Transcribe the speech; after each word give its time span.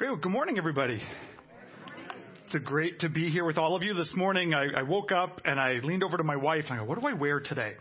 Great. 0.00 0.12
Well, 0.12 0.18
good 0.18 0.32
morning, 0.32 0.56
everybody. 0.56 1.02
It's 2.46 2.64
great 2.64 3.00
to 3.00 3.10
be 3.10 3.28
here 3.28 3.44
with 3.44 3.58
all 3.58 3.76
of 3.76 3.82
you 3.82 3.92
this 3.92 4.10
morning. 4.16 4.54
I, 4.54 4.68
I 4.78 4.82
woke 4.82 5.12
up 5.12 5.42
and 5.44 5.60
I 5.60 5.74
leaned 5.82 6.02
over 6.02 6.16
to 6.16 6.24
my 6.24 6.36
wife 6.36 6.64
and 6.70 6.78
I 6.78 6.78
go, 6.78 6.84
"What 6.88 6.98
do 6.98 7.06
I 7.06 7.12
wear 7.12 7.38
today?" 7.38 7.74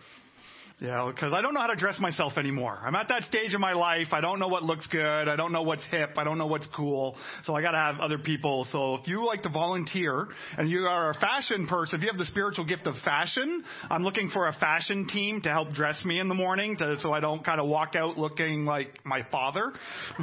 Yeah, 0.81 1.11
because 1.13 1.33
I 1.33 1.41
don't 1.41 1.53
know 1.53 1.59
how 1.59 1.67
to 1.67 1.75
dress 1.75 1.99
myself 1.99 2.37
anymore. 2.37 2.79
I'm 2.81 2.95
at 2.95 3.09
that 3.09 3.23
stage 3.23 3.53
in 3.53 3.59
my 3.59 3.73
life. 3.73 4.07
I 4.13 4.21
don't 4.21 4.39
know 4.39 4.47
what 4.47 4.63
looks 4.63 4.87
good. 4.87 5.27
I 5.27 5.35
don't 5.35 5.51
know 5.51 5.61
what's 5.61 5.83
hip. 5.91 6.11
I 6.15 6.23
don't 6.23 6.37
know 6.37 6.47
what's 6.47 6.67
cool. 6.73 7.17
So 7.43 7.53
I 7.53 7.61
got 7.61 7.71
to 7.71 7.77
have 7.77 7.99
other 7.99 8.17
people. 8.17 8.65
So 8.71 8.95
if 8.95 9.05
you 9.05 9.25
like 9.25 9.43
to 9.43 9.49
volunteer 9.49 10.29
and 10.57 10.69
you 10.69 10.83
are 10.83 11.09
a 11.09 11.13
fashion 11.15 11.67
person, 11.67 11.97
if 11.97 12.03
you 12.03 12.07
have 12.07 12.17
the 12.17 12.25
spiritual 12.25 12.63
gift 12.63 12.87
of 12.87 12.95
fashion, 13.03 13.65
I'm 13.89 14.03
looking 14.03 14.29
for 14.29 14.47
a 14.47 14.53
fashion 14.53 15.05
team 15.11 15.41
to 15.41 15.49
help 15.49 15.73
dress 15.73 16.01
me 16.05 16.17
in 16.17 16.29
the 16.29 16.35
morning 16.35 16.77
to, 16.77 16.95
so 17.01 17.11
I 17.11 17.19
don't 17.19 17.43
kind 17.43 17.59
of 17.59 17.67
walk 17.67 17.97
out 17.97 18.17
looking 18.17 18.63
like 18.63 18.99
my 19.03 19.27
father. 19.29 19.73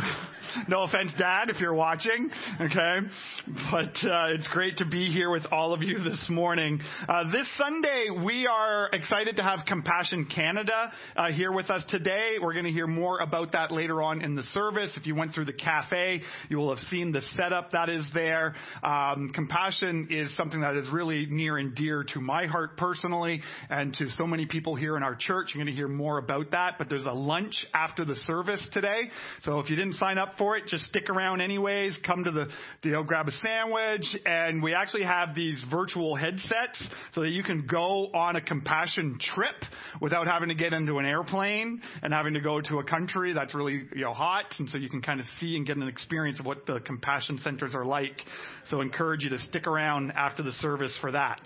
no 0.69 0.85
offense, 0.85 1.13
Dad, 1.19 1.51
if 1.51 1.61
you're 1.61 1.75
watching. 1.75 2.31
Okay. 2.63 3.01
But 3.71 3.95
uh, 4.09 4.33
it's 4.33 4.49
great 4.49 4.79
to 4.79 4.87
be 4.87 5.13
here 5.13 5.29
with 5.31 5.45
all 5.53 5.75
of 5.75 5.83
you 5.83 5.99
this 5.99 6.25
morning. 6.31 6.81
Uh, 7.07 7.31
this 7.31 7.47
Sunday, 7.59 8.07
we 8.25 8.47
are 8.47 8.89
excited 8.95 9.37
to 9.37 9.43
have 9.43 9.67
Compassion 9.67 10.25
Canada 10.25 10.46
Canada 10.47 10.93
uh, 11.17 11.33
here 11.33 11.51
with 11.51 11.71
us 11.71 11.85
today. 11.89 12.37
We're 12.41 12.53
going 12.53 12.67
to 12.67 12.71
hear 12.71 12.87
more 12.87 13.19
about 13.19 13.51
that 13.53 13.73
later 13.73 14.01
on 14.01 14.23
in 14.23 14.37
the 14.37 14.45
service. 14.45 14.93
If 14.97 15.05
you 15.05 15.17
went 15.17 15.35
through 15.35 15.47
the 15.47 15.53
cafe, 15.53 16.23
you 16.49 16.59
will 16.59 16.73
have 16.73 16.85
seen 16.85 17.11
the 17.11 17.23
setup 17.37 17.73
that 17.73 17.89
is 17.89 18.07
there. 18.15 18.55
Um, 18.81 19.33
compassion 19.35 20.07
is 20.09 20.37
something 20.37 20.61
that 20.61 20.77
is 20.77 20.87
really 20.93 21.27
near 21.29 21.57
and 21.57 21.75
dear 21.75 22.05
to 22.15 22.21
my 22.21 22.47
heart 22.47 22.77
personally 22.77 23.43
and 23.71 23.93
to 23.95 24.09
so 24.11 24.25
many 24.25 24.47
people 24.47 24.77
here 24.77 24.97
in 24.97 25.03
our 25.03 25.17
church. 25.17 25.51
You're 25.53 25.65
going 25.65 25.75
to 25.75 25.77
hear 25.77 25.89
more 25.89 26.19
about 26.19 26.53
that, 26.53 26.75
but 26.79 26.89
there's 26.89 27.05
a 27.05 27.13
lunch 27.13 27.67
after 27.75 28.05
the 28.05 28.15
service 28.15 28.65
today. 28.71 29.11
So 29.43 29.59
if 29.59 29.69
you 29.69 29.75
didn't 29.75 29.95
sign 29.95 30.17
up 30.17 30.35
for 30.39 30.57
it, 30.57 30.69
just 30.69 30.85
stick 30.85 31.11
around 31.11 31.41
anyways. 31.41 31.99
Come 32.07 32.23
to 32.23 32.31
the, 32.31 32.47
you 32.85 32.93
know, 32.93 33.03
grab 33.03 33.27
a 33.27 33.33
sandwich. 33.33 34.07
And 34.25 34.63
we 34.63 34.75
actually 34.75 35.03
have 35.03 35.35
these 35.35 35.59
virtual 35.73 36.15
headsets 36.15 36.87
so 37.15 37.23
that 37.23 37.31
you 37.31 37.43
can 37.43 37.67
go 37.67 38.13
on 38.15 38.37
a 38.37 38.41
compassion 38.41 39.19
trip 39.35 39.57
without 40.01 40.29
having 40.29 40.36
having 40.37 40.51
to 40.51 40.55
get 40.55 40.75
into 40.75 40.99
an 40.99 41.07
airplane 41.07 41.81
and 42.03 42.13
having 42.13 42.35
to 42.35 42.41
go 42.41 42.61
to 42.61 42.79
a 42.79 42.85
country 42.85 43.33
that's 43.33 43.55
really 43.55 43.85
you 43.95 44.03
know 44.03 44.13
hot, 44.13 44.45
and 44.59 44.69
so 44.69 44.77
you 44.77 44.91
can 44.91 45.01
kind 45.01 45.19
of 45.19 45.25
see 45.41 45.57
and 45.57 45.67
get 45.67 45.79
an 45.79 45.89
experience 45.89 46.39
of 46.39 46.45
what 46.45 46.67
the 46.67 46.79
compassion 46.81 47.39
centers 47.39 47.75
are 47.75 47.87
like. 47.87 48.21
So 48.67 48.83
encourage 48.83 49.25
you 49.25 49.31
to 49.31 49.39
stick 49.39 49.67
around 49.67 50.13
after 50.13 50.43
the 50.43 50.53
service 50.53 50.95
for 51.01 51.11
that. 51.13 51.41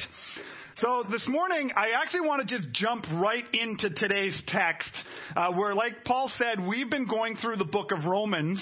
So 0.78 1.04
this 1.08 1.24
morning, 1.28 1.70
I 1.76 1.90
actually 2.02 2.26
want 2.26 2.48
to 2.48 2.58
just 2.58 2.72
jump 2.72 3.04
right 3.12 3.44
into 3.52 3.90
today's 3.90 4.40
text, 4.48 4.90
uh, 5.36 5.52
where, 5.52 5.72
like 5.72 6.04
Paul 6.04 6.32
said, 6.36 6.66
we've 6.66 6.90
been 6.90 7.06
going 7.06 7.36
through 7.36 7.56
the 7.56 7.64
book 7.64 7.92
of 7.92 8.04
Romans, 8.04 8.60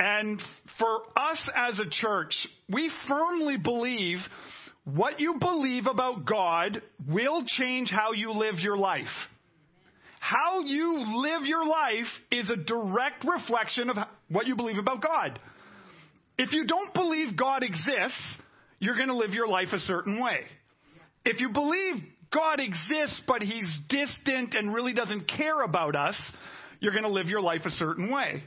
and 0.00 0.42
for 0.80 1.02
us 1.16 1.48
as 1.54 1.78
a 1.78 1.88
church, 1.88 2.34
we 2.68 2.90
firmly 3.06 3.56
believe 3.56 4.18
what 4.84 5.20
you 5.20 5.36
believe 5.38 5.86
about 5.86 6.24
God 6.24 6.82
will 7.08 7.44
change 7.46 7.88
how 7.90 8.12
you 8.12 8.32
live 8.32 8.58
your 8.58 8.76
life. 8.76 9.06
How 10.30 10.60
you 10.60 11.22
live 11.24 11.42
your 11.42 11.66
life 11.66 12.06
is 12.30 12.50
a 12.50 12.56
direct 12.56 13.24
reflection 13.24 13.90
of 13.90 13.96
what 14.28 14.46
you 14.46 14.54
believe 14.54 14.78
about 14.78 15.02
God. 15.02 15.40
If 16.38 16.52
you 16.52 16.68
don't 16.68 16.94
believe 16.94 17.36
God 17.36 17.64
exists, 17.64 18.22
you're 18.78 18.94
going 18.94 19.08
to 19.08 19.16
live 19.16 19.32
your 19.32 19.48
life 19.48 19.70
a 19.72 19.80
certain 19.80 20.22
way. 20.22 20.42
If 21.24 21.40
you 21.40 21.48
believe 21.48 21.94
God 22.32 22.60
exists, 22.60 23.20
but 23.26 23.42
he's 23.42 23.76
distant 23.88 24.54
and 24.54 24.72
really 24.72 24.94
doesn't 24.94 25.26
care 25.26 25.62
about 25.62 25.96
us, 25.96 26.14
you're 26.78 26.92
going 26.92 27.02
to 27.02 27.10
live 27.10 27.26
your 27.26 27.40
life 27.40 27.62
a 27.64 27.70
certain 27.70 28.08
way. 28.08 28.44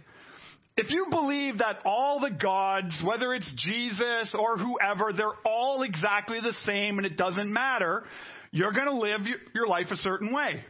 If 0.78 0.90
you 0.90 1.08
believe 1.10 1.58
that 1.58 1.80
all 1.84 2.22
the 2.22 2.32
gods, 2.32 2.98
whether 3.06 3.34
it's 3.34 3.54
Jesus 3.58 4.34
or 4.40 4.58
whoever, 4.58 5.12
they're 5.12 5.36
all 5.46 5.84
exactly 5.84 6.40
the 6.40 6.56
same 6.66 6.98
and 6.98 7.06
it 7.06 7.18
doesn't 7.18 7.52
matter, 7.52 8.06
you're 8.52 8.72
going 8.72 8.88
to 8.88 8.96
live 8.98 9.28
your 9.54 9.68
life 9.68 9.88
a 9.92 9.98
certain 9.98 10.34
way. 10.34 10.64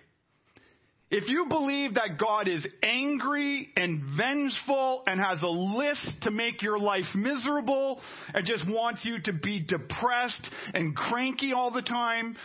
If 1.15 1.29
you 1.29 1.45
believe 1.47 1.93
that 1.93 2.17
God 2.17 2.47
is 2.47 2.65
angry 2.81 3.69
and 3.77 4.01
vengeful 4.17 5.03
and 5.05 5.21
has 5.21 5.43
a 5.43 5.47
list 5.47 6.09
to 6.23 6.31
make 6.31 6.63
your 6.63 6.79
life 6.79 7.05
miserable 7.13 8.01
and 8.33 8.43
just 8.47 8.67
wants 8.67 9.05
you 9.05 9.21
to 9.25 9.31
be 9.31 9.59
depressed 9.59 10.49
and 10.73 10.95
cranky 10.95 11.53
all 11.53 11.69
the 11.69 11.83
time, 11.83 12.35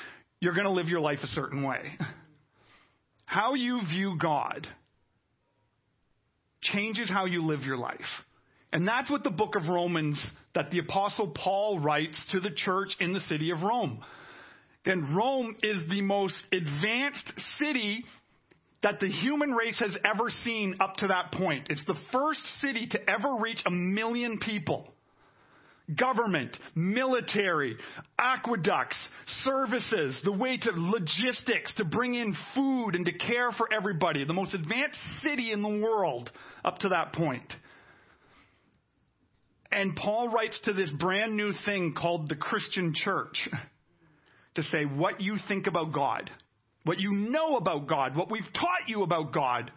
you're 0.40 0.52
going 0.52 0.66
to 0.66 0.70
live 0.70 0.88
your 0.88 1.00
life 1.00 1.20
a 1.22 1.28
certain 1.28 1.62
way. 1.62 1.80
How 3.24 3.54
you 3.54 3.80
view 3.90 4.18
God 4.20 4.66
changes 6.60 7.08
how 7.08 7.24
you 7.24 7.46
live 7.46 7.60
your 7.60 7.78
life. 7.78 8.00
And 8.72 8.86
that's 8.86 9.10
what 9.10 9.24
the 9.24 9.30
book 9.30 9.54
of 9.54 9.68
Romans 9.68 10.22
that 10.54 10.70
the 10.70 10.80
apostle 10.80 11.28
Paul 11.28 11.78
writes 11.78 12.22
to 12.32 12.40
the 12.40 12.50
church 12.50 12.90
in 13.00 13.14
the 13.14 13.20
city 13.20 13.50
of 13.50 13.62
Rome. 13.62 14.02
And 14.84 15.16
Rome 15.16 15.56
is 15.62 15.88
the 15.88 16.00
most 16.02 16.36
advanced 16.52 17.32
city 17.58 18.04
that 18.82 19.00
the 19.00 19.08
human 19.08 19.52
race 19.52 19.78
has 19.80 19.96
ever 20.04 20.30
seen 20.44 20.76
up 20.80 20.96
to 20.96 21.08
that 21.08 21.32
point. 21.32 21.66
It's 21.70 21.84
the 21.86 21.98
first 22.12 22.40
city 22.60 22.86
to 22.88 23.10
ever 23.10 23.36
reach 23.40 23.60
a 23.66 23.70
million 23.70 24.38
people. 24.38 24.92
Government, 25.96 26.56
military, 26.74 27.76
aqueducts, 28.18 28.96
services, 29.42 30.20
the 30.22 30.32
way 30.32 30.58
to 30.58 30.70
logistics 30.76 31.74
to 31.76 31.84
bring 31.84 32.14
in 32.14 32.36
food 32.54 32.90
and 32.94 33.06
to 33.06 33.12
care 33.12 33.50
for 33.52 33.72
everybody. 33.72 34.24
The 34.24 34.34
most 34.34 34.52
advanced 34.52 35.00
city 35.22 35.50
in 35.50 35.62
the 35.62 35.80
world 35.82 36.30
up 36.64 36.78
to 36.80 36.90
that 36.90 37.14
point. 37.14 37.52
And 39.72 39.96
Paul 39.96 40.28
writes 40.28 40.60
to 40.64 40.72
this 40.72 40.90
brand 40.90 41.36
new 41.36 41.52
thing 41.64 41.94
called 41.98 42.28
the 42.28 42.36
Christian 42.36 42.92
church 42.94 43.48
to 44.54 44.62
say 44.62 44.84
what 44.84 45.20
you 45.20 45.36
think 45.48 45.66
about 45.66 45.92
God 45.92 46.30
what 46.88 46.98
you 46.98 47.12
know 47.12 47.58
about 47.58 47.86
God, 47.86 48.16
what 48.16 48.30
we've 48.30 48.50
taught 48.54 48.88
you 48.88 49.02
about 49.02 49.30
God, 49.30 49.70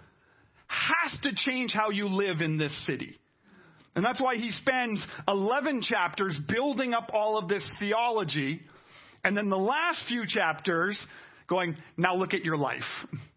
has 0.68 1.20
to 1.24 1.36
change 1.36 1.74
how 1.74 1.90
you 1.90 2.08
live 2.08 2.40
in 2.40 2.58
this 2.58 2.74
city. 2.86 3.20
And 3.98 4.06
that's 4.06 4.22
why 4.22 4.38
he 4.38 4.50
spends 4.52 5.06
11 5.28 5.82
chapters 5.82 6.40
building 6.48 6.94
up 6.94 7.12
all 7.14 7.38
of 7.38 7.50
this 7.50 7.70
theology. 7.82 8.62
And 9.26 9.36
then 9.36 9.50
the 9.50 9.58
last 9.58 10.00
few 10.08 10.24
chapters 10.26 11.06
going, 11.50 11.76
now 11.98 12.16
look 12.16 12.34
at 12.34 12.46
your 12.46 12.56
life. 12.56 12.80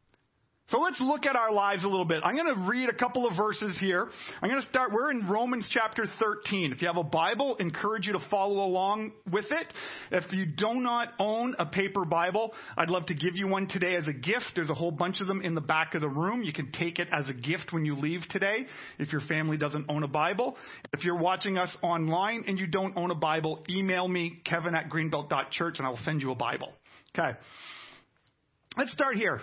So 0.69 0.81
let's 0.81 0.99
look 0.99 1.27
at 1.27 1.37
our 1.37 1.53
lives 1.53 1.85
a 1.85 1.89
little 1.89 2.07
bit. 2.07 2.23
I'm 2.25 2.37
going 2.37 2.55
to 2.55 2.67
read 2.67 2.89
a 2.89 2.95
couple 2.95 3.29
of 3.29 3.37
verses 3.37 3.77
here. 3.79 4.09
I'm 4.41 4.49
going 4.49 4.63
to 4.63 4.69
start, 4.69 4.93
we're 4.93 5.11
in 5.11 5.29
Romans 5.29 5.69
chapter 5.71 6.07
13. 6.19 6.73
If 6.73 6.81
you 6.81 6.87
have 6.87 6.97
a 6.97 7.05
Bible, 7.05 7.57
encourage 7.57 8.07
you 8.07 8.15
to 8.15 8.27
follow 8.31 8.65
along 8.65 9.13
with 9.31 9.45
it. 9.51 9.67
If 10.11 10.33
you 10.33 10.47
do 10.47 10.73
not 10.81 11.09
own 11.19 11.55
a 11.59 11.67
paper 11.67 12.07
Bible, 12.07 12.55
I'd 12.79 12.89
love 12.89 13.05
to 13.07 13.15
give 13.15 13.37
you 13.37 13.47
one 13.47 13.69
today 13.69 13.95
as 13.97 14.09
a 14.09 14.15
gift. 14.15 14.53
There's 14.55 14.71
a 14.71 14.75
whole 14.75 14.91
bunch 14.91 15.21
of 15.21 15.27
them 15.27 15.43
in 15.43 15.55
the 15.55 15.61
back 15.61 15.95
of 15.95 16.01
the 16.01 16.09
room. 16.09 16.43
You 16.43 16.55
can 16.55 16.73
take 16.73 16.99
it 16.99 17.09
as 17.13 17.29
a 17.29 17.35
gift 17.35 17.75
when 17.75 17.85
you 17.85 17.95
leave 17.95 18.23
today 18.31 18.65
if 18.99 19.13
your 19.13 19.21
family 19.21 19.59
doesn't 19.59 19.85
own 19.91 20.03
a 20.03 20.09
Bible. 20.09 20.57
If 20.95 21.05
you're 21.05 21.19
watching 21.19 21.59
us 21.59 21.71
online 21.83 22.45
and 22.47 22.59
you 22.59 22.67
don't 22.67 22.97
own 22.97 23.11
a 23.11 23.15
Bible, 23.15 23.63
email 23.69 24.09
me, 24.09 24.41
kevin 24.47 24.75
at 24.75 24.89
greenbelt.church, 24.89 25.75
and 25.77 25.87
I 25.87 25.91
will 25.91 26.01
send 26.07 26.23
you 26.23 26.31
a 26.31 26.37
Bible. 26.37 26.73
Okay. 27.17 27.37
Let's 28.79 28.93
start 28.93 29.17
here. 29.17 29.43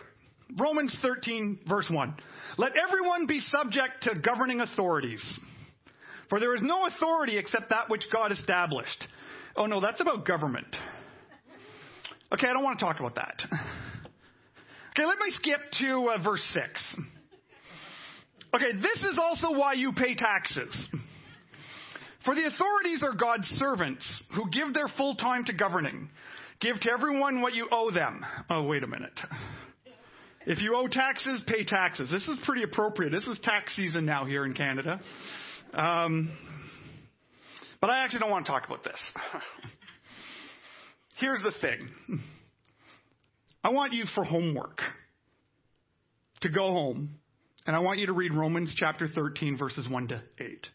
Romans 0.58 0.98
13, 1.02 1.60
verse 1.68 1.88
1. 1.90 2.16
Let 2.58 2.74
everyone 2.76 3.28
be 3.28 3.40
subject 3.40 4.04
to 4.04 4.20
governing 4.20 4.62
authorities. 4.62 5.24
For 6.30 6.40
there 6.40 6.56
is 6.56 6.62
no 6.64 6.86
authority 6.86 7.38
except 7.38 7.70
that 7.70 7.90
which 7.90 8.06
God 8.12 8.32
established. 8.32 9.08
Oh, 9.56 9.66
no, 9.66 9.82
that's 9.82 10.02
about 10.02 10.26
government. 10.26 10.76
Okay, 12.34 12.48
I 12.48 12.54
don't 12.54 12.64
want 12.64 12.80
to 12.80 12.86
talk 12.86 13.00
about 13.00 13.16
that. 13.16 13.42
Okay, 14.92 15.06
let 15.06 15.20
me 15.20 15.32
skip 15.32 15.60
to 15.80 16.12
uh, 16.16 16.24
verse 16.24 16.44
6. 16.54 16.96
Okay, 18.54 18.78
this 18.82 18.98
is 19.04 19.18
also 19.18 19.52
why 19.52 19.74
you 19.74 19.94
pay 19.94 20.16
taxes. 20.16 20.90
For 22.26 22.36
the 22.36 22.46
authorities 22.46 23.02
are 23.02 23.14
God's 23.14 23.48
servants 23.58 24.06
who 24.36 24.50
give 24.52 24.74
their 24.74 24.90
full 24.98 25.16
time 25.16 25.46
to 25.46 25.54
governing. 25.54 26.10
Give 26.60 26.80
to 26.80 26.92
everyone 26.92 27.42
what 27.42 27.54
you 27.54 27.68
owe 27.72 27.92
them. 27.92 28.24
Oh, 28.50 28.64
wait 28.64 28.84
a 28.84 28.88
minute. 28.88 29.20
If 30.46 30.60
you 30.60 30.76
owe 30.76 30.88
taxes, 30.88 31.44
pay 31.46 31.64
taxes. 31.64 32.10
This 32.10 32.28
is 32.28 32.36
pretty 32.46 32.64
appropriate. 32.64 33.12
This 33.12 33.28
is 33.28 33.40
tax 33.44 33.76
season 33.76 34.06
now 34.06 34.26
here 34.26 34.44
in 34.44 34.54
Canada. 34.54 35.00
Um, 35.74 36.36
but 37.80 37.92
I 37.92 38.04
actually 38.04 38.22
don't 38.22 38.32
want 38.32 38.48
to 38.48 38.52
talk 38.52 38.66
about 38.66 38.84
this. 38.84 39.00
Here's 41.18 41.44
the 41.44 41.52
thing 41.62 41.88
I 43.64 43.70
want 43.70 43.94
you 43.94 44.06
for 44.16 44.24
homework 44.24 44.80
to 46.42 46.50
go 46.50 46.72
home, 46.72 47.20
and 47.68 47.76
I 47.76 47.80
want 47.80 48.00
you 48.00 48.08
to 48.08 48.14
read 48.14 48.34
Romans 48.34 48.74
chapter 48.76 49.08
13, 49.08 49.60
verses 49.60 49.88
1 49.88 50.08
to 50.08 50.22
8. 50.40 50.68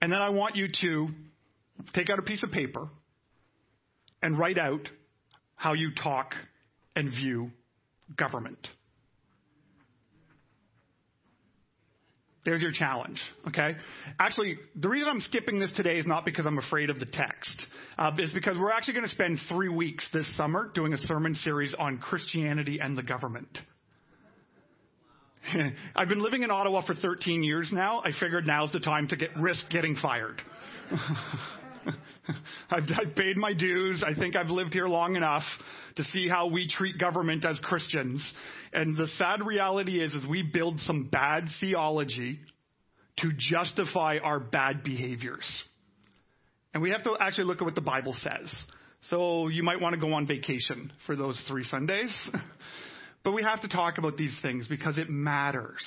And 0.00 0.10
then 0.10 0.22
I 0.22 0.30
want 0.30 0.56
you 0.56 0.68
to 0.80 1.08
take 1.92 2.08
out 2.08 2.18
a 2.18 2.22
piece 2.22 2.42
of 2.42 2.50
paper 2.50 2.88
and 4.22 4.38
write 4.38 4.56
out 4.56 4.88
how 5.56 5.74
you 5.74 5.90
talk 5.94 6.32
and 6.96 7.10
view 7.10 7.50
government. 8.16 8.68
There's 12.44 12.62
your 12.62 12.72
challenge, 12.72 13.20
okay? 13.48 13.76
Actually, 14.18 14.58
the 14.74 14.88
reason 14.88 15.06
I'm 15.06 15.20
skipping 15.20 15.58
this 15.58 15.70
today 15.72 15.98
is 15.98 16.06
not 16.06 16.24
because 16.24 16.46
I'm 16.46 16.56
afraid 16.56 16.88
of 16.88 16.98
the 16.98 17.04
text. 17.04 17.66
Uh, 17.98 18.10
it's 18.16 18.32
because 18.32 18.56
we're 18.56 18.72
actually 18.72 18.94
going 18.94 19.04
to 19.04 19.10
spend 19.10 19.38
three 19.50 19.68
weeks 19.68 20.08
this 20.14 20.34
summer 20.34 20.70
doing 20.74 20.94
a 20.94 20.96
sermon 20.98 21.34
series 21.34 21.74
on 21.78 21.98
Christianity 21.98 22.78
and 22.80 22.96
the 22.96 23.02
government. 23.02 23.58
I've 25.96 26.08
been 26.08 26.22
living 26.22 26.42
in 26.42 26.50
Ottawa 26.50 26.86
for 26.86 26.94
13 26.94 27.42
years 27.42 27.68
now. 27.70 28.00
I 28.02 28.12
figured 28.18 28.46
now's 28.46 28.72
the 28.72 28.80
time 28.80 29.08
to 29.08 29.16
get 29.16 29.36
risk 29.36 29.68
getting 29.68 29.94
fired. 29.96 30.40
I've, 32.70 32.84
I've 32.96 33.16
paid 33.16 33.36
my 33.36 33.52
dues. 33.52 34.04
I 34.06 34.14
think 34.14 34.36
I've 34.36 34.50
lived 34.50 34.72
here 34.72 34.86
long 34.86 35.16
enough 35.16 35.44
to 35.96 36.04
see 36.04 36.28
how 36.28 36.48
we 36.48 36.68
treat 36.68 36.98
government 36.98 37.44
as 37.44 37.58
Christians. 37.60 38.22
And 38.72 38.96
the 38.96 39.08
sad 39.16 39.44
reality 39.44 40.00
is, 40.00 40.12
is 40.14 40.26
we 40.26 40.42
build 40.42 40.78
some 40.80 41.04
bad 41.04 41.44
theology 41.60 42.40
to 43.18 43.30
justify 43.36 44.18
our 44.22 44.38
bad 44.38 44.82
behaviors. 44.84 45.46
And 46.74 46.82
we 46.82 46.90
have 46.90 47.02
to 47.04 47.16
actually 47.20 47.44
look 47.44 47.60
at 47.60 47.64
what 47.64 47.74
the 47.74 47.80
Bible 47.80 48.14
says. 48.14 48.54
So 49.10 49.48
you 49.48 49.62
might 49.62 49.80
want 49.80 49.94
to 49.94 50.00
go 50.00 50.12
on 50.12 50.26
vacation 50.26 50.92
for 51.06 51.16
those 51.16 51.40
three 51.48 51.64
Sundays. 51.64 52.14
but 53.24 53.32
we 53.32 53.42
have 53.42 53.62
to 53.62 53.68
talk 53.68 53.98
about 53.98 54.16
these 54.16 54.34
things 54.42 54.68
because 54.68 54.98
it 54.98 55.08
matters 55.08 55.82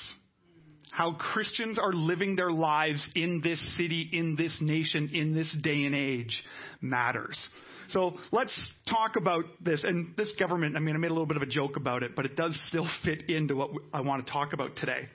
how 0.92 1.14
Christians 1.14 1.78
are 1.78 1.92
living 1.92 2.36
their 2.36 2.52
lives 2.52 3.02
in 3.16 3.40
this 3.42 3.58
city, 3.78 4.10
in 4.12 4.36
this 4.36 4.56
nation, 4.60 5.10
in 5.14 5.34
this 5.34 5.50
day 5.62 5.84
and 5.84 5.94
age 5.94 6.44
matters. 6.82 7.48
So 7.88 8.18
let's 8.30 8.54
talk 8.90 9.16
about 9.16 9.46
this. 9.58 9.84
And 9.84 10.14
this 10.18 10.30
government, 10.38 10.76
I 10.76 10.80
mean, 10.80 10.94
I 10.94 10.98
made 10.98 11.10
a 11.10 11.14
little 11.14 11.26
bit 11.26 11.38
of 11.38 11.42
a 11.42 11.46
joke 11.46 11.76
about 11.76 12.02
it, 12.02 12.14
but 12.14 12.26
it 12.26 12.36
does 12.36 12.54
still 12.68 12.86
fit 13.04 13.30
into 13.30 13.56
what 13.56 13.70
I 13.94 14.02
want 14.02 14.26
to 14.26 14.30
talk 14.30 14.52
about 14.52 14.76
today. 14.76 15.08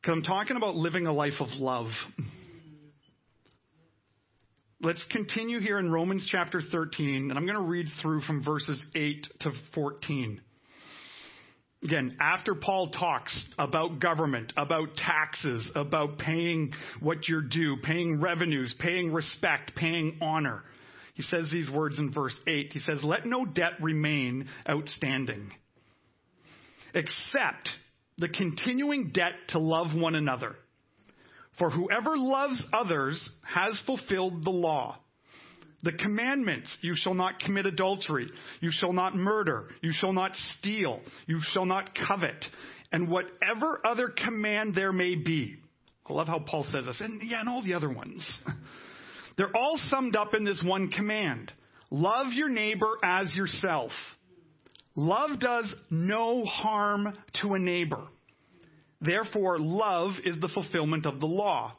Because 0.00 0.16
I'm 0.16 0.22
talking 0.22 0.56
about 0.56 0.74
living 0.74 1.06
a 1.06 1.12
life 1.12 1.40
of 1.40 1.48
love. 1.58 1.88
Let's 4.80 5.04
continue 5.10 5.60
here 5.60 5.78
in 5.78 5.92
Romans 5.92 6.26
chapter 6.32 6.62
13, 6.62 7.28
and 7.28 7.38
I'm 7.38 7.44
going 7.44 7.58
to 7.58 7.62
read 7.62 7.88
through 8.00 8.22
from 8.22 8.42
verses 8.42 8.82
8 8.94 9.26
to 9.40 9.52
14. 9.74 10.40
Again, 11.82 12.16
after 12.20 12.54
Paul 12.54 12.90
talks 12.90 13.36
about 13.58 13.98
government, 13.98 14.52
about 14.56 14.94
taxes, 14.94 15.68
about 15.74 16.18
paying 16.18 16.72
what 17.00 17.28
you're 17.28 17.42
due, 17.42 17.76
paying 17.82 18.20
revenues, 18.20 18.74
paying 18.78 19.12
respect, 19.12 19.74
paying 19.74 20.18
honor, 20.20 20.62
he 21.14 21.22
says 21.22 21.50
these 21.50 21.68
words 21.68 21.98
in 21.98 22.12
verse 22.12 22.38
8. 22.46 22.72
He 22.72 22.78
says, 22.78 23.02
Let 23.02 23.26
no 23.26 23.44
debt 23.44 23.72
remain 23.80 24.48
outstanding, 24.68 25.50
except 26.94 27.68
the 28.18 28.28
continuing 28.28 29.10
debt 29.12 29.34
to 29.48 29.58
love 29.58 29.94
one 29.94 30.14
another. 30.14 30.54
For 31.58 31.68
whoever 31.68 32.16
loves 32.16 32.64
others 32.72 33.30
has 33.42 33.78
fulfilled 33.84 34.44
the 34.44 34.50
law. 34.50 34.98
The 35.82 35.92
commandments, 35.92 36.76
you 36.80 36.94
shall 36.94 37.14
not 37.14 37.40
commit 37.40 37.66
adultery, 37.66 38.30
you 38.60 38.70
shall 38.70 38.92
not 38.92 39.16
murder, 39.16 39.68
you 39.80 39.92
shall 39.92 40.12
not 40.12 40.32
steal, 40.58 41.00
you 41.26 41.40
shall 41.52 41.66
not 41.66 41.90
covet, 42.06 42.44
and 42.92 43.08
whatever 43.08 43.80
other 43.84 44.08
command 44.08 44.74
there 44.76 44.92
may 44.92 45.16
be. 45.16 45.56
I 46.08 46.12
love 46.12 46.28
how 46.28 46.38
Paul 46.38 46.64
says 46.64 46.86
this, 46.86 47.00
and 47.00 47.20
yeah, 47.24 47.40
and 47.40 47.48
all 47.48 47.62
the 47.62 47.74
other 47.74 47.90
ones. 47.90 48.26
They're 49.36 49.56
all 49.56 49.78
summed 49.88 50.14
up 50.14 50.34
in 50.34 50.44
this 50.44 50.60
one 50.64 50.88
command. 50.88 51.50
Love 51.90 52.32
your 52.32 52.48
neighbor 52.48 52.98
as 53.02 53.34
yourself. 53.34 53.90
Love 54.94 55.40
does 55.40 55.72
no 55.90 56.44
harm 56.44 57.16
to 57.40 57.54
a 57.54 57.58
neighbor. 57.58 58.02
Therefore, 59.00 59.58
love 59.58 60.12
is 60.24 60.38
the 60.40 60.48
fulfillment 60.48 61.06
of 61.06 61.18
the 61.18 61.26
law. 61.26 61.76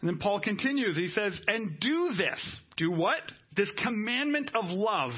And 0.00 0.08
then 0.08 0.18
Paul 0.18 0.40
continues. 0.40 0.96
He 0.96 1.08
says, 1.08 1.38
and 1.46 1.78
do 1.78 2.12
this. 2.16 2.40
Do 2.76 2.90
what? 2.90 3.20
This 3.56 3.70
commandment 3.82 4.50
of 4.54 4.66
love. 4.66 5.12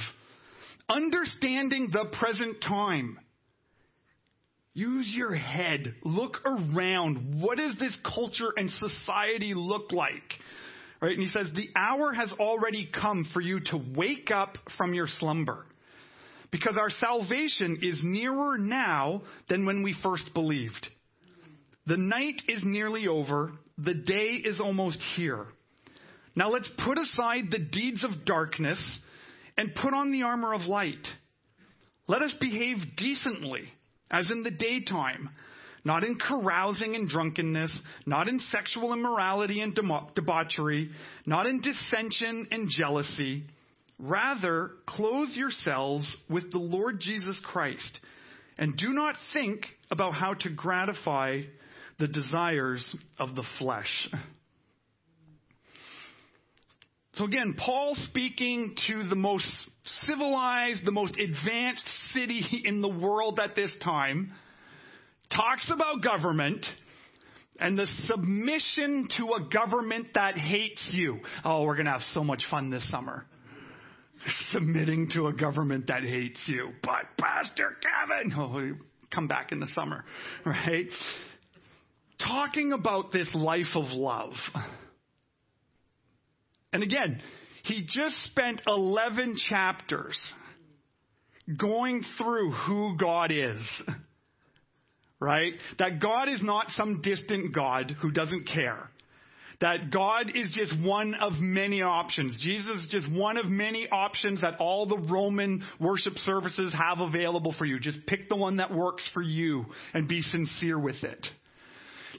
Understanding 0.88 1.90
the 1.93 2.06
present 2.19 2.61
time. 2.61 3.19
Use 4.75 5.11
your 5.14 5.34
head. 5.34 5.94
Look 6.02 6.38
around. 6.44 7.40
What 7.40 7.58
does 7.58 7.76
this 7.79 7.96
culture 8.05 8.52
and 8.56 8.70
society 8.70 9.55
look 9.55 9.93
like? 9.93 10.23
Right? 11.00 11.12
And 11.12 11.23
he 11.23 11.29
says, 11.29 11.50
the 11.55 11.69
hour 11.76 12.12
has 12.12 12.32
already 12.38 12.90
come 12.93 13.26
for 13.32 13.40
you 13.40 13.61
to 13.67 13.84
wake 13.94 14.31
up 14.34 14.56
from 14.76 14.94
your 14.94 15.08
slumber. 15.08 15.67
Because 16.50 16.76
our 16.76 16.90
salvation 16.90 17.79
is 17.82 18.00
nearer 18.02 18.58
now 18.58 19.23
than 19.49 19.67
when 19.67 19.82
we 19.82 19.94
first 20.02 20.32
believed. 20.34 20.88
The 21.87 21.96
night 21.96 22.43
is 22.49 22.61
nearly 22.62 23.08
over 23.08 23.52
the 23.84 23.94
day 23.94 24.40
is 24.44 24.61
almost 24.61 24.99
here. 25.17 25.46
Now 26.34 26.50
let's 26.50 26.70
put 26.84 26.99
aside 26.99 27.44
the 27.50 27.58
deeds 27.58 28.05
of 28.05 28.25
darkness 28.25 28.81
and 29.58 29.75
put 29.75 29.93
on 29.93 30.12
the 30.12 30.23
armor 30.23 30.55
of 30.55 30.62
light. 30.62 31.06
Let 32.06 32.23
us 32.23 32.34
behave 32.40 32.76
decently, 32.96 33.64
as 34.11 34.31
in 34.31 34.43
the 34.43 34.50
daytime, 34.50 35.31
not 35.84 36.05
in 36.05 36.17
carousing 36.17 36.94
and 36.94 37.08
drunkenness, 37.08 37.76
not 38.06 38.29
in 38.29 38.38
sexual 38.38 38.93
immorality 38.93 39.61
and 39.61 39.75
debauchery, 40.14 40.90
not 41.26 41.46
in 41.46 41.61
dissension 41.61 42.46
and 42.50 42.69
jealousy. 42.70 43.44
Rather, 43.99 44.70
clothe 44.87 45.31
yourselves 45.31 46.17
with 46.29 46.50
the 46.50 46.58
Lord 46.58 47.00
Jesus 47.00 47.40
Christ, 47.44 48.00
and 48.58 48.76
do 48.76 48.93
not 48.93 49.17
think 49.32 49.67
about 49.90 50.14
how 50.14 50.34
to 50.34 50.50
gratify 50.50 51.43
the 52.03 52.09
desires 52.09 52.97
of 53.21 53.37
the 53.37 53.45
flesh. 53.61 54.09
So 57.13 57.27
again, 57.27 57.55
Paul 57.57 57.95
speaking 57.95 58.75
to 58.89 59.09
the 59.09 59.15
most 59.15 59.47
civilized, 59.85 60.85
the 60.85 60.91
most 60.91 61.17
advanced 61.17 61.87
city 62.13 62.65
in 62.65 62.81
the 62.81 62.89
world 62.89 63.39
at 63.39 63.55
this 63.55 63.73
time, 63.85 64.33
talks 65.31 65.71
about 65.73 66.03
government 66.03 66.67
and 67.61 67.79
the 67.79 67.87
submission 68.09 69.07
to 69.19 69.35
a 69.35 69.49
government 69.49 70.09
that 70.17 70.37
hates 70.37 70.91
you. 70.93 71.21
Oh, 71.45 71.63
we're 71.63 71.77
going 71.77 71.87
to 71.87 71.93
have 71.93 72.03
so 72.15 72.25
much 72.25 72.43
fun 72.51 72.69
this 72.69 72.91
summer. 72.91 73.27
Submitting 74.51 75.11
to 75.15 75.29
a 75.29 75.33
government 75.33 75.87
that 75.87 76.03
hates 76.03 76.41
you. 76.47 76.71
But 76.83 77.17
Pastor 77.17 77.77
Kevin, 77.81 78.33
oh, 78.37 78.85
come 79.15 79.29
back 79.29 79.53
in 79.53 79.61
the 79.61 79.69
summer, 79.69 80.05
right? 80.45 80.89
Talking 82.27 82.73
about 82.73 83.13
this 83.13 83.29
life 83.35 83.75
of 83.75 83.85
love. 83.91 84.33
And 86.73 86.82
again, 86.82 87.20
he 87.65 87.87
just 87.87 88.17
spent 88.25 88.63
11 88.67 89.37
chapters 89.49 90.19
going 91.58 92.03
through 92.19 92.53
who 92.53 92.96
God 92.99 93.31
is. 93.31 93.61
Right? 95.20 95.53
That 95.79 96.01
God 96.01 96.29
is 96.29 96.43
not 96.43 96.70
some 96.70 97.01
distant 97.01 97.55
God 97.55 97.94
who 98.01 98.11
doesn't 98.11 98.49
care. 98.49 98.91
That 99.61 99.93
God 99.93 100.32
is 100.35 100.51
just 100.53 100.75
one 100.85 101.15
of 101.15 101.35
many 101.39 101.82
options. 101.82 102.41
Jesus 102.43 102.82
is 102.82 102.89
just 102.91 103.13
one 103.13 103.37
of 103.37 103.46
many 103.46 103.87
options 103.89 104.41
that 104.41 104.56
all 104.58 104.87
the 104.87 104.99
Roman 104.99 105.63
worship 105.79 106.15
services 106.19 106.75
have 106.77 106.99
available 106.99 107.55
for 107.56 107.65
you. 107.65 107.79
Just 107.79 108.05
pick 108.06 108.29
the 108.29 108.35
one 108.35 108.56
that 108.56 108.75
works 108.75 109.08
for 109.15 109.23
you 109.23 109.67
and 109.94 110.08
be 110.08 110.23
sincere 110.23 110.81
with 110.81 111.05
it 111.05 111.25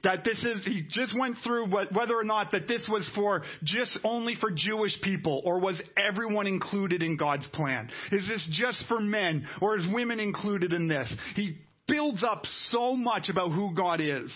that 0.03 0.23
this 0.23 0.37
is, 0.43 0.65
he 0.65 0.85
just 0.89 1.17
went 1.17 1.37
through 1.43 1.69
what, 1.69 1.93
whether 1.93 2.15
or 2.15 2.23
not 2.23 2.51
that 2.51 2.67
this 2.67 2.85
was 2.89 3.09
for 3.15 3.43
just 3.63 3.97
only 4.03 4.35
for 4.35 4.51
Jewish 4.51 4.99
people 5.01 5.41
or 5.45 5.59
was 5.59 5.81
everyone 5.97 6.45
included 6.45 7.01
in 7.01 7.17
God's 7.17 7.47
plan? 7.47 7.89
Is 8.11 8.27
this 8.27 8.47
just 8.51 8.85
for 8.87 8.99
men 8.99 9.47
or 9.61 9.77
is 9.77 9.85
women 9.91 10.19
included 10.19 10.73
in 10.73 10.87
this? 10.87 11.13
He 11.35 11.57
builds 11.87 12.23
up 12.23 12.43
so 12.71 12.95
much 12.95 13.29
about 13.29 13.51
who 13.51 13.73
God 13.73 14.01
is. 14.01 14.31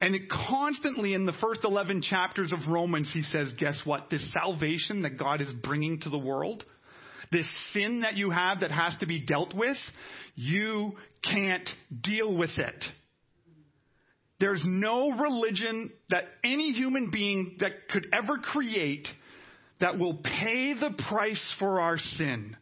And 0.00 0.14
it 0.14 0.28
constantly 0.28 1.14
in 1.14 1.24
the 1.24 1.32
first 1.40 1.64
11 1.64 2.02
chapters 2.02 2.52
of 2.52 2.70
Romans, 2.70 3.10
he 3.14 3.22
says, 3.22 3.54
guess 3.58 3.80
what? 3.84 4.10
This 4.10 4.30
salvation 4.32 5.02
that 5.02 5.18
God 5.18 5.40
is 5.40 5.50
bringing 5.62 6.00
to 6.00 6.10
the 6.10 6.18
world, 6.18 6.64
this 7.32 7.48
sin 7.72 8.02
that 8.02 8.14
you 8.14 8.30
have 8.30 8.60
that 8.60 8.70
has 8.70 8.94
to 9.00 9.06
be 9.06 9.20
dealt 9.20 9.54
with, 9.54 9.78
you 10.34 10.92
can't 11.24 11.68
deal 12.02 12.36
with 12.36 12.50
it. 12.58 12.84
There's 14.38 14.62
no 14.64 15.10
religion 15.10 15.92
that 16.10 16.24
any 16.44 16.72
human 16.72 17.10
being 17.10 17.56
that 17.60 17.88
could 17.90 18.06
ever 18.12 18.38
create 18.38 19.08
that 19.80 19.98
will 19.98 20.14
pay 20.14 20.74
the 20.74 20.94
price 21.08 21.54
for 21.58 21.80
our 21.80 21.98
sin. 21.98 22.56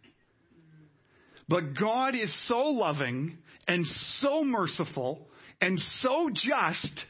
But 1.49 1.75
God 1.78 2.14
is 2.14 2.33
so 2.49 2.59
loving 2.59 3.38
and 3.66 3.87
so 4.21 4.45
merciful 4.45 5.28
and 5.61 5.78
so 6.00 6.31
just 6.33 7.04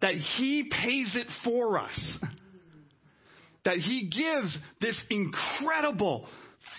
that 0.00 0.14
He 0.14 0.64
pays 0.64 1.16
it 1.16 1.26
for 1.44 1.78
us. 1.78 2.18
That 3.64 3.78
He 3.78 4.08
gives 4.08 4.56
this 4.80 4.98
incredible 5.10 6.28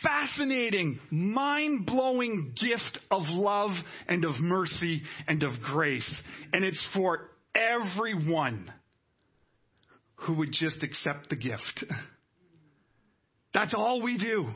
fascinating, 0.03 0.99
mind 1.11 1.85
blowing 1.85 2.53
gift 2.59 2.99
of 3.11 3.23
love 3.27 3.71
and 4.07 4.25
of 4.25 4.39
mercy 4.39 5.01
and 5.27 5.43
of 5.43 5.51
grace. 5.63 6.21
And 6.53 6.63
it's 6.63 6.85
for 6.93 7.29
everyone 7.55 8.71
who 10.15 10.35
would 10.35 10.51
just 10.51 10.83
accept 10.83 11.29
the 11.29 11.35
gift. 11.35 11.85
That's 13.53 13.73
all 13.73 14.01
we 14.01 14.17
do. 14.17 14.47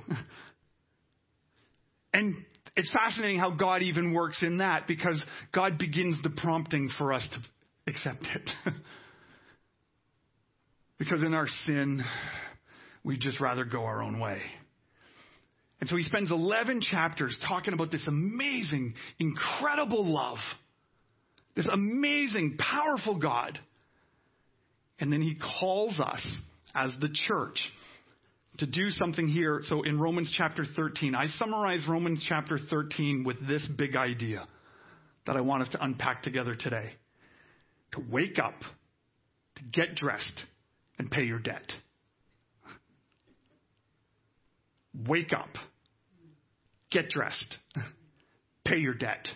And 2.13 2.35
it's 2.75 2.91
fascinating 2.91 3.39
how 3.39 3.51
God 3.51 3.81
even 3.81 4.13
works 4.13 4.43
in 4.43 4.57
that 4.57 4.87
because 4.87 5.23
God 5.53 5.77
begins 5.77 6.21
the 6.23 6.29
prompting 6.29 6.89
for 6.97 7.13
us 7.13 7.27
to 7.31 7.91
accept 7.91 8.27
it. 8.35 8.49
because 10.99 11.23
in 11.23 11.33
our 11.33 11.47
sin, 11.65 12.03
we 13.03 13.17
just 13.17 13.39
rather 13.39 13.65
go 13.65 13.83
our 13.83 14.03
own 14.03 14.19
way. 14.19 14.41
And 15.81 15.89
so 15.89 15.97
he 15.97 16.03
spends 16.03 16.31
11 16.31 16.81
chapters 16.81 17.37
talking 17.47 17.73
about 17.73 17.91
this 17.91 18.07
amazing, 18.07 18.93
incredible 19.19 20.05
love, 20.05 20.37
this 21.55 21.65
amazing, 21.65 22.57
powerful 22.57 23.17
God. 23.17 23.59
And 24.99 25.11
then 25.11 25.23
he 25.23 25.35
calls 25.59 25.99
us 25.99 26.25
as 26.75 26.91
the 27.01 27.09
church 27.27 27.59
to 28.59 28.67
do 28.67 28.91
something 28.91 29.27
here. 29.27 29.61
So 29.65 29.81
in 29.81 29.99
Romans 29.99 30.31
chapter 30.37 30.63
13, 30.63 31.15
I 31.15 31.25
summarize 31.39 31.83
Romans 31.89 32.23
chapter 32.29 32.59
13 32.59 33.23
with 33.25 33.47
this 33.47 33.67
big 33.75 33.95
idea 33.95 34.47
that 35.25 35.35
I 35.35 35.41
want 35.41 35.63
us 35.63 35.69
to 35.69 35.83
unpack 35.83 36.21
together 36.21 36.55
today. 36.55 36.91
To 37.93 38.03
wake 38.09 38.37
up, 38.37 38.59
to 39.55 39.63
get 39.63 39.95
dressed, 39.95 40.43
and 40.99 41.09
pay 41.09 41.23
your 41.23 41.39
debt. 41.39 41.73
Wake 45.07 45.33
up, 45.33 45.49
get 46.91 47.09
dressed, 47.09 47.57
pay 48.65 48.77
your 48.77 48.93
debt. 48.93 49.27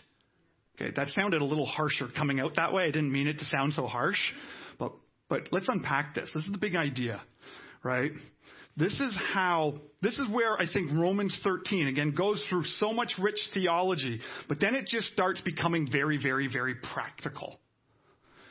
Okay, 0.76 0.92
that 0.96 1.08
sounded 1.10 1.42
a 1.42 1.46
little 1.46 1.66
harsher 1.66 2.08
coming 2.16 2.40
out 2.40 2.58
that 2.58 2.74
way. 2.74 2.84
I 2.84 2.92
didn't 2.92 3.12
mean 3.12 3.28
it 3.28 3.40
to 3.40 3.46
sound 3.46 3.74
so 3.74 3.88
harsh, 3.88 4.20
but 4.78 4.92
but 5.30 5.48
let's 5.52 5.70
unpack 5.70 6.16
this. 6.16 6.30
This 6.34 6.46
is 6.46 6.52
the 6.52 6.58
big 6.58 6.76
idea, 6.76 7.22
right? 7.84 8.12
This 8.78 8.94
is 9.00 9.18
how, 9.34 9.76
this 10.02 10.16
is 10.16 10.30
where 10.30 10.58
I 10.60 10.66
think 10.72 10.92
Romans 10.94 11.40
13, 11.44 11.88
again, 11.88 12.14
goes 12.16 12.44
through 12.50 12.66
so 12.78 12.92
much 12.92 13.14
rich 13.18 13.40
theology, 13.54 14.20
but 14.50 14.60
then 14.60 14.76
it 14.76 14.86
just 14.86 15.08
starts 15.14 15.40
becoming 15.42 15.88
very, 15.90 16.20
very, 16.22 16.50
very 16.52 16.76
practical. 16.94 17.58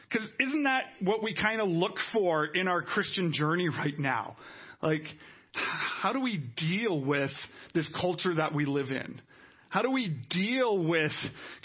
Because 0.08 0.26
isn't 0.40 0.62
that 0.62 0.84
what 1.02 1.22
we 1.22 1.34
kind 1.34 1.60
of 1.60 1.68
look 1.68 1.96
for 2.12 2.46
in 2.46 2.68
our 2.68 2.80
Christian 2.80 3.32
journey 3.34 3.68
right 3.68 3.98
now? 3.98 4.36
Like, 4.82 5.02
how 5.54 6.12
do 6.12 6.20
we 6.20 6.38
deal 6.56 7.00
with 7.00 7.30
this 7.74 7.88
culture 8.00 8.34
that 8.34 8.54
we 8.54 8.64
live 8.64 8.90
in? 8.90 9.20
How 9.74 9.82
do 9.82 9.90
we 9.90 10.16
deal 10.30 10.78
with 10.78 11.10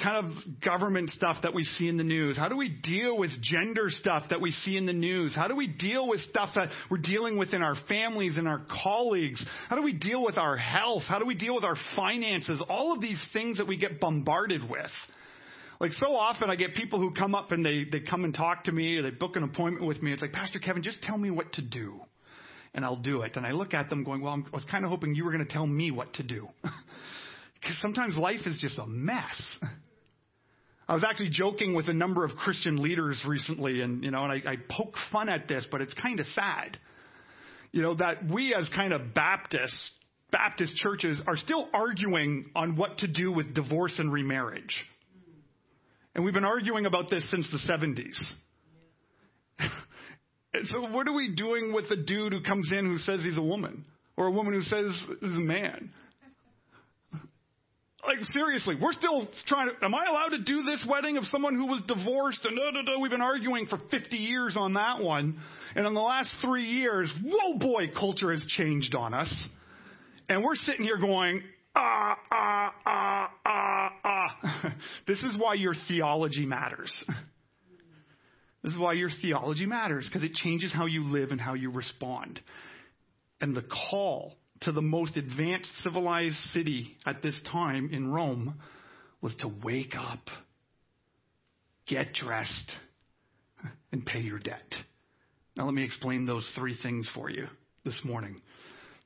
kind 0.03 0.25
of 0.25 0.31
government 0.65 1.11
stuff 1.11 1.37
that 1.43 1.53
we 1.53 1.63
see 1.63 1.87
in 1.87 1.95
the 1.95 2.03
news? 2.03 2.35
How 2.35 2.49
do 2.49 2.57
we 2.57 2.67
deal 2.67 3.15
with 3.15 3.29
gender 3.39 3.89
stuff 3.89 4.23
that 4.31 4.41
we 4.41 4.49
see 4.49 4.77
in 4.77 4.87
the 4.87 4.93
news? 4.93 5.35
How 5.35 5.47
do 5.47 5.55
we 5.55 5.67
deal 5.67 6.07
with 6.07 6.19
stuff 6.21 6.49
that 6.55 6.69
we're 6.89 6.97
dealing 6.97 7.37
with 7.37 7.53
in 7.53 7.61
our 7.61 7.75
families 7.87 8.35
and 8.37 8.47
our 8.47 8.63
colleagues? 8.83 9.45
How 9.67 9.75
do 9.75 9.83
we 9.83 9.93
deal 9.93 10.23
with 10.23 10.39
our 10.39 10.57
health? 10.57 11.03
How 11.07 11.19
do 11.19 11.25
we 11.27 11.35
deal 11.35 11.53
with 11.53 11.63
our 11.63 11.75
finances? 11.95 12.59
All 12.67 12.93
of 12.93 12.99
these 12.99 13.21
things 13.31 13.59
that 13.59 13.67
we 13.67 13.77
get 13.77 13.99
bombarded 13.99 14.67
with. 14.67 14.91
Like 15.79 15.91
so 15.91 16.15
often 16.15 16.49
I 16.49 16.55
get 16.55 16.73
people 16.73 16.97
who 16.97 17.13
come 17.13 17.35
up 17.35 17.51
and 17.51 17.63
they, 17.63 17.83
they 17.83 17.99
come 17.99 18.23
and 18.23 18.33
talk 18.33 18.63
to 18.63 18.71
me 18.71 18.97
or 18.97 19.03
they 19.03 19.11
book 19.11 19.35
an 19.35 19.43
appointment 19.43 19.85
with 19.85 20.01
me. 20.01 20.13
It's 20.13 20.21
like, 20.23 20.33
Pastor 20.33 20.57
Kevin, 20.57 20.81
just 20.81 21.03
tell 21.03 21.17
me 21.19 21.29
what 21.29 21.53
to 21.53 21.61
do. 21.61 21.99
And 22.73 22.85
I'll 22.85 22.95
do 22.95 23.23
it. 23.23 23.35
And 23.35 23.45
I 23.45 23.51
look 23.51 23.73
at 23.73 23.89
them 23.89 24.03
going, 24.03 24.21
well, 24.21 24.33
I 24.33 24.55
was 24.55 24.65
kind 24.65 24.85
of 24.85 24.91
hoping 24.91 25.15
you 25.15 25.25
were 25.25 25.31
going 25.31 25.45
to 25.45 25.51
tell 25.51 25.65
me 25.65 25.91
what 25.91 26.13
to 26.15 26.23
do. 26.23 26.47
Because 27.61 27.77
sometimes 27.81 28.17
life 28.17 28.39
is 28.45 28.57
just 28.57 28.77
a 28.77 28.87
mess. 28.87 29.57
I 30.87 30.93
was 30.95 31.03
actually 31.07 31.29
joking 31.29 31.75
with 31.75 31.87
a 31.87 31.93
number 31.93 32.23
of 32.23 32.31
Christian 32.31 32.81
leaders 32.81 33.21
recently, 33.27 33.81
and 33.81 34.03
you 34.03 34.11
know, 34.11 34.23
and 34.23 34.31
I, 34.31 34.51
I 34.51 34.55
poke 34.69 34.95
fun 35.11 35.29
at 35.29 35.47
this, 35.47 35.67
but 35.69 35.81
it's 35.81 35.93
kind 35.93 36.19
of 36.19 36.25
sad. 36.27 36.77
You 37.71 37.83
know, 37.83 37.95
that 37.95 38.27
we 38.27 38.55
as 38.55 38.67
kind 38.75 38.93
of 38.93 39.13
Baptists, 39.13 39.91
Baptist 40.31 40.75
churches 40.77 41.21
are 41.27 41.37
still 41.37 41.67
arguing 41.73 42.49
on 42.55 42.75
what 42.75 42.99
to 42.99 43.07
do 43.07 43.31
with 43.31 43.53
divorce 43.53 43.99
and 43.99 44.11
remarriage. 44.11 44.83
And 46.15 46.25
we've 46.25 46.33
been 46.33 46.45
arguing 46.45 46.87
about 46.87 47.11
this 47.11 47.29
since 47.29 47.47
the 47.51 47.59
70s. 47.71 48.17
so 50.65 50.81
what 50.89 51.07
are 51.07 51.13
we 51.13 51.35
doing 51.35 51.73
with 51.73 51.85
a 51.91 51.95
dude 51.95 52.33
who 52.33 52.41
comes 52.41 52.69
in 52.71 52.85
who 52.85 52.97
says 52.97 53.21
he's 53.23 53.37
a 53.37 53.41
woman? 53.41 53.85
Or 54.17 54.27
a 54.27 54.31
woman 54.31 54.53
who 54.53 54.61
says 54.61 54.85
is 55.21 55.35
a 55.35 55.39
man? 55.39 55.91
Like 58.05 58.23
seriously, 58.33 58.75
we're 58.81 58.93
still 58.93 59.27
trying 59.45 59.69
to. 59.69 59.85
Am 59.85 59.93
I 59.93 60.05
allowed 60.05 60.29
to 60.29 60.43
do 60.43 60.63
this 60.63 60.85
wedding 60.89 61.17
of 61.17 61.25
someone 61.25 61.55
who 61.55 61.67
was 61.67 61.81
divorced? 61.85 62.45
And 62.45 62.57
da, 62.57 62.71
da, 62.71 62.81
da, 62.81 62.99
we've 62.99 63.11
been 63.11 63.21
arguing 63.21 63.67
for 63.67 63.77
50 63.91 64.15
years 64.17 64.55
on 64.57 64.73
that 64.73 65.01
one. 65.01 65.39
And 65.75 65.85
in 65.85 65.93
the 65.93 66.01
last 66.01 66.33
three 66.41 66.65
years, 66.65 67.13
whoa 67.23 67.57
boy, 67.57 67.91
culture 67.97 68.31
has 68.31 68.43
changed 68.47 68.95
on 68.95 69.13
us. 69.13 69.31
And 70.29 70.43
we're 70.43 70.55
sitting 70.55 70.85
here 70.85 70.97
going, 70.97 71.43
ah, 71.75 72.17
ah, 72.31 72.73
ah, 72.85 73.31
ah, 73.45 73.93
ah. 74.03 74.73
this 75.07 75.19
is 75.19 75.37
why 75.37 75.55
your 75.55 75.73
theology 75.87 76.45
matters. 76.45 77.03
This 78.63 78.73
is 78.73 78.79
why 78.79 78.93
your 78.93 79.09
theology 79.21 79.65
matters, 79.65 80.07
because 80.07 80.23
it 80.23 80.33
changes 80.33 80.73
how 80.73 80.85
you 80.85 81.03
live 81.03 81.31
and 81.31 81.39
how 81.39 81.53
you 81.53 81.71
respond. 81.71 82.39
And 83.39 83.55
the 83.55 83.63
call 83.63 84.35
to 84.61 84.71
the 84.71 84.81
most 84.81 85.15
advanced 85.15 85.69
civilized 85.83 86.35
city 86.53 86.97
at 87.05 87.21
this 87.21 87.39
time 87.51 87.89
in 87.91 88.11
Rome 88.11 88.55
was 89.21 89.33
to 89.37 89.51
wake 89.63 89.95
up, 89.97 90.27
get 91.87 92.13
dressed, 92.13 92.73
and 93.91 94.05
pay 94.05 94.19
your 94.19 94.39
debt. 94.39 94.75
Now, 95.55 95.65
let 95.65 95.73
me 95.73 95.83
explain 95.83 96.25
those 96.25 96.49
three 96.55 96.77
things 96.81 97.09
for 97.13 97.29
you 97.29 97.47
this 97.83 97.99
morning. 98.03 98.41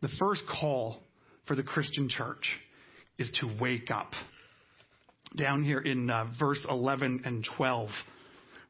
The 0.01 0.09
first 0.19 0.43
call 0.47 1.01
for 1.47 1.55
the 1.55 1.63
Christian 1.63 2.09
church 2.09 2.45
is 3.17 3.31
to 3.39 3.49
wake 3.59 3.89
up. 3.91 4.11
Down 5.35 5.63
here 5.63 5.79
in 5.79 6.09
uh, 6.09 6.25
verse 6.39 6.63
11 6.69 7.23
and 7.25 7.45
12, 7.57 7.89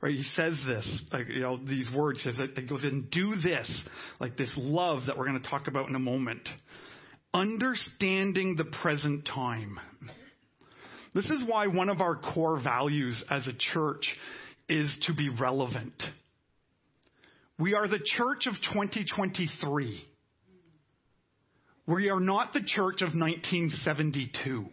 Right? 0.03 0.15
He 0.15 0.23
says 0.35 0.61
this, 0.67 1.01
like, 1.13 1.29
you 1.29 1.39
know, 1.39 1.55
these 1.55 1.89
words, 1.95 2.21
says 2.23 2.35
that 2.37 2.57
it 2.57 2.67
goes 2.67 2.83
in, 2.83 3.07
do 3.09 3.35
this, 3.37 3.85
like 4.19 4.35
this 4.35 4.51
love 4.57 5.03
that 5.07 5.17
we're 5.17 5.27
going 5.29 5.41
to 5.41 5.49
talk 5.49 5.69
about 5.69 5.87
in 5.87 5.95
a 5.95 5.99
moment. 5.99 6.41
Understanding 7.33 8.57
the 8.57 8.65
present 8.65 9.25
time. 9.25 9.79
This 11.15 11.23
is 11.27 11.43
why 11.47 11.67
one 11.67 11.87
of 11.87 12.01
our 12.01 12.17
core 12.17 12.59
values 12.61 13.23
as 13.31 13.47
a 13.47 13.53
church 13.53 14.13
is 14.67 14.93
to 15.07 15.13
be 15.13 15.29
relevant. 15.29 16.03
We 17.57 17.73
are 17.73 17.87
the 17.87 18.01
church 18.03 18.45
of 18.45 18.55
2023. 18.55 20.05
We 21.87 22.09
are 22.09 22.19
not 22.19 22.51
the 22.51 22.59
church 22.59 23.01
of 23.01 23.13
1972 23.13 24.65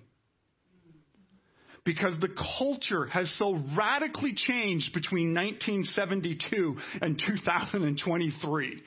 because 1.84 2.14
the 2.20 2.34
culture 2.58 3.06
has 3.06 3.32
so 3.38 3.58
radically 3.76 4.34
changed 4.34 4.92
between 4.92 5.34
1972 5.34 6.76
and 7.00 7.18
2023. 7.18 8.82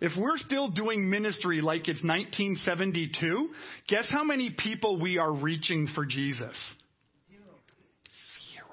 If 0.00 0.12
we're 0.18 0.36
still 0.36 0.68
doing 0.68 1.08
ministry 1.08 1.60
like 1.60 1.88
it's 1.88 2.02
1972, 2.02 3.48
guess 3.88 4.06
how 4.10 4.24
many 4.24 4.50
people 4.50 5.00
we 5.00 5.18
are 5.18 5.32
reaching 5.32 5.88
for 5.94 6.04
Jesus? 6.04 6.56
Zero. 8.52 8.66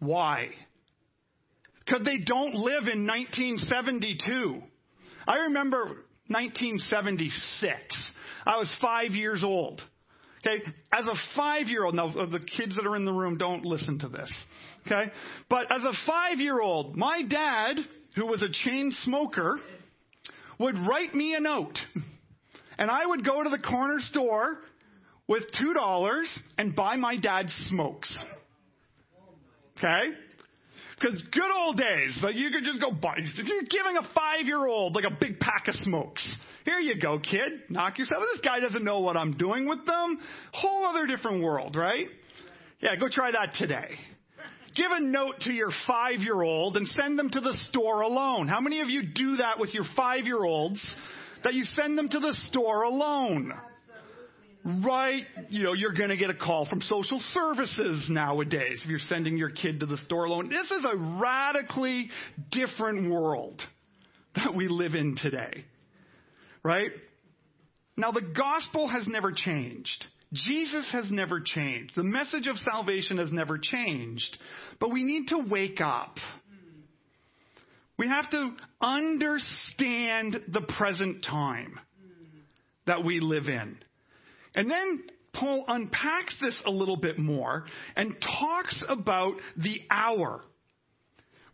Why? 0.00 0.48
Because 1.84 2.04
they 2.04 2.18
don't 2.18 2.54
live 2.54 2.88
in 2.92 3.06
1972. 3.06 4.62
I 5.28 5.36
remember 5.46 5.84
1976. 6.28 8.12
I 8.46 8.56
was 8.56 8.72
five 8.80 9.12
years 9.12 9.44
old. 9.44 9.80
Okay, 10.44 10.62
as 10.92 11.06
a 11.06 11.14
five 11.36 11.68
year 11.68 11.84
old, 11.84 11.94
now 11.94 12.08
the 12.12 12.40
kids 12.40 12.74
that 12.74 12.84
are 12.84 12.96
in 12.96 13.04
the 13.04 13.12
room 13.12 13.38
don't 13.38 13.64
listen 13.64 13.98
to 14.00 14.08
this. 14.08 14.32
Okay, 14.86 15.12
but 15.48 15.70
as 15.70 15.82
a 15.84 15.92
five 16.04 16.38
year 16.38 16.60
old, 16.60 16.96
my 16.96 17.22
dad, 17.22 17.76
who 18.16 18.26
was 18.26 18.42
a 18.42 18.48
chain 18.50 18.92
smoker, 19.02 19.58
would 20.58 20.76
write 20.78 21.14
me 21.14 21.34
a 21.34 21.40
note, 21.40 21.78
and 22.76 22.90
I 22.90 23.06
would 23.06 23.24
go 23.24 23.42
to 23.44 23.50
the 23.50 23.58
corner 23.58 23.98
store 24.00 24.58
with 25.28 25.44
two 25.58 25.74
dollars 25.74 26.28
and 26.58 26.74
buy 26.74 26.96
my 26.96 27.16
dad 27.16 27.46
smokes. 27.68 28.16
Okay, 29.78 30.10
because 31.02 31.20
good 31.32 31.50
old 31.54 31.76
days, 31.76 32.18
like 32.22 32.36
you 32.36 32.50
could 32.50 32.64
just 32.64 32.80
go 32.80 32.92
buy. 32.92 33.14
If 33.16 33.46
you're 33.46 33.62
giving 33.62 33.96
a 33.96 34.08
five 34.14 34.44
year 34.44 34.66
old 34.66 34.94
like 34.94 35.04
a 35.04 35.16
big 35.18 35.40
pack 35.40 35.68
of 35.68 35.74
smokes, 35.76 36.36
here 36.64 36.78
you 36.78 37.00
go, 37.00 37.18
kid. 37.18 37.62
Knock 37.68 37.98
yourself. 37.98 38.22
This 38.32 38.40
guy 38.44 38.60
doesn't 38.60 38.84
know 38.84 39.00
what 39.00 39.16
I'm 39.16 39.36
doing 39.36 39.68
with 39.68 39.84
them. 39.84 40.18
Whole 40.52 40.86
other 40.86 41.06
different 41.06 41.42
world, 41.42 41.74
right? 41.74 42.06
Yeah, 42.80 42.96
go 42.96 43.08
try 43.10 43.32
that 43.32 43.54
today. 43.54 43.96
Give 44.74 44.90
a 44.90 45.00
note 45.00 45.40
to 45.40 45.52
your 45.52 45.70
five 45.86 46.20
year 46.20 46.40
old 46.40 46.76
and 46.76 46.86
send 46.86 47.18
them 47.18 47.30
to 47.30 47.40
the 47.40 47.54
store 47.68 48.02
alone. 48.02 48.48
How 48.48 48.60
many 48.60 48.80
of 48.80 48.88
you 48.88 49.02
do 49.02 49.36
that 49.36 49.58
with 49.58 49.74
your 49.74 49.84
five 49.96 50.24
year 50.24 50.42
olds 50.42 50.84
that 51.44 51.54
you 51.54 51.64
send 51.64 51.98
them 51.98 52.08
to 52.08 52.20
the 52.20 52.34
store 52.48 52.82
alone? 52.82 53.52
Right? 54.64 55.24
You 55.48 55.64
know, 55.64 55.72
you're 55.72 55.92
going 55.92 56.10
to 56.10 56.16
get 56.16 56.30
a 56.30 56.34
call 56.34 56.66
from 56.66 56.80
social 56.82 57.20
services 57.34 58.06
nowadays 58.08 58.80
if 58.82 58.88
you're 58.88 58.98
sending 59.08 59.36
your 59.36 59.50
kid 59.50 59.80
to 59.80 59.86
the 59.86 59.96
store 59.98 60.24
alone. 60.24 60.48
This 60.48 60.70
is 60.70 60.84
a 60.84 60.96
radically 61.20 62.10
different 62.50 63.10
world 63.10 63.60
that 64.36 64.54
we 64.54 64.68
live 64.68 64.94
in 64.94 65.16
today, 65.20 65.64
right? 66.62 66.90
Now, 67.96 68.12
the 68.12 68.22
gospel 68.22 68.88
has 68.88 69.02
never 69.06 69.32
changed. 69.32 70.04
Jesus 70.32 70.88
has 70.92 71.10
never 71.10 71.40
changed. 71.40 71.92
The 71.94 72.04
message 72.04 72.46
of 72.46 72.56
salvation 72.58 73.18
has 73.18 73.30
never 73.30 73.58
changed. 73.58 74.38
But 74.80 74.90
we 74.90 75.04
need 75.04 75.28
to 75.28 75.44
wake 75.50 75.80
up. 75.80 76.16
We 77.98 78.08
have 78.08 78.30
to 78.30 78.52
understand 78.80 80.40
the 80.48 80.62
present 80.62 81.24
time 81.24 81.78
that 82.86 83.04
we 83.04 83.20
live 83.20 83.46
in. 83.46 83.76
And 84.54 84.70
then 84.70 85.04
Paul 85.32 85.64
unpacks 85.66 86.36
this 86.40 86.60
a 86.66 86.70
little 86.70 86.96
bit 86.96 87.18
more 87.18 87.64
and 87.96 88.14
talks 88.20 88.82
about 88.88 89.34
the 89.56 89.80
hour. 89.90 90.42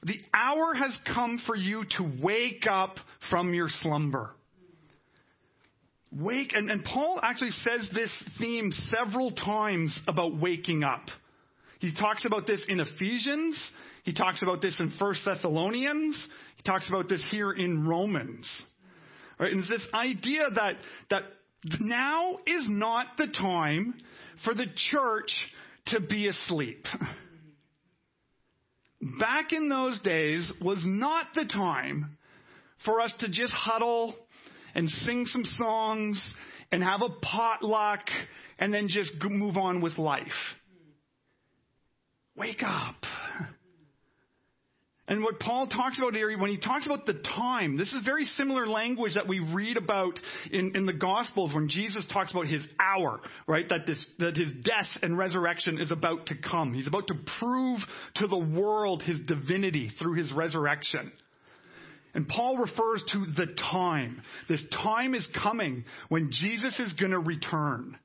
The 0.02 0.20
hour 0.32 0.74
has 0.74 0.96
come 1.12 1.40
for 1.46 1.56
you 1.56 1.84
to 1.96 2.12
wake 2.22 2.66
up 2.70 2.96
from 3.30 3.54
your 3.54 3.68
slumber. 3.68 4.30
Wake, 6.12 6.52
and, 6.54 6.70
and 6.70 6.84
Paul 6.84 7.20
actually 7.22 7.50
says 7.50 7.88
this 7.92 8.10
theme 8.38 8.72
several 8.72 9.30
times 9.30 9.98
about 10.08 10.38
waking 10.40 10.82
up. 10.82 11.02
He 11.80 11.94
talks 11.94 12.24
about 12.24 12.46
this 12.46 12.64
in 12.68 12.80
Ephesians. 12.80 13.58
He 14.04 14.12
talks 14.14 14.42
about 14.42 14.62
this 14.62 14.74
in 14.80 14.92
First 14.98 15.20
Thessalonians. 15.24 16.16
He 16.56 16.62
talks 16.62 16.88
about 16.88 17.08
this 17.08 17.24
here 17.30 17.52
in 17.52 17.86
Romans. 17.86 18.48
Right? 19.38 19.52
And 19.52 19.60
it's 19.60 19.68
this 19.68 19.86
idea 19.94 20.44
that, 20.54 20.76
that 21.10 21.22
now 21.80 22.38
is 22.46 22.66
not 22.68 23.16
the 23.16 23.26
time 23.26 23.94
for 24.44 24.54
the 24.54 24.66
church 24.90 25.32
to 25.86 26.00
be 26.00 26.28
asleep. 26.28 26.84
Back 29.20 29.52
in 29.52 29.68
those 29.68 29.98
days 30.00 30.52
was 30.60 30.80
not 30.84 31.28
the 31.34 31.44
time 31.44 32.16
for 32.84 33.00
us 33.00 33.12
to 33.20 33.28
just 33.28 33.52
huddle 33.52 34.14
and 34.74 34.88
sing 34.88 35.26
some 35.26 35.44
songs 35.44 36.34
and 36.70 36.82
have 36.82 37.02
a 37.02 37.08
potluck 37.22 38.00
and 38.58 38.72
then 38.72 38.88
just 38.88 39.12
move 39.22 39.56
on 39.56 39.80
with 39.80 39.98
life. 39.98 40.26
Wake 42.36 42.62
up. 42.64 42.96
And 45.08 45.24
what 45.24 45.40
Paul 45.40 45.66
talks 45.68 45.98
about 45.98 46.14
here, 46.14 46.36
when 46.38 46.50
he 46.50 46.58
talks 46.58 46.84
about 46.84 47.06
the 47.06 47.14
time, 47.14 47.78
this 47.78 47.90
is 47.94 48.02
very 48.04 48.26
similar 48.26 48.66
language 48.66 49.14
that 49.14 49.26
we 49.26 49.40
read 49.40 49.78
about 49.78 50.20
in, 50.50 50.72
in 50.76 50.84
the 50.84 50.92
Gospels 50.92 51.54
when 51.54 51.70
Jesus 51.70 52.04
talks 52.12 52.30
about 52.30 52.46
his 52.46 52.62
hour, 52.78 53.18
right? 53.46 53.66
That, 53.70 53.86
this, 53.86 54.04
that 54.18 54.36
his 54.36 54.52
death 54.62 54.86
and 55.00 55.16
resurrection 55.16 55.80
is 55.80 55.90
about 55.90 56.26
to 56.26 56.34
come. 56.36 56.74
He's 56.74 56.86
about 56.86 57.06
to 57.06 57.14
prove 57.38 57.80
to 58.16 58.26
the 58.26 58.38
world 58.38 59.02
his 59.02 59.18
divinity 59.20 59.90
through 59.98 60.14
his 60.14 60.30
resurrection. 60.30 61.10
And 62.12 62.28
Paul 62.28 62.58
refers 62.58 63.02
to 63.12 63.24
the 63.34 63.54
time. 63.70 64.22
This 64.46 64.62
time 64.82 65.14
is 65.14 65.26
coming 65.42 65.84
when 66.10 66.30
Jesus 66.32 66.78
is 66.80 66.92
going 66.94 67.12
to 67.12 67.18
return. 67.18 67.96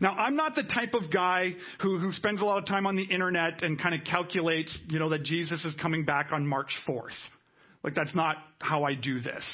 Now, 0.00 0.12
I'm 0.12 0.36
not 0.36 0.54
the 0.54 0.62
type 0.62 0.94
of 0.94 1.12
guy 1.12 1.54
who, 1.80 1.98
who 1.98 2.12
spends 2.12 2.40
a 2.40 2.44
lot 2.44 2.58
of 2.58 2.66
time 2.66 2.86
on 2.86 2.96
the 2.96 3.02
internet 3.02 3.62
and 3.62 3.80
kind 3.80 3.94
of 3.94 4.02
calculates, 4.04 4.76
you 4.88 4.98
know, 4.98 5.10
that 5.10 5.24
Jesus 5.24 5.64
is 5.64 5.74
coming 5.80 6.04
back 6.04 6.30
on 6.32 6.46
March 6.46 6.70
4th. 6.86 7.16
Like, 7.82 7.94
that's 7.94 8.14
not 8.14 8.36
how 8.60 8.84
I 8.84 8.94
do 8.94 9.20
this. 9.20 9.44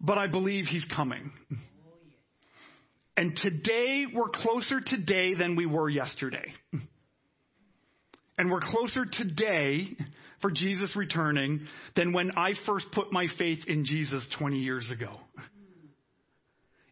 But 0.00 0.18
I 0.18 0.26
believe 0.26 0.66
he's 0.66 0.86
coming. 0.94 1.32
And 3.16 3.36
today, 3.36 4.04
we're 4.12 4.30
closer 4.30 4.80
today 4.84 5.34
than 5.34 5.56
we 5.56 5.66
were 5.66 5.88
yesterday. 5.88 6.52
And 8.38 8.50
we're 8.50 8.60
closer 8.60 9.04
today 9.10 9.96
for 10.40 10.50
Jesus 10.50 10.96
returning 10.96 11.66
than 11.94 12.12
when 12.12 12.32
I 12.36 12.54
first 12.66 12.86
put 12.92 13.12
my 13.12 13.26
faith 13.38 13.60
in 13.68 13.84
Jesus 13.84 14.26
20 14.38 14.58
years 14.58 14.90
ago. 14.90 15.16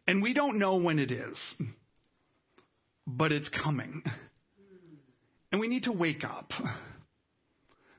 And 0.07 0.21
we 0.21 0.33
don't 0.33 0.59
know 0.59 0.77
when 0.77 0.99
it 0.99 1.11
is 1.11 1.37
but 3.07 3.31
it's 3.31 3.49
coming. 3.49 4.03
And 5.51 5.59
we 5.59 5.67
need 5.67 5.83
to 5.83 5.91
wake 5.91 6.23
up. 6.23 6.51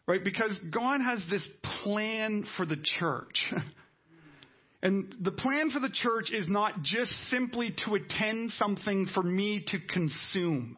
Right? 0.06 0.22
Because 0.24 0.58
God 0.70 1.00
has 1.00 1.22
this 1.30 1.46
plan 1.84 2.44
for 2.56 2.66
the 2.66 2.78
church. 2.98 3.54
And 4.82 5.14
the 5.20 5.30
plan 5.30 5.70
for 5.70 5.78
the 5.78 5.90
church 5.92 6.32
is 6.32 6.48
not 6.48 6.82
just 6.82 7.12
simply 7.30 7.74
to 7.84 7.94
attend 7.94 8.50
something 8.52 9.06
for 9.14 9.22
me 9.22 9.64
to 9.68 9.78
consume. 9.78 10.76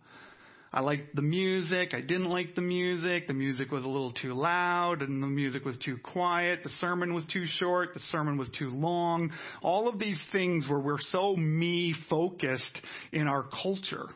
I 0.74 0.80
liked 0.80 1.14
the 1.14 1.22
music. 1.22 1.94
I 1.94 2.00
didn't 2.00 2.28
like 2.28 2.56
the 2.56 2.60
music. 2.60 3.28
The 3.28 3.32
music 3.32 3.70
was 3.70 3.84
a 3.84 3.88
little 3.88 4.10
too 4.10 4.34
loud 4.34 5.02
and 5.02 5.22
the 5.22 5.28
music 5.28 5.64
was 5.64 5.78
too 5.78 5.98
quiet. 6.02 6.64
The 6.64 6.70
sermon 6.80 7.14
was 7.14 7.24
too 7.32 7.44
short. 7.46 7.94
The 7.94 8.00
sermon 8.10 8.36
was 8.36 8.50
too 8.58 8.70
long. 8.70 9.30
All 9.62 9.88
of 9.88 10.00
these 10.00 10.20
things 10.32 10.66
where 10.68 10.80
we're 10.80 10.98
so 10.98 11.36
me 11.36 11.94
focused 12.10 12.80
in 13.12 13.28
our 13.28 13.44
culture. 13.62 14.06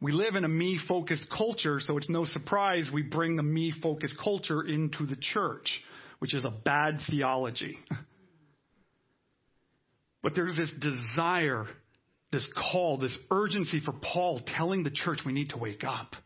We 0.00 0.12
live 0.12 0.36
in 0.36 0.46
a 0.46 0.48
me 0.48 0.80
focused 0.88 1.26
culture, 1.28 1.80
so 1.80 1.98
it's 1.98 2.08
no 2.08 2.24
surprise 2.24 2.90
we 2.92 3.02
bring 3.02 3.36
the 3.36 3.42
me 3.42 3.74
focused 3.82 4.16
culture 4.24 4.62
into 4.62 5.04
the 5.04 5.16
church, 5.20 5.82
which 6.20 6.34
is 6.34 6.46
a 6.46 6.50
bad 6.50 7.00
theology. 7.10 7.76
But 10.22 10.36
there's 10.36 10.56
this 10.56 10.72
desire 10.78 11.66
this 12.32 12.48
call, 12.72 12.98
this 12.98 13.16
urgency 13.30 13.80
for 13.84 13.92
Paul 13.92 14.40
telling 14.56 14.82
the 14.82 14.90
church 14.90 15.20
we 15.24 15.32
need 15.32 15.50
to 15.50 15.58
wake 15.58 15.84
up. 15.84 16.16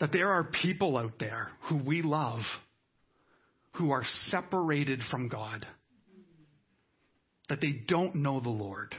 That 0.00 0.10
there 0.12 0.30
are 0.30 0.44
people 0.44 0.96
out 0.96 1.18
there 1.20 1.50
who 1.68 1.76
we 1.76 2.02
love 2.02 2.40
who 3.74 3.92
are 3.92 4.04
separated 4.28 5.00
from 5.10 5.28
God. 5.28 5.66
That 7.48 7.60
they 7.60 7.72
don't 7.86 8.16
know 8.16 8.40
the 8.40 8.50
Lord. 8.50 8.94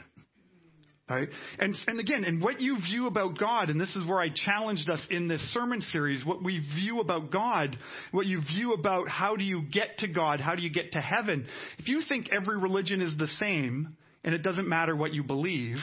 Right? 1.10 1.28
And, 1.60 1.76
and 1.86 2.00
again, 2.00 2.24
and 2.24 2.42
what 2.42 2.62
you 2.62 2.78
view 2.78 3.08
about 3.08 3.38
God, 3.38 3.70
and 3.70 3.80
this 3.80 3.94
is 3.96 4.08
where 4.08 4.22
I 4.22 4.30
challenged 4.34 4.90
us 4.90 5.02
in 5.10 5.28
this 5.28 5.42
sermon 5.54 5.82
series, 5.92 6.26
what 6.26 6.42
we 6.42 6.60
view 6.76 7.02
about 7.02 7.30
God, 7.30 7.78
what 8.12 8.26
you 8.26 8.42
view 8.42 8.74
about 8.74 9.10
how 9.10 9.36
do 9.36 9.44
you 9.44 9.64
get 9.64 9.98
to 10.00 10.08
God, 10.08 10.40
how 10.40 10.56
do 10.56 10.62
you 10.62 10.72
get 10.72 10.94
to 10.94 11.02
heaven. 11.02 11.46
If 11.78 11.90
you 11.90 12.02
think 12.08 12.30
every 12.32 12.58
religion 12.58 13.02
is 13.02 13.16
the 13.18 13.28
same, 13.40 13.98
and 14.24 14.34
it 14.34 14.44
doesn't 14.44 14.68
matter 14.68 14.96
what 14.96 15.14
you 15.14 15.24
believe, 15.24 15.78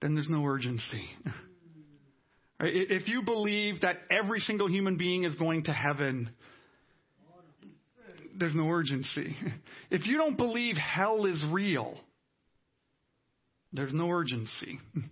then 0.00 0.14
there's 0.14 0.28
no 0.28 0.44
urgency. 0.44 1.08
If 2.66 3.08
you 3.08 3.22
believe 3.22 3.80
that 3.80 3.96
every 4.08 4.38
single 4.38 4.70
human 4.70 4.96
being 4.96 5.24
is 5.24 5.34
going 5.34 5.64
to 5.64 5.72
heaven, 5.72 6.30
there's 8.38 8.54
no 8.54 8.68
urgency. 8.68 9.36
If 9.90 10.06
you 10.06 10.16
don't 10.16 10.36
believe 10.36 10.76
hell 10.76 11.26
is 11.26 11.44
real, 11.50 11.98
there's 13.72 13.92
no 13.92 14.08
urgency. 14.08 14.78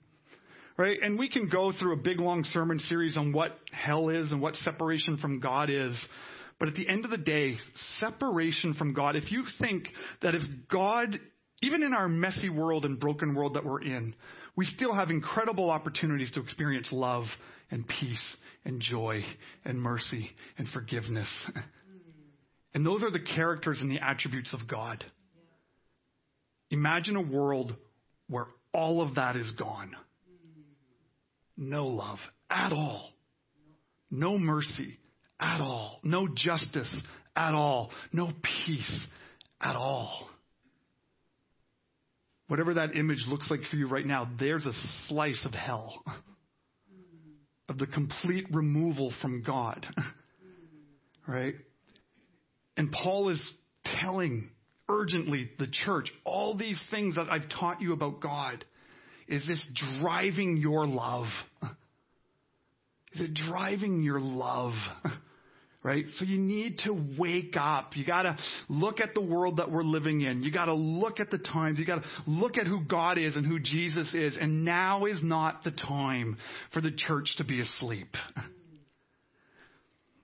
Right? 0.79 0.99
And 1.03 1.19
we 1.19 1.29
can 1.29 1.51
go 1.51 1.71
through 1.71 1.93
a 1.93 2.03
big 2.03 2.19
long 2.19 2.45
sermon 2.45 2.79
series 2.79 3.19
on 3.19 3.33
what 3.33 3.57
hell 3.71 4.09
is 4.09 4.33
and 4.33 4.41
what 4.41 4.57
separation 4.57 5.19
from 5.19 5.39
God 5.39 5.69
is. 5.69 5.95
But 6.59 6.69
at 6.69 6.75
the 6.75 6.89
end 6.89 7.05
of 7.05 7.11
the 7.11 7.19
day, 7.19 7.57
separation 8.01 8.73
from 8.73 8.95
God, 8.95 9.15
if 9.15 9.31
you 9.31 9.45
think 9.61 9.89
that 10.23 10.35
if 10.35 10.43
God 10.71 11.21
even 11.63 11.85
in 11.85 11.95
our 11.95 12.09
messy 12.09 12.51
world 12.51 12.85
and 12.85 12.99
broken 12.99 13.35
world 13.35 13.55
that 13.55 13.65
we're 13.65 13.83
in, 13.83 14.15
we 14.57 14.67
still 14.67 14.93
have 14.93 15.11
incredible 15.11 15.71
opportunities 15.71 16.31
to 16.33 16.41
experience 16.41 16.89
love 16.91 17.25
and 17.71 17.87
peace 17.87 18.37
and 18.65 18.81
joy 18.81 19.25
and 19.65 19.81
mercy 19.81 20.31
and 20.59 20.69
forgiveness. 20.69 21.29
And 22.75 22.85
those 22.85 23.03
are 23.03 23.11
the 23.11 23.21
characters 23.21 23.79
and 23.81 23.91
the 23.91 24.03
attributes 24.03 24.53
of 24.53 24.67
God. 24.69 25.05
Imagine 26.71 27.17
a 27.17 27.23
world 27.23 27.77
where 28.29 28.47
all 28.75 29.01
of 29.01 29.15
that 29.15 29.37
is 29.37 29.51
gone. 29.53 29.95
No 31.57 31.87
love 31.87 32.19
at 32.51 32.73
all. 32.73 33.11
No 34.11 34.37
mercy 34.37 34.99
at 35.39 35.61
all. 35.61 36.01
No 36.03 36.27
justice 36.35 36.93
at 37.37 37.55
all. 37.55 37.91
No 38.13 38.33
peace 38.67 39.07
at 39.61 39.77
all. 39.77 40.29
Whatever 42.53 42.75
that 42.75 42.95
image 42.95 43.25
looks 43.29 43.51
like 43.51 43.63
for 43.71 43.77
you 43.77 43.89
right 43.89 44.05
now, 44.05 44.29
there's 44.39 44.67
a 44.67 44.75
slice 45.09 45.43
of 45.47 45.55
hell, 45.55 46.03
mm-hmm. 46.07 47.71
of 47.71 47.79
the 47.79 47.87
complete 47.87 48.45
removal 48.53 49.11
from 49.23 49.43
God. 49.43 49.87
right? 51.27 51.55
And 52.77 52.93
Paul 52.93 53.31
is 53.31 53.43
telling 54.03 54.51
urgently 54.87 55.49
the 55.59 55.67
church 55.67 56.13
all 56.27 56.55
these 56.55 56.79
things 56.91 57.15
that 57.15 57.29
I've 57.31 57.49
taught 57.59 57.81
you 57.81 57.95
about 57.95 58.21
God. 58.21 58.67
Is 59.29 59.47
this 59.47 59.67
driving 60.03 60.59
your 60.59 60.87
love? 60.87 61.29
Is 63.15 63.23
it 63.23 63.33
driving 63.33 64.03
your 64.03 64.21
love 64.21 64.75
right? 65.83 66.05
So 66.19 66.25
you 66.25 66.39
need 66.39 66.79
to 66.85 66.93
wake 67.19 67.57
up. 67.59 67.97
You 67.97 68.05
got 68.05 68.23
to 68.23 68.37
look 68.69 69.01
at 69.01 69.15
the 69.15 69.21
world 69.21 69.57
that 69.57 69.71
we're 69.71 69.83
living 69.83 70.21
in. 70.21 70.43
You 70.43 70.53
got 70.53 70.67
to 70.67 70.75
look 70.75 71.19
at 71.19 71.31
the 71.31 71.39
times. 71.39 71.79
You 71.79 71.87
got 71.87 72.03
to 72.03 72.09
look 72.27 72.57
at 72.57 72.67
who 72.67 72.85
God 72.85 73.19
is 73.19 73.37
and 73.37 73.45
who 73.45 73.59
Jesus 73.59 74.15
is. 74.15 74.37
And 74.41 74.65
now 74.65 75.07
is 75.07 75.21
not 75.23 75.65
the 75.65 75.73
time 75.73 76.39
for 76.73 76.81
the 76.81 76.93
church 76.93 77.35
to 77.39 77.45
be 77.45 77.61
asleep. 77.61 78.09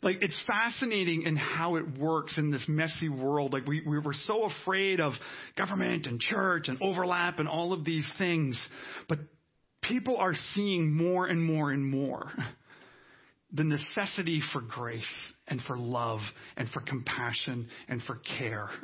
Like, 0.01 0.19
it's 0.21 0.39
fascinating 0.47 1.23
in 1.23 1.37
how 1.37 1.75
it 1.75 1.99
works 1.99 2.39
in 2.39 2.53
this 2.53 2.65
messy 2.69 3.09
world. 3.09 3.53
Like, 3.53 3.67
we, 3.67 3.83
we 3.85 3.99
were 3.99 4.15
so 4.15 4.45
afraid 4.45 5.01
of 5.01 5.13
government 5.57 6.07
and 6.07 6.21
church 6.21 6.69
and 6.69 6.79
overlap 6.81 7.41
and 7.41 7.49
all 7.49 7.73
of 7.73 7.85
these 7.85 8.07
things. 8.17 8.65
But 9.09 9.19
people 9.83 10.17
are 10.17 10.35
seeing 10.55 10.95
more 10.95 11.27
and 11.27 11.45
more 11.45 11.73
and 11.73 11.85
more 11.85 12.31
the 13.53 13.65
necessity 13.65 14.43
for 14.53 14.61
grace 14.61 15.05
and 15.47 15.61
for 15.63 15.77
love 15.77 16.21
and 16.57 16.69
for 16.71 16.81
compassion 16.81 17.69
and 17.89 18.03
for 18.03 18.21
care. 18.39 18.69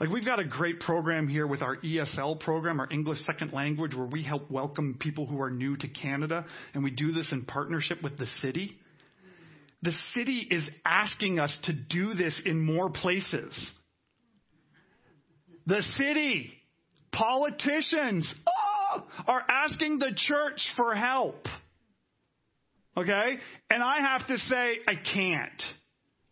Like, 0.00 0.08
we've 0.08 0.24
got 0.24 0.38
a 0.38 0.46
great 0.46 0.80
program 0.80 1.28
here 1.28 1.46
with 1.46 1.60
our 1.60 1.76
ESL 1.76 2.40
program, 2.40 2.80
our 2.80 2.88
English 2.90 3.18
Second 3.26 3.52
Language, 3.52 3.94
where 3.94 4.06
we 4.06 4.22
help 4.22 4.50
welcome 4.50 4.96
people 4.98 5.26
who 5.26 5.42
are 5.42 5.50
new 5.50 5.76
to 5.76 5.88
Canada, 5.88 6.46
and 6.72 6.82
we 6.82 6.90
do 6.90 7.12
this 7.12 7.28
in 7.30 7.44
partnership 7.44 8.02
with 8.02 8.16
the 8.16 8.24
city. 8.40 8.78
The 9.82 9.92
city 10.16 10.48
is 10.50 10.66
asking 10.86 11.38
us 11.38 11.54
to 11.64 11.74
do 11.74 12.14
this 12.14 12.40
in 12.46 12.64
more 12.64 12.88
places. 12.88 13.72
The 15.66 15.82
city, 15.98 16.50
politicians, 17.12 18.32
oh, 18.46 19.04
are 19.26 19.44
asking 19.50 19.98
the 19.98 20.12
church 20.16 20.62
for 20.76 20.94
help. 20.94 21.44
Okay? 22.96 23.38
And 23.70 23.82
I 23.82 24.00
have 24.00 24.26
to 24.26 24.38
say, 24.38 24.78
I 24.86 24.94
can't. 24.94 25.62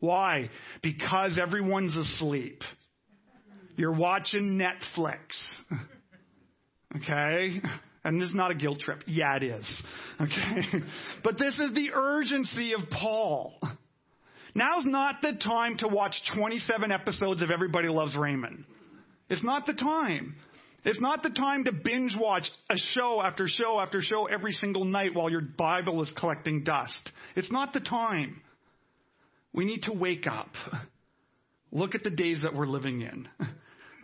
Why? 0.00 0.50
Because 0.82 1.38
everyone's 1.40 1.96
asleep. 1.96 2.62
You're 3.76 3.94
watching 3.94 4.60
Netflix. 4.60 5.18
Okay? 6.96 7.60
And 8.02 8.20
this 8.20 8.30
is 8.30 8.34
not 8.34 8.50
a 8.50 8.54
guilt 8.54 8.80
trip. 8.80 9.02
Yeah, 9.06 9.36
it 9.36 9.42
is. 9.42 9.82
Okay? 10.18 10.82
But 11.22 11.38
this 11.38 11.52
is 11.54 11.74
the 11.74 11.90
urgency 11.94 12.72
of 12.72 12.80
Paul. 12.90 13.60
Now's 14.54 14.86
not 14.86 15.16
the 15.20 15.34
time 15.34 15.76
to 15.78 15.88
watch 15.88 16.14
27 16.34 16.90
episodes 16.90 17.42
of 17.42 17.50
Everybody 17.50 17.88
Loves 17.88 18.16
Raymond. 18.16 18.64
It's 19.28 19.44
not 19.44 19.66
the 19.66 19.74
time. 19.74 20.36
It's 20.84 21.00
not 21.00 21.22
the 21.22 21.30
time 21.30 21.64
to 21.64 21.72
binge 21.72 22.16
watch 22.18 22.48
a 22.70 22.76
show 22.76 23.20
after 23.20 23.46
show 23.48 23.80
after 23.80 24.00
show 24.00 24.26
every 24.26 24.52
single 24.52 24.84
night 24.84 25.14
while 25.14 25.30
your 25.30 25.40
Bible 25.40 26.02
is 26.02 26.12
collecting 26.16 26.62
dust. 26.62 27.10
It's 27.34 27.50
not 27.50 27.72
the 27.72 27.80
time. 27.80 28.40
We 29.52 29.64
need 29.64 29.82
to 29.84 29.92
wake 29.92 30.26
up. 30.26 30.50
Look 31.72 31.94
at 31.94 32.02
the 32.02 32.10
days 32.10 32.42
that 32.42 32.54
we're 32.54 32.66
living 32.66 33.02
in. 33.02 33.28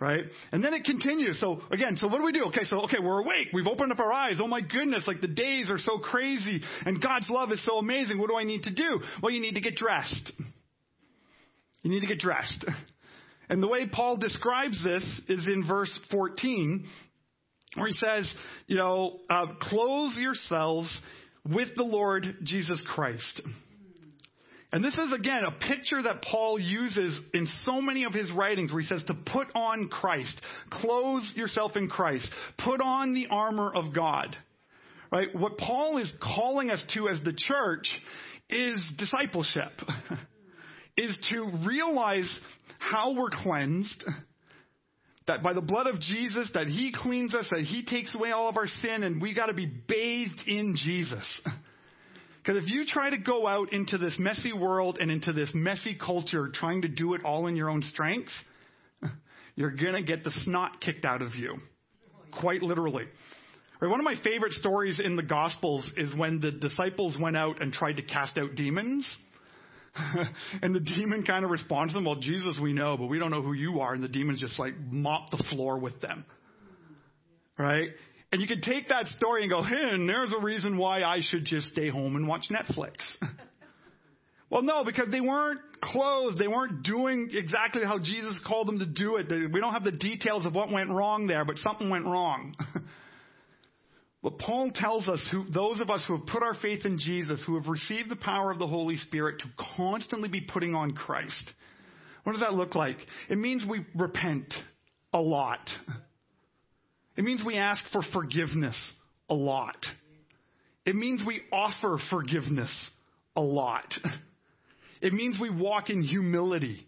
Right? 0.01 0.25
And 0.53 0.63
then 0.63 0.75
it 0.75 0.85
continues. 0.85 1.41
So 1.41 1.63
again, 1.71 1.97
so 1.97 2.09
what 2.09 2.19
do 2.19 2.25
we 2.25 2.33
do? 2.33 2.47
Okay, 2.47 2.65
so 2.65 2.83
okay, 2.83 2.99
we're 3.01 3.21
awake. 3.21 3.49
We've 3.55 3.67
opened 3.67 3.93
up 3.93 4.01
our 4.01 4.13
eyes. 4.13 4.39
Oh 4.43 4.49
my 4.49 4.61
goodness, 4.61 5.05
like 5.07 5.23
the 5.23 5.29
days 5.29 5.71
are 5.71 5.79
so 5.79 5.99
crazy 5.99 6.61
and 6.85 7.01
God's 7.01 7.31
love 7.31 7.53
is 7.53 7.65
so 7.65 7.79
amazing. 7.79 8.19
What 8.19 8.29
do 8.29 8.37
I 8.37 8.43
need 8.43 8.65
to 8.65 8.75
do? 8.75 9.01
Well, 9.23 9.33
you 9.33 9.41
need 9.41 9.55
to 9.55 9.63
get 9.63 9.77
dressed. 9.77 10.33
You 11.83 11.91
need 11.91 12.01
to 12.01 12.07
get 12.07 12.19
dressed. 12.19 12.67
And 13.49 13.63
the 13.63 13.69
way 13.69 13.87
Paul 13.87 14.17
describes 14.17 14.83
this 14.83 15.05
is 15.29 15.47
in 15.47 15.67
verse 15.67 15.97
14, 16.11 16.87
where 17.75 17.89
he 17.89 17.95
says, 17.95 18.33
you 18.67 18.77
know, 18.77 19.19
uh, 19.29 19.47
clothe 19.61 20.15
yourselves 20.17 20.97
with 21.49 21.69
the 21.77 21.83
Lord 21.83 22.37
Jesus 22.43 22.83
Christ. 22.87 23.43
And 24.73 24.83
this 24.83 24.95
is, 24.95 25.13
again, 25.13 25.45
a 25.45 25.53
picture 25.53 26.03
that 26.03 26.23
Paul 26.23 26.59
uses 26.59 27.21
in 27.33 27.47
so 27.65 27.81
many 27.81 28.05
of 28.05 28.13
his 28.13 28.33
writings 28.33 28.73
where 28.73 28.81
he 28.81 28.89
says 28.89 29.05
to 29.07 29.15
put 29.15 29.47
on 29.55 29.89
Christ, 29.89 30.41
clothe 30.69 31.23
yourself 31.37 31.77
in 31.77 31.89
Christ, 31.89 32.29
put 32.59 32.81
on 32.81 33.15
the 33.15 33.29
armor 33.31 33.73
of 33.73 33.95
God. 33.95 34.37
Right? 35.13 35.29
What 35.33 35.59
Paul 35.59 35.99
is 35.99 36.13
calling 36.21 36.71
us 36.71 36.85
to 36.95 37.09
as 37.09 37.21
the 37.23 37.35
church 37.35 37.87
is 38.51 38.85
discipleship, 38.99 39.71
is 40.97 41.17
to 41.31 41.53
realize 41.65 42.29
how 42.91 43.15
we're 43.15 43.31
cleansed, 43.31 44.05
that 45.27 45.43
by 45.43 45.53
the 45.53 45.61
blood 45.61 45.87
of 45.87 46.01
Jesus, 46.01 46.51
that 46.55 46.67
He 46.67 46.93
cleans 46.95 47.35
us, 47.35 47.47
that 47.51 47.63
He 47.63 47.85
takes 47.85 48.15
away 48.15 48.31
all 48.31 48.49
of 48.49 48.57
our 48.57 48.67
sin, 48.67 49.03
and 49.03 49.23
we 49.23 49.35
got 49.35 49.47
to 49.47 49.55
be 49.55 49.67
bathed 49.67 50.43
in 50.47 50.77
Jesus. 50.77 51.41
Because 52.43 52.63
if 52.63 52.69
you 52.71 52.85
try 52.87 53.09
to 53.09 53.17
go 53.17 53.47
out 53.47 53.73
into 53.73 53.97
this 53.97 54.17
messy 54.19 54.53
world 54.53 54.99
and 55.01 55.11
into 55.11 55.33
this 55.33 55.51
messy 55.55 55.97
culture 55.99 56.51
trying 56.53 56.83
to 56.83 56.89
do 56.89 57.15
it 57.15 57.25
all 57.25 57.47
in 57.47 57.57
your 57.57 57.71
own 57.71 57.83
strength, 57.85 58.31
you're 59.57 59.71
going 59.71 59.95
to 59.95 60.03
get 60.03 60.25
the 60.25 60.33
snot 60.43 60.81
kicked 60.81 61.07
out 61.07 61.23
of 61.23 61.35
you. 61.35 61.57
Quite 62.39 62.63
literally. 62.63 63.05
One 63.81 64.01
of 64.01 64.05
my 64.05 64.17
favorite 64.23 64.53
stories 64.53 65.01
in 65.03 65.17
the 65.17 65.23
Gospels 65.23 65.91
is 65.97 66.15
when 66.17 66.41
the 66.41 66.51
disciples 66.51 67.17
went 67.21 67.37
out 67.37 67.63
and 67.63 67.73
tried 67.73 67.97
to 67.97 68.03
cast 68.03 68.39
out 68.39 68.55
demons. 68.57 69.07
and 70.63 70.75
the 70.75 70.81
demon 70.81 71.25
kind 71.25 71.45
of 71.45 71.51
responds 71.51 71.93
to 71.93 71.99
them, 71.99 72.05
Well, 72.05 72.17
Jesus, 72.17 72.59
we 72.61 72.73
know, 72.73 72.97
but 72.97 73.07
we 73.07 73.19
don't 73.19 73.31
know 73.31 73.43
who 73.43 73.53
you 73.53 73.81
are. 73.81 73.95
And 73.95 74.03
the 74.03 74.09
demons 74.09 74.41
just 74.41 74.59
like 74.59 74.75
mop 74.91 75.31
the 75.31 75.43
floor 75.51 75.79
with 75.79 76.01
them. 76.01 76.25
Right? 77.59 77.91
And 78.33 78.41
you 78.41 78.49
could 78.49 78.63
take 78.63 78.89
that 78.89 79.07
story 79.09 79.43
and 79.43 79.51
go, 79.51 79.63
Hey, 79.63 79.93
there's 80.07 80.33
a 80.37 80.43
reason 80.43 80.79
why 80.79 81.03
I 81.03 81.21
should 81.23 81.45
just 81.45 81.69
stay 81.69 81.91
home 81.91 82.17
and 82.17 82.27
watch 82.27 82.47
Netflix. 82.51 82.97
well, 84.51 84.63
no, 84.63 84.85
because 84.85 85.09
they 85.11 85.21
weren't 85.21 85.61
clothed. 85.81 86.39
They 86.39 86.49
weren't 86.49 86.83
doing 86.83 87.31
exactly 87.33 87.85
how 87.85 87.99
Jesus 87.99 88.39
called 88.45 88.67
them 88.67 88.81
to 88.81 88.87
do 88.87 89.17
it. 89.17 89.29
We 89.53 89.61
don't 89.61 89.73
have 89.73 89.85
the 89.85 89.93
details 89.93 90.45
of 90.45 90.55
what 90.55 90.73
went 90.73 90.91
wrong 90.91 91.29
there, 91.29 91.45
but 91.45 91.59
something 91.59 91.89
went 91.89 92.07
wrong. 92.07 92.57
But 94.25 94.39
Paul 94.39 94.71
tells 94.75 95.07
us, 95.07 95.29
who, 95.31 95.45
those 95.51 95.81
of 95.81 95.91
us 95.91 96.03
who 96.09 96.17
have 96.17 96.27
put 96.27 96.43
our 96.43 96.55
faith 96.55 96.87
in 96.87 96.99
Jesus, 96.99 97.45
who 97.47 97.57
have 97.57 97.69
received 97.69 98.09
the 98.09 98.17
power 98.17 98.51
of 98.51 98.59
the 98.59 98.67
Holy 98.67 98.97
Spirit, 98.97 99.41
to 99.41 99.45
constantly 99.77 100.31
be 100.31 100.41
putting 100.41 100.75
on 100.75 100.93
Christ. 100.93 101.53
What 102.23 102.33
does 102.33 102.41
that 102.41 102.55
look 102.55 102.75
like? 102.75 102.97
It 103.29 103.37
means 103.37 103.65
we 103.69 103.85
repent 103.95 104.53
a 105.13 105.21
lot. 105.21 105.61
It 107.19 107.23
means 107.23 107.43
we 107.45 107.57
ask 107.57 107.85
for 107.93 108.01
forgiveness 108.15 108.75
a 109.29 109.35
lot. 109.35 109.77
It 110.87 110.97
means 110.97 111.23
we 111.25 111.43
offer 111.53 111.99
forgiveness 112.09 112.73
a 113.37 113.43
lot. 113.43 113.93
It 115.03 115.13
means 115.13 115.37
we 115.39 115.51
walk 115.51 115.91
in 115.91 116.03
humility 116.03 116.87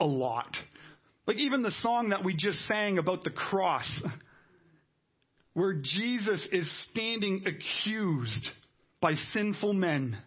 a 0.00 0.06
lot. 0.06 0.56
Like 1.26 1.36
even 1.36 1.62
the 1.62 1.74
song 1.82 2.08
that 2.08 2.24
we 2.24 2.34
just 2.34 2.66
sang 2.66 2.96
about 2.96 3.22
the 3.22 3.30
cross 3.30 3.86
where 5.54 5.74
Jesus 5.74 6.46
is 6.52 6.70
standing 6.90 7.44
accused 7.46 8.48
by 9.00 9.14
sinful 9.32 9.72
men 9.72 10.18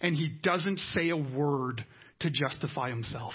and 0.00 0.16
he 0.16 0.28
doesn't 0.42 0.78
say 0.94 1.10
a 1.10 1.16
word 1.16 1.84
to 2.20 2.30
justify 2.30 2.88
himself. 2.90 3.34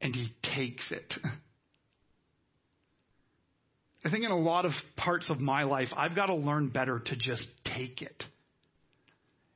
And 0.00 0.14
he 0.14 0.32
takes 0.54 0.90
it. 0.90 1.14
I 4.04 4.10
think 4.10 4.24
in 4.24 4.30
a 4.30 4.38
lot 4.38 4.64
of 4.64 4.72
parts 4.96 5.28
of 5.28 5.40
my 5.40 5.64
life, 5.64 5.88
I've 5.96 6.14
got 6.14 6.26
to 6.26 6.34
learn 6.34 6.68
better 6.68 7.00
to 7.00 7.16
just 7.16 7.46
take 7.64 8.00
it 8.00 8.24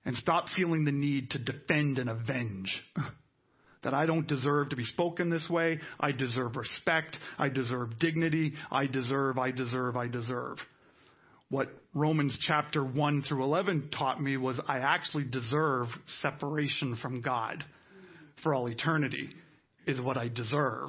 and 0.05 0.17
stop 0.17 0.47
feeling 0.57 0.85
the 0.85 0.93
need 0.93 1.31
to 1.31 1.39
defend 1.39 1.99
and 1.99 2.11
avenge 2.11 2.83
that 3.83 3.95
I 3.95 4.07
don't 4.07 4.27
deserve 4.27 4.71
to 4.71 4.77
be 4.77 4.85
spoken 4.85 5.31
this 5.31 5.47
way. 5.49 5.81
I 5.99 6.13
deserve 6.13 6.57
respect. 6.57 7.17
I 7.39 7.49
deserve 7.49 7.99
dignity. 7.99 8.55
I 8.71 8.87
deserve, 8.87 9.39
I 9.39 9.51
deserve, 9.51 9.97
I 9.97 10.09
deserve. 10.09 10.59
What 11.49 11.69
Romans 11.93 12.39
chapter 12.47 12.83
1 12.83 13.25
through 13.29 13.45
11 13.45 13.91
taught 13.97 14.23
me 14.23 14.37
was 14.37 14.59
I 14.67 14.79
actually 14.79 15.25
deserve 15.25 15.89
separation 16.23 16.97
from 17.03 17.21
God 17.21 17.63
for 18.43 18.55
all 18.55 18.69
eternity, 18.69 19.29
is 19.87 20.01
what 20.01 20.17
I 20.17 20.29
deserve 20.29 20.89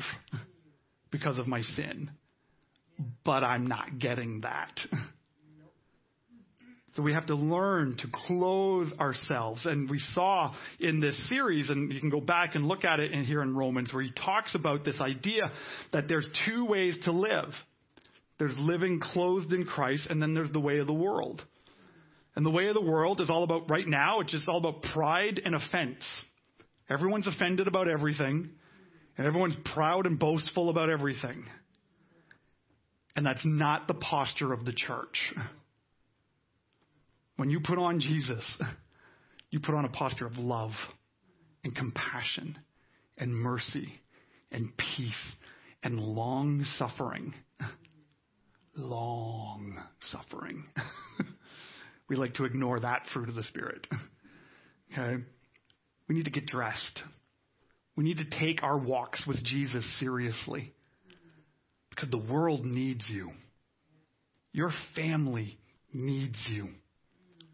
because 1.11 1.37
of 1.37 1.47
my 1.47 1.61
sin. 1.61 2.11
But 3.25 3.43
I'm 3.43 3.67
not 3.67 3.99
getting 3.99 4.41
that. 4.41 4.79
So 6.95 7.01
we 7.01 7.13
have 7.13 7.25
to 7.27 7.35
learn 7.35 7.97
to 7.97 8.07
clothe 8.27 8.93
ourselves. 8.99 9.65
And 9.65 9.89
we 9.89 9.97
saw 9.97 10.53
in 10.79 10.99
this 10.99 11.17
series, 11.27 11.69
and 11.71 11.91
you 11.91 11.99
can 11.99 12.11
go 12.11 12.21
back 12.21 12.53
and 12.53 12.67
look 12.67 12.83
at 12.83 12.99
it 12.99 13.11
in 13.11 13.23
here 13.25 13.41
in 13.41 13.55
Romans, 13.55 13.91
where 13.91 14.03
he 14.03 14.11
talks 14.11 14.53
about 14.53 14.85
this 14.85 14.99
idea 15.01 15.51
that 15.91 16.07
there's 16.07 16.29
two 16.45 16.65
ways 16.65 16.97
to 17.05 17.11
live. 17.11 17.49
There's 18.37 18.55
living 18.59 18.99
clothed 19.01 19.53
in 19.53 19.65
Christ, 19.65 20.07
and 20.09 20.21
then 20.21 20.35
there's 20.35 20.51
the 20.51 20.59
way 20.59 20.77
of 20.79 20.85
the 20.85 20.93
world. 20.93 21.43
And 22.35 22.45
the 22.45 22.51
way 22.51 22.67
of 22.67 22.75
the 22.75 22.81
world 22.81 23.21
is 23.21 23.29
all 23.29 23.43
about, 23.43 23.69
right 23.71 23.87
now, 23.87 24.19
it's 24.19 24.31
just 24.31 24.47
all 24.47 24.57
about 24.57 24.83
pride 24.93 25.41
and 25.43 25.55
offense. 25.55 26.03
Everyone's 26.91 27.27
offended 27.27 27.67
about 27.67 27.87
everything, 27.87 28.49
and 29.17 29.27
everyone's 29.27 29.57
proud 29.73 30.05
and 30.05 30.19
boastful 30.19 30.69
about 30.69 30.91
everything. 30.91 31.45
And 33.15 33.25
that's 33.25 33.41
not 33.43 33.87
the 33.87 33.93
posture 33.95 34.53
of 34.53 34.63
the 34.65 34.73
church. 34.73 35.33
When 37.35 37.49
you 37.49 37.59
put 37.59 37.77
on 37.77 37.99
Jesus, 37.99 38.57
you 39.49 39.59
put 39.59 39.75
on 39.75 39.85
a 39.85 39.89
posture 39.89 40.25
of 40.25 40.37
love 40.37 40.71
and 41.63 41.75
compassion 41.75 42.57
and 43.17 43.33
mercy 43.33 44.01
and 44.51 44.71
peace 44.77 45.33
and 45.83 45.99
long 45.99 46.65
suffering. 46.77 47.33
long 48.75 49.77
suffering. 50.11 50.65
we 52.09 52.15
like 52.15 52.35
to 52.35 52.45
ignore 52.45 52.79
that 52.79 53.03
fruit 53.13 53.29
of 53.29 53.35
the 53.35 53.43
Spirit. 53.43 53.87
Okay? 54.91 55.23
We 56.07 56.15
need 56.15 56.25
to 56.25 56.31
get 56.31 56.45
dressed. 56.45 57.01
We 57.95 58.03
need 58.03 58.17
to 58.17 58.39
take 58.39 58.63
our 58.63 58.77
walks 58.77 59.25
with 59.27 59.43
Jesus 59.43 59.85
seriously 59.99 60.73
because 61.89 62.09
the 62.09 62.17
world 62.17 62.65
needs 62.65 63.07
you. 63.09 63.29
Your 64.51 64.71
family 64.95 65.57
needs 65.93 66.37
you. 66.49 66.69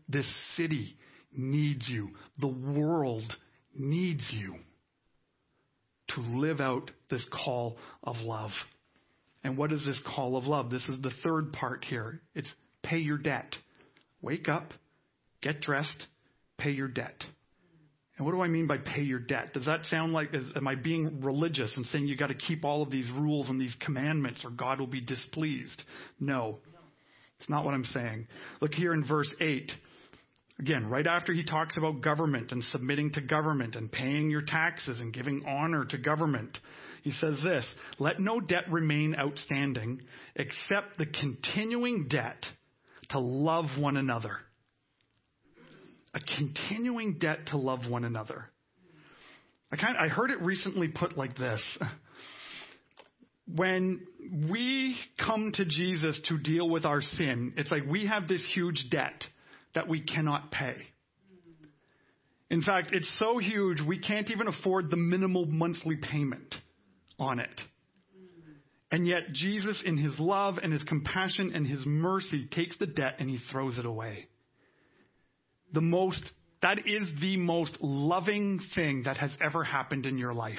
This 0.10 0.28
city 0.56 0.98
needs 1.32 1.88
you. 1.88 2.10
The 2.40 2.48
world 2.48 3.32
needs 3.76 4.28
you 4.36 4.56
to 6.10 6.22
live 6.22 6.60
out 6.60 6.92
this 7.10 7.26
call 7.46 7.78
of 8.04 8.18
love. 8.18 8.52
And 9.44 9.58
what 9.58 9.72
is 9.72 9.86
this 9.86 10.00
call 10.16 10.36
of 10.36 10.46
love? 10.46 10.70
This 10.70 10.84
is 10.90 11.02
the 11.02 11.14
third 11.24 11.54
part 11.54 11.86
here. 11.86 12.22
It's 12.36 12.52
pay 12.84 12.98
your 12.98 13.18
debt. 13.18 13.56
Wake 14.22 14.50
up, 14.50 14.74
get 15.42 15.62
dressed, 15.62 16.08
pay 16.58 16.72
your 16.72 16.90
debt. 16.90 17.24
And 18.18 18.26
what 18.26 18.34
do 18.34 18.42
I 18.42 18.48
mean 18.48 18.68
by 18.68 18.80
pay 18.80 19.04
your 19.04 19.20
debt? 19.20 19.54
Does 19.54 19.66
that 19.66 19.86
sound 19.86 20.12
like, 20.12 20.32
am 20.34 20.68
I 20.68 20.76
being 20.76 21.22
religious 21.22 21.72
and 21.78 21.86
saying 21.86 22.08
you 22.08 22.18
got 22.18 22.28
to 22.28 22.36
keep 22.36 22.66
all 22.66 22.82
of 22.82 22.92
these 22.92 23.10
rules 23.12 23.48
and 23.48 23.62
these 23.62 23.74
commandments 23.80 24.42
or 24.44 24.50
God 24.50 24.82
will 24.82 24.88
be 24.88 25.00
displeased? 25.00 25.82
No. 26.20 26.60
It's 27.40 27.50
not 27.50 27.64
what 27.64 27.74
I'm 27.74 27.86
saying. 27.86 28.28
Look 28.60 28.74
here 28.74 28.94
in 28.94 29.06
verse 29.08 29.34
8. 29.40 29.72
Again, 30.60 30.88
right 30.88 31.08
after 31.08 31.32
he 31.32 31.46
talks 31.46 31.78
about 31.78 32.02
government 32.02 32.52
and 32.52 32.62
submitting 32.66 33.14
to 33.14 33.22
government 33.22 33.76
and 33.76 33.90
paying 33.90 34.30
your 34.30 34.42
taxes 34.42 35.00
and 35.00 35.14
giving 35.14 35.44
honor 35.48 35.86
to 35.86 35.98
government, 35.98 36.58
he 37.02 37.12
says 37.12 37.40
this 37.44 37.66
Let 37.98 38.20
no 38.20 38.42
debt 38.42 38.66
remain 38.70 39.16
outstanding 39.18 40.02
except 40.36 40.98
the 40.98 41.06
continuing 41.06 42.10
debt 42.10 42.46
to 43.12 43.20
love 43.20 43.66
one 43.80 43.96
another. 43.96 44.38
A 46.14 46.20
continuing 46.38 47.20
debt 47.20 47.48
to 47.48 47.58
love 47.58 47.88
one 47.88 48.04
another. 48.04 48.46
I, 49.72 49.78
kind 49.78 49.96
of, 49.96 50.02
I 50.02 50.08
heard 50.08 50.32
it 50.32 50.42
recently 50.42 50.88
put 50.88 51.18
like 51.18 51.38
this. 51.38 51.62
When 53.56 54.06
we 54.52 54.98
come 55.26 55.52
to 55.56 55.66
Jesus 55.66 56.20
to 56.28 56.38
deal 56.38 56.70
with 56.70 56.86
our 56.86 57.02
sin, 57.02 57.54
it's 57.58 57.72
like 57.72 57.84
we 57.90 58.08
have 58.08 58.28
this 58.28 58.48
huge 58.54 58.88
debt 58.92 59.24
that 59.76 59.88
we 59.88 60.02
cannot 60.02 60.52
pay. 60.52 60.76
In 62.50 62.62
fact, 62.64 62.90
it's 62.94 63.20
so 63.20 63.38
huge 63.38 63.80
we 63.82 64.00
can't 64.00 64.30
even 64.32 64.48
afford 64.48 64.90
the 64.90 64.98
minimal 64.98 65.46
monthly 65.46 65.98
payment 65.98 66.56
on 67.20 67.40
it. 67.40 67.62
And 68.92 69.08
yet, 69.08 69.32
Jesus, 69.34 69.84
in 69.86 69.98
his 69.98 70.20
love 70.20 70.58
and 70.62 70.74
his 70.74 70.82
compassion 70.84 71.52
and 71.54 71.66
his 71.68 71.86
mercy, 71.86 72.48
takes 72.52 72.76
the 72.80 72.88
debt 72.88 73.16
and 73.20 73.30
he 73.30 73.38
throws 73.52 73.78
it 73.78 73.86
away. 73.86 74.28
The 75.74 75.82
most, 75.82 76.24
that 76.64 76.80
is 76.88 77.08
the 77.22 77.38
most 77.38 77.78
loving 77.82 78.60
thing 78.74 79.04
that 79.04 79.18
has 79.18 79.32
ever 79.40 79.64
happened 79.64 80.08
in 80.08 80.18
your 80.18 80.34
life. 80.34 80.58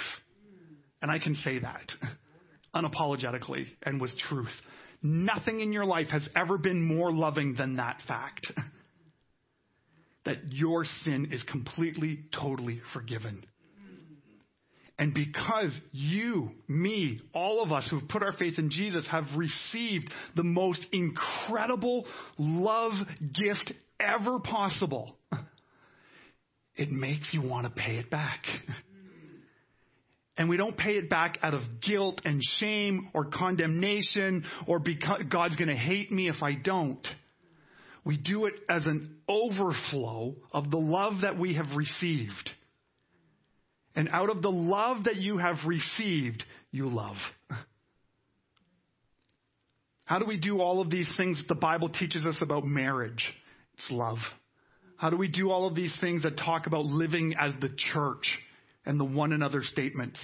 And 1.02 1.10
I 1.10 1.18
can 1.18 1.34
say 1.34 1.58
that 1.58 1.90
unapologetically 2.74 3.66
and 3.82 4.00
with 4.00 4.16
truth. 4.28 4.52
Nothing 5.02 5.58
in 5.58 5.72
your 5.72 5.86
life 5.86 6.08
has 6.10 6.28
ever 6.36 6.56
been 6.56 6.84
more 6.84 7.10
loving 7.10 7.56
than 7.58 7.76
that 7.76 8.00
fact. 8.06 8.46
that 10.24 10.52
your 10.52 10.84
sin 11.02 11.28
is 11.32 11.42
completely, 11.44 12.20
totally 12.32 12.80
forgiven. 12.92 13.44
And 14.98 15.14
because 15.14 15.80
you, 15.92 16.50
me, 16.68 17.22
all 17.32 17.62
of 17.62 17.72
us 17.72 17.88
who've 17.90 18.06
put 18.06 18.22
our 18.22 18.32
faith 18.32 18.58
in 18.58 18.70
Jesus 18.70 19.06
have 19.10 19.24
received 19.34 20.12
the 20.36 20.44
most 20.44 20.84
incredible 20.92 22.04
love 22.36 22.92
gift 23.32 23.72
ever 23.98 24.38
possible, 24.40 25.16
it 26.76 26.90
makes 26.90 27.30
you 27.32 27.40
want 27.40 27.66
to 27.66 27.72
pay 27.72 27.96
it 27.96 28.10
back. 28.10 28.44
And 30.36 30.50
we 30.50 30.58
don't 30.58 30.76
pay 30.76 30.92
it 30.92 31.08
back 31.08 31.38
out 31.42 31.54
of 31.54 31.62
guilt 31.80 32.20
and 32.26 32.42
shame 32.58 33.08
or 33.14 33.24
condemnation 33.24 34.44
or 34.66 34.80
because 34.80 35.22
God's 35.30 35.56
going 35.56 35.68
to 35.68 35.76
hate 35.76 36.12
me 36.12 36.28
if 36.28 36.42
I 36.42 36.54
don't. 36.54 37.06
We 38.04 38.16
do 38.16 38.46
it 38.46 38.54
as 38.68 38.86
an 38.86 39.18
overflow 39.28 40.36
of 40.52 40.70
the 40.70 40.78
love 40.78 41.22
that 41.22 41.38
we 41.38 41.54
have 41.54 41.76
received. 41.76 42.50
And 43.94 44.08
out 44.08 44.30
of 44.30 44.42
the 44.42 44.50
love 44.50 45.04
that 45.04 45.16
you 45.16 45.38
have 45.38 45.56
received, 45.66 46.42
you 46.70 46.88
love. 46.88 47.16
How 50.04 50.18
do 50.18 50.26
we 50.26 50.38
do 50.38 50.60
all 50.60 50.80
of 50.80 50.90
these 50.90 51.08
things 51.16 51.38
that 51.38 51.48
the 51.48 51.60
Bible 51.60 51.88
teaches 51.88 52.26
us 52.26 52.38
about 52.40 52.66
marriage? 52.66 53.24
It's 53.74 53.90
love. 53.90 54.18
How 54.96 55.08
do 55.08 55.16
we 55.16 55.28
do 55.28 55.50
all 55.50 55.66
of 55.66 55.74
these 55.74 55.96
things 56.00 56.24
that 56.24 56.36
talk 56.36 56.66
about 56.66 56.84
living 56.84 57.34
as 57.38 57.52
the 57.60 57.70
church 57.92 58.38
and 58.84 58.98
the 58.98 59.04
one 59.04 59.32
another 59.32 59.62
statements? 59.62 60.18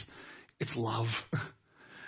It's 0.58 0.74
love. 0.76 1.06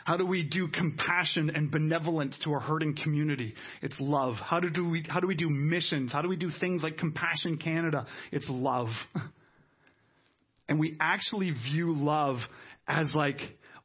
How 0.08 0.16
do 0.16 0.24
we 0.24 0.42
do 0.42 0.68
compassion 0.68 1.50
and 1.54 1.70
benevolence 1.70 2.38
to 2.44 2.54
a 2.54 2.58
hurting 2.58 2.96
community? 2.96 3.52
It's 3.82 3.94
love. 4.00 4.36
How 4.36 4.58
do 4.58 4.88
we, 4.88 5.04
how 5.06 5.20
do 5.20 5.26
we 5.26 5.34
do 5.34 5.50
missions? 5.50 6.10
How 6.14 6.22
do 6.22 6.30
we 6.30 6.36
do 6.36 6.48
things 6.48 6.82
like 6.82 6.96
Compassion 6.96 7.58
Canada? 7.58 8.06
It's 8.32 8.48
love. 8.48 8.88
And 10.70 10.78
we 10.78 10.96
actually 11.00 11.50
view 11.50 11.94
love 11.94 12.38
as 12.86 13.14
like, 13.14 13.38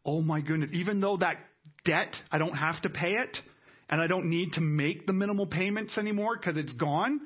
oh 0.06 0.22
my 0.22 0.42
goodness, 0.42 0.70
even 0.74 1.00
though 1.00 1.16
that 1.16 1.38
debt, 1.86 2.14
I 2.30 2.38
don't 2.38 2.56
have 2.56 2.82
to 2.82 2.90
pay 2.90 3.12
it, 3.12 3.38
and 3.90 4.02
I 4.02 4.08
don't 4.08 4.30
need 4.30 4.52
to 4.54 4.62
make 4.62 5.08
the 5.08 5.14
minimal 5.14 5.48
payments 5.48 5.98
anymore 5.98 6.36
because 6.36 6.58
it's 6.58 6.74
gone, 6.74 7.22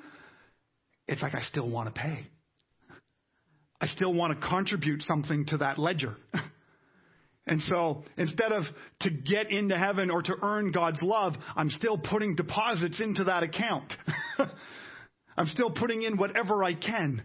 it's 1.08 1.24
like 1.24 1.34
I 1.34 1.42
still 1.42 1.68
want 1.68 1.92
to 1.92 2.00
pay. 2.00 2.28
I 3.82 3.88
still 3.88 4.14
want 4.14 4.40
to 4.40 4.48
contribute 4.48 5.02
something 5.02 5.48
to 5.48 5.58
that 5.58 5.80
ledger. 5.80 6.16
And 7.48 7.62
so 7.62 8.04
instead 8.18 8.52
of 8.52 8.64
to 9.02 9.10
get 9.10 9.52
into 9.52 9.78
heaven 9.78 10.12
or 10.12 10.22
to 10.22 10.36
earn 10.42 10.72
God's 10.72 11.02
love, 11.02 11.34
I'm 11.56 11.70
still 11.70 11.98
putting 11.98 12.36
deposits 12.36 13.00
into 13.00 13.24
that 13.24 13.42
account. 13.42 13.94
I'm 15.38 15.48
still 15.48 15.72
putting 15.72 16.02
in 16.02 16.18
whatever 16.18 16.64
I 16.64 16.74
can. 16.74 17.24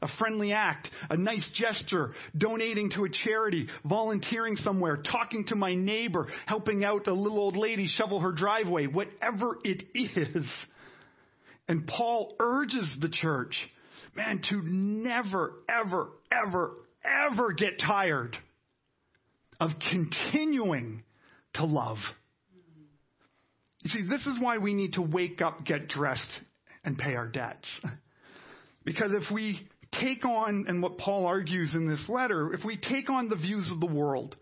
A 0.00 0.08
friendly 0.16 0.52
act, 0.52 0.88
a 1.10 1.16
nice 1.16 1.50
gesture, 1.54 2.14
donating 2.36 2.90
to 2.90 3.04
a 3.04 3.08
charity, 3.10 3.66
volunteering 3.84 4.54
somewhere, 4.54 4.96
talking 4.96 5.44
to 5.48 5.56
my 5.56 5.74
neighbor, 5.74 6.28
helping 6.46 6.84
out 6.84 7.08
a 7.08 7.12
little 7.12 7.38
old 7.38 7.56
lady 7.56 7.88
shovel 7.88 8.20
her 8.20 8.30
driveway, 8.30 8.86
whatever 8.86 9.58
it 9.64 9.82
is. 9.94 10.46
And 11.66 11.86
Paul 11.86 12.36
urges 12.38 12.96
the 13.00 13.08
church, 13.08 13.56
man, 14.14 14.40
to 14.48 14.62
never, 14.62 15.54
ever, 15.68 16.10
ever, 16.30 16.70
ever 17.04 17.52
get 17.52 17.80
tired 17.80 18.38
of 19.60 19.70
continuing 19.90 21.02
to 21.54 21.64
love. 21.64 21.98
You 23.82 23.90
see, 23.90 24.02
this 24.08 24.26
is 24.26 24.40
why 24.40 24.58
we 24.58 24.74
need 24.74 24.94
to 24.94 25.02
wake 25.02 25.40
up, 25.40 25.64
get 25.64 25.88
dressed, 25.88 26.30
and 26.84 26.98
pay 26.98 27.14
our 27.14 27.28
debts. 27.28 27.68
Because 28.84 29.12
if 29.14 29.32
we 29.32 29.66
take 30.00 30.24
on, 30.24 30.66
and 30.68 30.82
what 30.82 30.98
Paul 30.98 31.26
argues 31.26 31.74
in 31.74 31.88
this 31.88 32.04
letter, 32.08 32.52
if 32.54 32.64
we 32.64 32.76
take 32.76 33.10
on 33.10 33.28
the 33.28 33.36
views 33.36 33.70
of 33.72 33.80
the 33.80 33.86
world, 33.86 34.36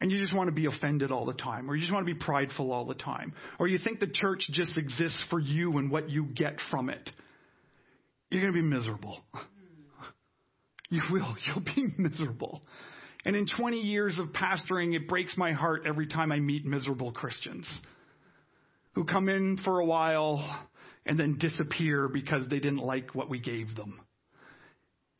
and 0.00 0.12
you 0.12 0.20
just 0.20 0.34
want 0.34 0.48
to 0.48 0.54
be 0.54 0.66
offended 0.66 1.10
all 1.10 1.26
the 1.26 1.32
time, 1.32 1.70
or 1.70 1.74
you 1.74 1.80
just 1.80 1.92
want 1.92 2.06
to 2.06 2.12
be 2.12 2.18
prideful 2.18 2.70
all 2.72 2.84
the 2.84 2.94
time, 2.94 3.32
or 3.58 3.66
you 3.66 3.78
think 3.78 4.00
the 4.00 4.06
church 4.06 4.46
just 4.52 4.76
exists 4.76 5.18
for 5.30 5.40
you 5.40 5.76
and 5.78 5.90
what 5.90 6.08
you 6.08 6.24
get 6.24 6.56
from 6.70 6.88
it, 6.88 7.10
you're 8.30 8.42
going 8.42 8.52
to 8.52 8.58
be 8.60 8.66
miserable. 8.66 9.20
You 10.90 11.02
will. 11.10 11.36
You'll 11.46 11.60
be 11.60 11.86
miserable. 11.98 12.62
And 13.28 13.36
in 13.36 13.46
20 13.46 13.82
years 13.82 14.18
of 14.18 14.28
pastoring, 14.28 14.96
it 14.96 15.06
breaks 15.06 15.36
my 15.36 15.52
heart 15.52 15.82
every 15.84 16.06
time 16.06 16.32
I 16.32 16.38
meet 16.38 16.64
miserable 16.64 17.12
Christians 17.12 17.68
who 18.94 19.04
come 19.04 19.28
in 19.28 19.58
for 19.62 19.80
a 19.80 19.84
while 19.84 20.66
and 21.04 21.20
then 21.20 21.36
disappear 21.36 22.08
because 22.08 22.48
they 22.48 22.58
didn't 22.58 22.78
like 22.78 23.14
what 23.14 23.28
we 23.28 23.38
gave 23.38 23.76
them. 23.76 24.00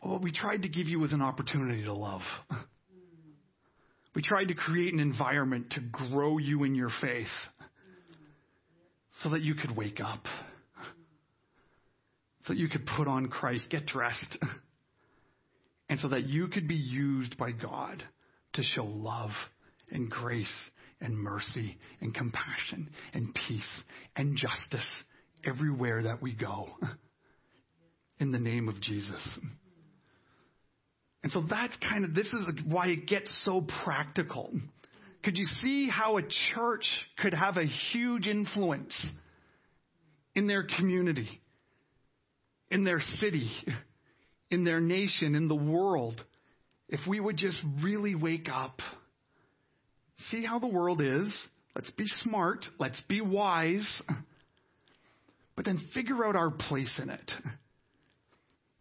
what 0.01 0.23
we 0.23 0.33
tried 0.33 0.63
to 0.63 0.71
give 0.71 0.87
you 0.87 0.99
was 0.99 1.13
an 1.13 1.21
opportunity 1.21 1.85
to 1.85 1.93
love. 1.93 2.23
We 4.15 4.23
tried 4.23 4.47
to 4.47 4.55
create 4.55 4.93
an 4.95 5.01
environment 5.01 5.73
to 5.73 5.81
grow 5.81 6.39
you 6.39 6.65
in 6.65 6.75
your 6.75 6.91
faith 7.01 7.27
so 9.23 9.29
that 9.31 9.43
you 9.43 9.55
could 9.55 9.77
wake 9.77 10.01
up, 10.01 10.25
so 12.45 12.55
that 12.55 12.57
you 12.57 12.69
could 12.69 12.85
put 12.87 13.07
on 13.07 13.29
Christ, 13.29 13.69
get 13.71 13.87
dressed 13.87 14.39
and 15.89 15.99
so 16.01 16.09
that 16.09 16.25
you 16.25 16.49
could 16.49 16.69
be 16.69 16.75
used 16.75 17.37
by 17.39 17.53
God 17.53 18.03
to 18.55 18.63
show 18.63 18.85
love 18.85 19.31
and 19.91 20.11
grace 20.11 20.53
and 21.01 21.17
mercy 21.17 21.79
and 22.01 22.15
compassion 22.15 22.91
and 23.15 23.35
peace 23.47 23.83
and 24.17 24.37
justice 24.37 24.89
everywhere 25.47 26.03
that 26.03 26.21
we 26.21 26.33
go. 26.33 26.69
In 28.21 28.33
the 28.33 28.39
name 28.39 28.69
of 28.69 28.81
Jesus. 28.81 29.39
And 31.23 31.31
so 31.31 31.45
that's 31.49 31.77
kind 31.89 32.05
of, 32.05 32.15
this 32.15 32.27
is 32.27 32.43
why 32.67 32.89
it 32.89 33.07
gets 33.07 33.33
so 33.45 33.65
practical. 33.85 34.51
Could 35.23 35.37
you 35.37 35.47
see 35.63 35.89
how 35.89 36.19
a 36.19 36.23
church 36.55 36.87
could 37.19 37.35
have 37.35 37.57
a 37.57 37.65
huge 37.93 38.27
influence 38.27 38.95
in 40.35 40.47
their 40.47 40.65
community, 40.65 41.29
in 42.71 42.85
their 42.85 43.01
city, 43.21 43.51
in 44.51 44.65
their 44.65 44.81
nation, 44.81 45.35
in 45.35 45.49
the 45.49 45.55
world, 45.55 46.23
if 46.89 47.01
we 47.07 47.21
would 47.21 47.37
just 47.37 47.59
really 47.83 48.15
wake 48.15 48.49
up? 48.53 48.81
See 50.31 50.45
how 50.45 50.59
the 50.59 50.67
world 50.67 51.01
is. 51.01 51.35
Let's 51.75 51.91
be 51.93 52.07
smart. 52.07 52.65
Let's 52.79 53.01
be 53.09 53.21
wise. 53.21 54.03
But 55.55 55.65
then 55.65 55.81
figure 55.95 56.25
out 56.25 56.37
our 56.37 56.51
place 56.51 56.93
in 57.03 57.11
it. 57.11 57.31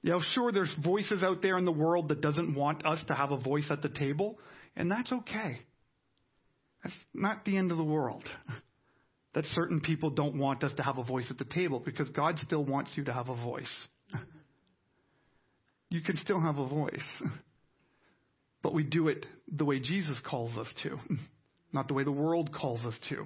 You 0.03 0.11
know, 0.11 0.21
sure, 0.35 0.51
there's 0.51 0.73
voices 0.83 1.23
out 1.23 1.41
there 1.41 1.57
in 1.57 1.65
the 1.65 1.71
world 1.71 2.09
that 2.09 2.21
doesn't 2.21 2.55
want 2.55 2.85
us 2.85 2.99
to 3.07 3.13
have 3.13 3.31
a 3.31 3.37
voice 3.37 3.65
at 3.69 3.81
the 3.81 3.89
table, 3.89 4.37
and 4.75 4.89
that's 4.89 5.11
okay. 5.11 5.59
That's 6.83 6.95
not 7.13 7.45
the 7.45 7.57
end 7.57 7.71
of 7.71 7.77
the 7.77 7.83
world. 7.83 8.23
That 9.33 9.45
certain 9.45 9.81
people 9.81 10.09
don't 10.09 10.37
want 10.37 10.63
us 10.63 10.73
to 10.75 10.83
have 10.83 10.97
a 10.97 11.03
voice 11.03 11.27
at 11.29 11.37
the 11.37 11.45
table 11.45 11.79
because 11.79 12.09
God 12.09 12.39
still 12.39 12.63
wants 12.63 12.91
you 12.95 13.03
to 13.05 13.13
have 13.13 13.29
a 13.29 13.35
voice. 13.35 13.87
You 15.89 16.01
can 16.01 16.17
still 16.17 16.39
have 16.41 16.57
a 16.57 16.67
voice. 16.67 17.03
But 18.63 18.73
we 18.73 18.83
do 18.83 19.07
it 19.07 19.25
the 19.47 19.63
way 19.63 19.79
Jesus 19.79 20.19
calls 20.29 20.57
us 20.57 20.67
to, 20.83 20.97
not 21.73 21.87
the 21.87 21.93
way 21.93 22.03
the 22.03 22.11
world 22.11 22.51
calls 22.53 22.83
us 22.83 22.97
to. 23.07 23.23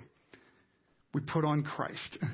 We 1.14 1.22
put 1.22 1.46
on 1.46 1.64
Christ. 1.64 2.20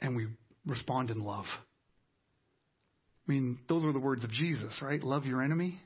And 0.00 0.16
we 0.16 0.26
respond 0.66 1.10
in 1.10 1.22
love. 1.22 1.46
I 1.46 3.32
mean, 3.32 3.58
those 3.68 3.84
are 3.84 3.92
the 3.92 4.00
words 4.00 4.22
of 4.22 4.30
Jesus, 4.30 4.74
right? 4.82 5.02
Love 5.02 5.24
your 5.24 5.42
enemy. 5.42 5.80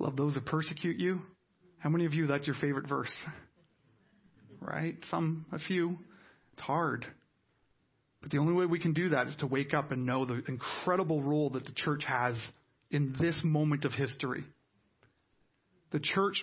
Love 0.00 0.16
those 0.16 0.34
that 0.34 0.46
persecute 0.46 0.98
you. 0.98 1.20
How 1.78 1.90
many 1.90 2.06
of 2.06 2.14
you 2.14 2.26
that's 2.26 2.46
your 2.46 2.56
favorite 2.56 2.88
verse? 2.88 3.14
Right? 4.60 4.96
Some, 5.10 5.46
a 5.52 5.60
few. 5.60 5.98
It's 6.54 6.62
hard. 6.62 7.06
But 8.20 8.30
the 8.30 8.38
only 8.38 8.52
way 8.52 8.66
we 8.66 8.80
can 8.80 8.92
do 8.92 9.10
that 9.10 9.28
is 9.28 9.36
to 9.36 9.46
wake 9.46 9.74
up 9.74 9.92
and 9.92 10.04
know 10.04 10.24
the 10.24 10.42
incredible 10.48 11.22
role 11.22 11.50
that 11.50 11.64
the 11.64 11.72
church 11.72 12.04
has 12.06 12.36
in 12.90 13.14
this 13.18 13.38
moment 13.44 13.84
of 13.84 13.92
history. 13.92 14.44
The 15.90 16.00
church, 16.00 16.42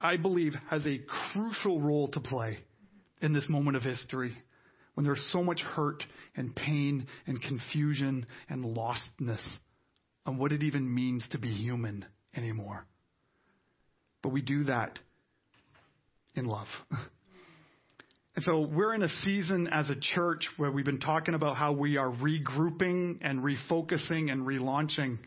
I 0.00 0.16
believe, 0.16 0.54
has 0.68 0.86
a 0.86 1.00
crucial 1.32 1.80
role 1.80 2.08
to 2.08 2.20
play 2.20 2.58
in 3.20 3.32
this 3.32 3.48
moment 3.48 3.76
of 3.76 3.82
history 3.82 4.36
when 4.94 5.04
there's 5.04 5.28
so 5.32 5.42
much 5.42 5.60
hurt 5.60 6.04
and 6.36 6.54
pain 6.54 7.06
and 7.26 7.42
confusion 7.42 8.26
and 8.48 8.64
lostness 8.64 9.42
on 10.26 10.38
what 10.38 10.52
it 10.52 10.62
even 10.62 10.92
means 10.92 11.26
to 11.30 11.38
be 11.38 11.48
human 11.48 12.04
anymore. 12.36 12.86
But 14.22 14.30
we 14.30 14.40
do 14.40 14.64
that 14.64 14.98
in 16.34 16.46
love. 16.46 16.68
And 18.36 18.44
so 18.44 18.62
we're 18.62 18.94
in 18.94 19.04
a 19.04 19.08
season 19.22 19.68
as 19.70 19.90
a 19.90 19.94
church 19.94 20.48
where 20.56 20.72
we've 20.72 20.84
been 20.84 20.98
talking 20.98 21.34
about 21.34 21.56
how 21.56 21.70
we 21.70 21.96
are 21.98 22.10
regrouping 22.10 23.18
and 23.20 23.40
refocusing 23.40 24.32
and 24.32 24.44
relaunching. 24.44 25.18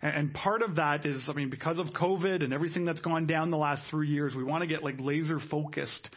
And 0.00 0.32
part 0.32 0.62
of 0.62 0.76
that 0.76 1.04
is, 1.04 1.20
I 1.28 1.34
mean, 1.34 1.50
because 1.50 1.78
of 1.78 1.88
COVID 1.88 2.42
and 2.42 2.54
everything 2.54 2.86
that's 2.86 3.02
gone 3.02 3.26
down 3.26 3.50
the 3.50 3.58
last 3.58 3.82
three 3.90 4.08
years, 4.08 4.34
we 4.34 4.44
want 4.44 4.62
to 4.62 4.66
get 4.66 4.82
like 4.82 4.96
laser 4.98 5.40
focused 5.50 6.08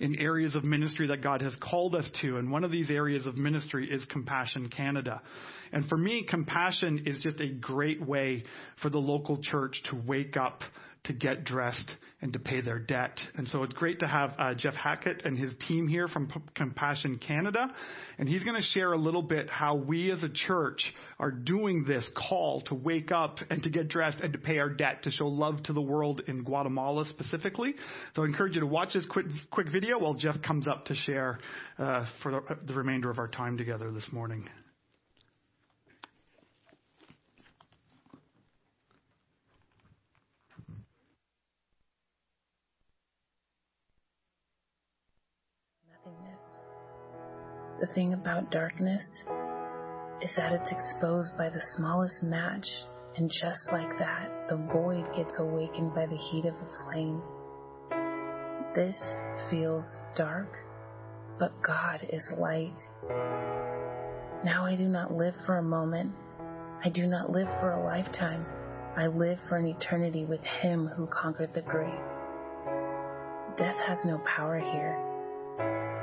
in 0.00 0.18
areas 0.18 0.56
of 0.56 0.64
ministry 0.64 1.06
that 1.06 1.22
God 1.22 1.40
has 1.40 1.54
called 1.62 1.94
us 1.94 2.10
to. 2.22 2.36
And 2.38 2.50
one 2.50 2.64
of 2.64 2.72
these 2.72 2.90
areas 2.90 3.24
of 3.24 3.36
ministry 3.36 3.88
is 3.88 4.04
Compassion 4.06 4.70
Canada. 4.70 5.22
And 5.70 5.88
for 5.88 5.96
me, 5.96 6.26
compassion 6.28 7.04
is 7.06 7.20
just 7.20 7.40
a 7.40 7.48
great 7.48 8.04
way 8.04 8.42
for 8.82 8.90
the 8.90 8.98
local 8.98 9.40
church 9.40 9.80
to 9.90 9.96
wake 10.04 10.36
up 10.36 10.62
to 11.04 11.12
get 11.12 11.44
dressed 11.44 11.90
and 12.20 12.32
to 12.32 12.38
pay 12.38 12.60
their 12.60 12.78
debt. 12.78 13.18
And 13.36 13.48
so 13.48 13.64
it's 13.64 13.74
great 13.74 13.98
to 14.00 14.06
have 14.06 14.34
uh, 14.38 14.54
Jeff 14.54 14.74
Hackett 14.74 15.24
and 15.24 15.36
his 15.36 15.52
team 15.66 15.88
here 15.88 16.06
from 16.06 16.28
P- 16.28 16.40
Compassion 16.54 17.18
Canada. 17.18 17.74
And 18.18 18.28
he's 18.28 18.44
going 18.44 18.54
to 18.54 18.62
share 18.62 18.92
a 18.92 18.96
little 18.96 19.22
bit 19.22 19.50
how 19.50 19.74
we 19.74 20.12
as 20.12 20.22
a 20.22 20.28
church 20.28 20.94
are 21.18 21.32
doing 21.32 21.84
this 21.84 22.06
call 22.14 22.60
to 22.62 22.74
wake 22.74 23.10
up 23.10 23.38
and 23.50 23.62
to 23.64 23.70
get 23.70 23.88
dressed 23.88 24.20
and 24.20 24.32
to 24.32 24.38
pay 24.38 24.58
our 24.58 24.68
debt, 24.68 25.02
to 25.02 25.10
show 25.10 25.26
love 25.26 25.60
to 25.64 25.72
the 25.72 25.82
world 25.82 26.22
in 26.28 26.44
Guatemala 26.44 27.04
specifically. 27.06 27.74
So 28.14 28.22
I 28.22 28.26
encourage 28.26 28.54
you 28.54 28.60
to 28.60 28.66
watch 28.66 28.94
this 28.94 29.06
quick, 29.06 29.26
quick 29.50 29.72
video 29.72 29.98
while 29.98 30.14
Jeff 30.14 30.40
comes 30.42 30.68
up 30.68 30.84
to 30.86 30.94
share 30.94 31.40
uh, 31.78 32.06
for 32.22 32.30
the, 32.30 32.58
the 32.66 32.74
remainder 32.74 33.10
of 33.10 33.18
our 33.18 33.28
time 33.28 33.56
together 33.58 33.90
this 33.90 34.08
morning. 34.12 34.48
The 47.82 47.88
thing 47.88 48.12
about 48.12 48.52
darkness 48.52 49.02
is 50.20 50.30
that 50.36 50.52
it's 50.52 50.70
exposed 50.70 51.36
by 51.36 51.48
the 51.48 51.60
smallest 51.74 52.22
match, 52.22 52.64
and 53.16 53.28
just 53.28 53.58
like 53.72 53.98
that, 53.98 54.46
the 54.48 54.56
void 54.72 55.04
gets 55.16 55.34
awakened 55.40 55.92
by 55.92 56.06
the 56.06 56.16
heat 56.16 56.44
of 56.44 56.54
a 56.54 56.84
flame. 56.84 57.20
This 58.72 58.94
feels 59.50 59.84
dark, 60.14 60.60
but 61.40 61.60
God 61.60 62.06
is 62.08 62.22
light. 62.38 62.78
Now 64.44 64.64
I 64.64 64.76
do 64.76 64.86
not 64.86 65.12
live 65.12 65.34
for 65.44 65.56
a 65.56 65.62
moment. 65.62 66.12
I 66.84 66.88
do 66.88 67.08
not 67.08 67.32
live 67.32 67.48
for 67.58 67.72
a 67.72 67.84
lifetime. 67.84 68.46
I 68.96 69.08
live 69.08 69.40
for 69.48 69.56
an 69.56 69.66
eternity 69.66 70.24
with 70.24 70.44
Him 70.44 70.86
who 70.86 71.08
conquered 71.08 71.52
the 71.52 71.62
grave. 71.62 72.00
Death 73.56 73.76
has 73.88 73.98
no 74.04 74.22
power 74.24 74.60
here 74.60 75.12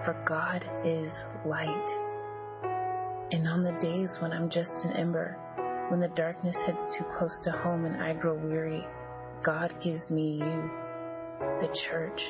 for 0.05 0.13
God 0.27 0.65
is 0.85 1.11
light. 1.45 1.89
And 3.31 3.47
on 3.47 3.63
the 3.63 3.77
days 3.79 4.09
when 4.21 4.31
I'm 4.31 4.49
just 4.49 4.71
an 4.83 4.93
ember, 4.93 5.37
when 5.89 5.99
the 5.99 6.07
darkness 6.09 6.55
heads 6.65 6.81
too 6.97 7.05
close 7.17 7.39
to 7.43 7.51
home 7.51 7.85
and 7.85 8.01
I 8.01 8.13
grow 8.13 8.35
weary, 8.35 8.85
God 9.43 9.73
gives 9.83 10.09
me 10.09 10.37
you, 10.37 10.71
the 11.61 11.69
church. 11.89 12.21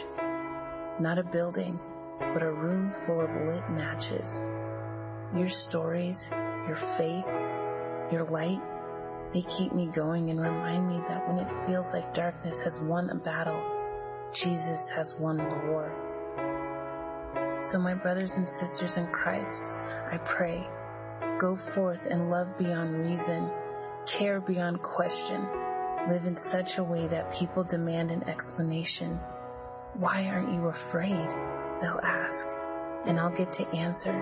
Not 0.99 1.17
a 1.17 1.23
building, 1.23 1.79
but 2.19 2.43
a 2.43 2.51
room 2.51 2.93
full 3.05 3.21
of 3.21 3.29
lit 3.29 3.69
matches. 3.69 4.27
Your 5.38 5.49
stories, 5.69 6.17
your 6.67 6.77
faith, 6.97 7.25
your 8.12 8.29
light, 8.29 8.62
they 9.34 9.43
keep 9.58 9.73
me 9.73 9.89
going 9.95 10.32
and 10.32 10.41
remind 10.41 10.88
me 10.88 10.99
that 11.08 11.27
when 11.27 11.38
it 11.38 11.67
feels 11.67 11.86
like 11.93 12.13
darkness 12.15 12.58
has 12.63 12.77
won 12.82 13.10
a 13.12 13.15
battle, 13.15 13.62
Jesus 14.34 14.79
has 14.95 15.13
won 15.19 15.38
the 15.38 15.71
war. 15.71 16.09
So, 17.72 17.78
my 17.78 17.93
brothers 17.93 18.32
and 18.36 18.48
sisters 18.48 18.93
in 18.98 19.08
Christ, 19.08 19.69
I 20.12 20.17
pray, 20.38 20.65
go 21.39 21.58
forth 21.76 22.00
and 22.10 22.30
love 22.30 22.48
beyond 22.58 23.00
reason, 23.00 23.50
care 24.17 24.41
beyond 24.41 24.82
question, 24.82 25.48
live 26.10 26.26
in 26.26 26.38
such 26.52 26.78
a 26.78 26.84
way 26.84 27.08
that 27.08 27.32
people 27.38 27.63
demand 27.63 28.12
an 28.12 28.28
explanation. 28.28 29.19
Why 29.98 30.26
aren't 30.26 30.54
you 30.54 30.67
afraid? 30.67 31.30
They'll 31.82 32.02
ask, 32.04 32.48
and 33.08 33.19
I'll 33.19 33.36
get 33.36 33.54
to 33.54 33.67
answer, 33.76 34.13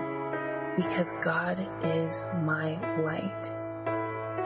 because 0.76 1.06
God 1.24 1.58
is 1.58 2.12
my 2.42 2.76
light, 3.02 3.44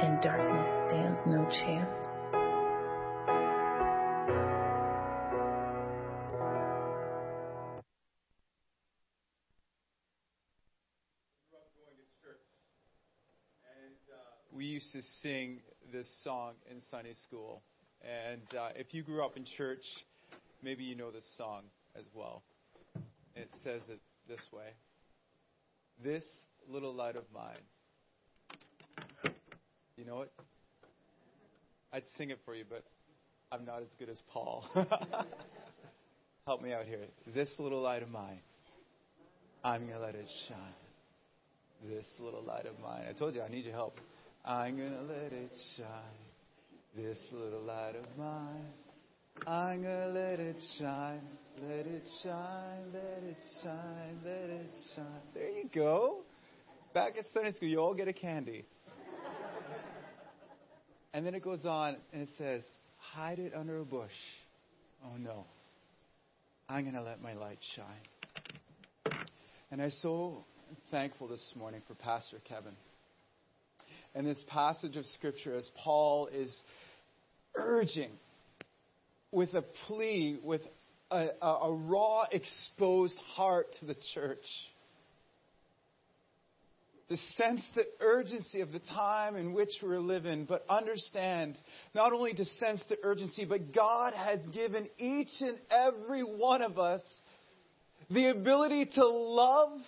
and 0.00 0.22
darkness 0.22 0.70
stands 0.88 1.20
no 1.26 1.44
chance. 1.50 2.41
Used 14.60 14.92
to 14.92 15.02
sing 15.22 15.60
this 15.92 16.06
song 16.22 16.52
in 16.70 16.80
Sunday 16.90 17.14
school. 17.26 17.62
And 18.02 18.42
uh, 18.58 18.68
if 18.76 18.92
you 18.92 19.02
grew 19.02 19.24
up 19.24 19.36
in 19.36 19.44
church, 19.56 19.84
maybe 20.62 20.84
you 20.84 20.94
know 20.94 21.10
this 21.10 21.24
song 21.36 21.62
as 21.98 22.04
well. 22.14 22.42
It 23.34 23.48
says 23.64 23.82
it 23.88 24.00
this 24.28 24.46
way 24.52 24.68
This 26.02 26.24
little 26.68 26.94
light 26.94 27.16
of 27.16 27.24
mine. 27.34 27.62
You 29.96 30.04
know 30.04 30.22
it? 30.22 30.32
I'd 31.92 32.04
sing 32.16 32.30
it 32.30 32.38
for 32.44 32.54
you, 32.54 32.64
but 32.68 32.84
I'm 33.52 33.64
not 33.64 33.82
as 33.82 33.88
good 33.98 34.08
as 34.08 34.20
Paul. 34.32 34.64
Help 36.46 36.62
me 36.62 36.72
out 36.72 36.86
here. 36.86 36.98
This 37.34 37.54
little 37.58 37.80
light 37.80 38.02
of 38.02 38.10
mine, 38.10 38.40
I'm 39.62 39.82
going 39.82 39.98
to 39.98 40.00
let 40.00 40.14
it 40.14 40.26
shine. 40.48 40.58
This 41.88 42.06
little 42.18 42.42
light 42.42 42.66
of 42.66 42.80
mine. 42.82 43.04
I 43.08 43.12
told 43.12 43.34
you 43.34 43.42
I 43.42 43.48
need 43.48 43.64
your 43.64 43.74
help. 43.74 43.98
I'm 44.44 44.76
gonna 44.76 45.02
let 45.02 45.32
it 45.32 45.56
shine, 45.76 45.86
this 46.96 47.18
little 47.32 47.62
light 47.62 47.94
of 47.96 48.18
mine. 48.18 48.66
I'm 49.46 49.82
gonna 49.82 50.08
let 50.08 50.40
it 50.40 50.60
shine, 50.78 51.22
let 51.60 51.86
it 51.86 52.08
shine, 52.22 52.92
let 52.92 53.22
it 53.22 53.36
shine, 53.62 54.18
let 54.24 54.50
it 54.50 54.74
shine. 54.94 55.22
There 55.34 55.48
you 55.48 55.70
go. 55.74 56.22
Back 56.92 57.16
at 57.18 57.24
Sunday 57.32 57.52
school, 57.52 57.68
you 57.68 57.78
all 57.78 57.94
get 57.94 58.08
a 58.08 58.12
candy. 58.12 58.66
And 61.14 61.26
then 61.26 61.34
it 61.34 61.42
goes 61.42 61.64
on 61.64 61.96
and 62.12 62.22
it 62.22 62.28
says, 62.38 62.62
hide 62.98 63.38
it 63.38 63.52
under 63.54 63.78
a 63.78 63.84
bush. 63.84 64.10
Oh 65.04 65.16
no. 65.18 65.44
I'm 66.68 66.84
going 66.84 66.94
to 66.94 67.02
let 67.02 67.20
my 67.20 67.34
light 67.34 67.58
shine. 67.76 69.12
And 69.70 69.82
I'm 69.82 69.90
so 70.00 70.44
thankful 70.90 71.28
this 71.28 71.52
morning 71.54 71.82
for 71.86 71.94
Pastor 71.94 72.38
Kevin. 72.48 72.72
And 74.14 74.26
this 74.26 74.42
passage 74.48 74.96
of 74.96 75.06
Scripture, 75.06 75.56
as 75.56 75.68
Paul 75.82 76.28
is 76.28 76.54
urging 77.54 78.10
with 79.30 79.54
a 79.54 79.62
plea, 79.86 80.38
with 80.42 80.60
a, 81.10 81.28
a, 81.40 81.46
a 81.46 81.74
raw, 81.74 82.24
exposed 82.30 83.18
heart 83.34 83.68
to 83.80 83.86
the 83.86 83.96
church 84.14 84.44
to 87.12 87.18
sense 87.36 87.60
the 87.74 87.84
urgency 88.00 88.62
of 88.62 88.72
the 88.72 88.78
time 88.78 89.36
in 89.36 89.52
which 89.52 89.68
we're 89.82 89.98
living, 89.98 90.46
but 90.46 90.64
understand 90.70 91.58
not 91.94 92.12
only 92.12 92.32
to 92.32 92.44
sense 92.44 92.82
the 92.88 92.96
urgency, 93.02 93.44
but 93.44 93.74
God 93.74 94.14
has 94.14 94.40
given 94.54 94.88
each 94.96 95.28
and 95.40 95.58
every 95.70 96.22
one 96.22 96.62
of 96.62 96.78
us 96.78 97.02
the 98.10 98.30
ability 98.30 98.86
to 98.94 99.06
love, 99.06 99.78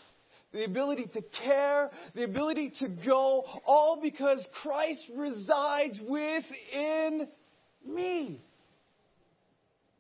the 0.55 0.65
ability 0.65 1.11
to 1.13 1.21
care, 1.45 1.91
the 2.15 2.23
ability 2.23 2.73
to 2.79 2.89
go, 2.89 3.45
all 3.67 3.99
because 4.01 4.47
Christ 4.63 5.03
resides 5.15 6.01
within 6.09 7.27
me. 7.85 8.41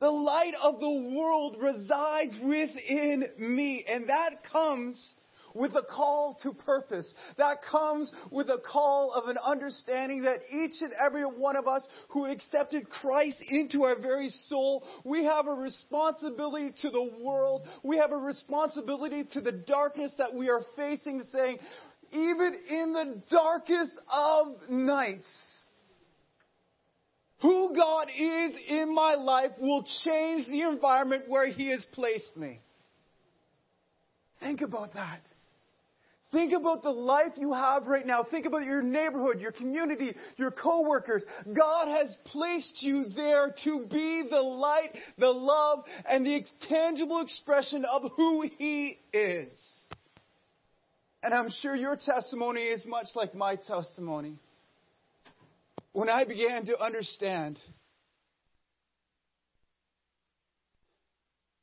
The 0.01 0.11
light 0.11 0.55
of 0.63 0.79
the 0.79 1.17
world 1.19 1.57
resides 1.61 2.37
within 2.41 3.25
me, 3.37 3.85
and 3.89 4.09
that 4.09 4.45
comes 4.53 5.17
with 5.55 5.73
a 5.75 5.83
call 5.83 6.37
to 6.43 6.53
purpose. 6.53 7.11
That 7.39 7.59
comes 7.71 8.13
with 8.31 8.49
a 8.49 8.59
call 8.59 9.13
of 9.13 9.29
an 9.29 9.39
understanding 9.39 10.23
that 10.23 10.41
each 10.51 10.83
and 10.83 10.93
every 10.93 11.23
one 11.23 11.57
of 11.57 11.67
us 11.67 11.87
who 12.09 12.27
accepted 12.27 12.89
Christ 12.89 13.39
into 13.49 13.85
our 13.85 13.99
very 14.01 14.29
soul, 14.49 14.85
we 15.05 15.25
have 15.25 15.47
a 15.47 15.53
responsibility 15.53 16.73
to 16.83 16.91
the 16.91 17.11
world. 17.21 17.67
We 17.83 17.97
have 17.99 18.13
a 18.13 18.17
responsibility 18.17 19.25
to 19.33 19.41
the 19.41 19.53
darkness 19.53 20.13
that 20.19 20.35
we 20.35 20.51
are 20.51 20.63
facing, 20.77 21.23
saying, 21.33 21.59
even 22.11 22.55
in 22.69 22.93
the 22.93 23.23
darkest 23.31 23.93
of 24.11 24.47
nights, 24.69 25.27
who 27.41 27.75
God 27.77 28.09
is 28.09 28.53
in 28.69 28.95
my 28.95 29.15
life 29.15 29.51
will 29.61 29.85
change 30.05 30.47
the 30.47 30.63
environment 30.63 31.25
where 31.29 31.51
He 31.51 31.69
has 31.69 31.85
placed 31.93 32.37
me. 32.37 32.61
Think 34.41 34.61
about 34.61 34.95
that. 34.95 35.21
Think 36.35 36.53
about 36.53 36.83
the 36.83 36.91
life 36.91 37.35
you 37.37 37.53
have 37.53 37.87
right 37.87 38.05
now. 38.05 38.25
Think 38.29 38.45
about 38.45 38.65
your 38.65 38.83
neighborhood, 38.83 39.41
your 39.41 39.53
community, 39.53 40.17
your 40.37 40.51
coworkers. 40.51 41.23
God 41.57 41.87
has 41.87 42.17
placed 42.25 42.83
you 42.83 43.05
there 43.15 43.55
to 43.63 43.87
be 43.87 44.27
the 44.29 44.43
light, 44.43 44.91
the 45.17 45.31
love, 45.31 45.85
and 46.05 46.27
the 46.27 46.45
tangible 46.69 47.21
expression 47.21 47.85
of 47.85 48.11
who 48.17 48.51
He 48.59 48.99
is. 49.13 49.55
And 51.23 51.33
I'm 51.33 51.51
sure 51.63 51.77
your 51.77 51.97
testimony 51.97 52.63
is 52.63 52.85
much 52.85 53.07
like 53.15 53.33
my 53.37 53.55
testimony. 53.55 54.37
When 55.93 56.09
I 56.09 56.25
began 56.25 56.67
to 56.67 56.83
understand 56.83 57.61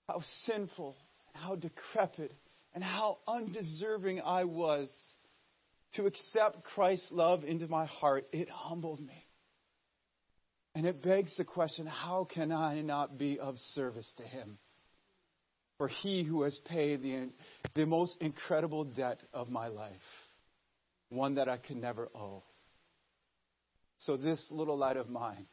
how 0.07 0.21
sinful, 0.45 0.95
and 1.33 1.43
how 1.43 1.55
decrepit, 1.55 2.33
and 2.73 2.83
how 2.83 3.19
undeserving 3.27 4.21
I 4.21 4.45
was 4.45 4.89
to 5.95 6.05
accept 6.05 6.63
Christ's 6.63 7.07
love 7.11 7.43
into 7.43 7.67
my 7.67 7.85
heart, 7.85 8.25
it 8.31 8.49
humbled 8.49 8.99
me. 8.99 9.25
And 10.73 10.85
it 10.85 11.03
begs 11.03 11.35
the 11.35 11.43
question 11.43 11.85
how 11.85 12.27
can 12.33 12.51
I 12.51 12.81
not 12.81 13.17
be 13.17 13.39
of 13.39 13.57
service 13.73 14.09
to 14.17 14.23
Him? 14.23 14.57
For 15.77 15.89
He 15.89 16.23
who 16.23 16.43
has 16.43 16.57
paid 16.65 17.01
the, 17.01 17.29
the 17.75 17.85
most 17.85 18.15
incredible 18.21 18.85
debt 18.85 19.21
of 19.33 19.49
my 19.49 19.67
life, 19.67 19.91
one 21.09 21.35
that 21.35 21.49
I 21.49 21.57
can 21.57 21.81
never 21.81 22.07
owe. 22.15 22.43
So, 23.99 24.15
this 24.15 24.43
little 24.49 24.77
light 24.77 24.97
of 24.97 25.09
mine, 25.09 25.45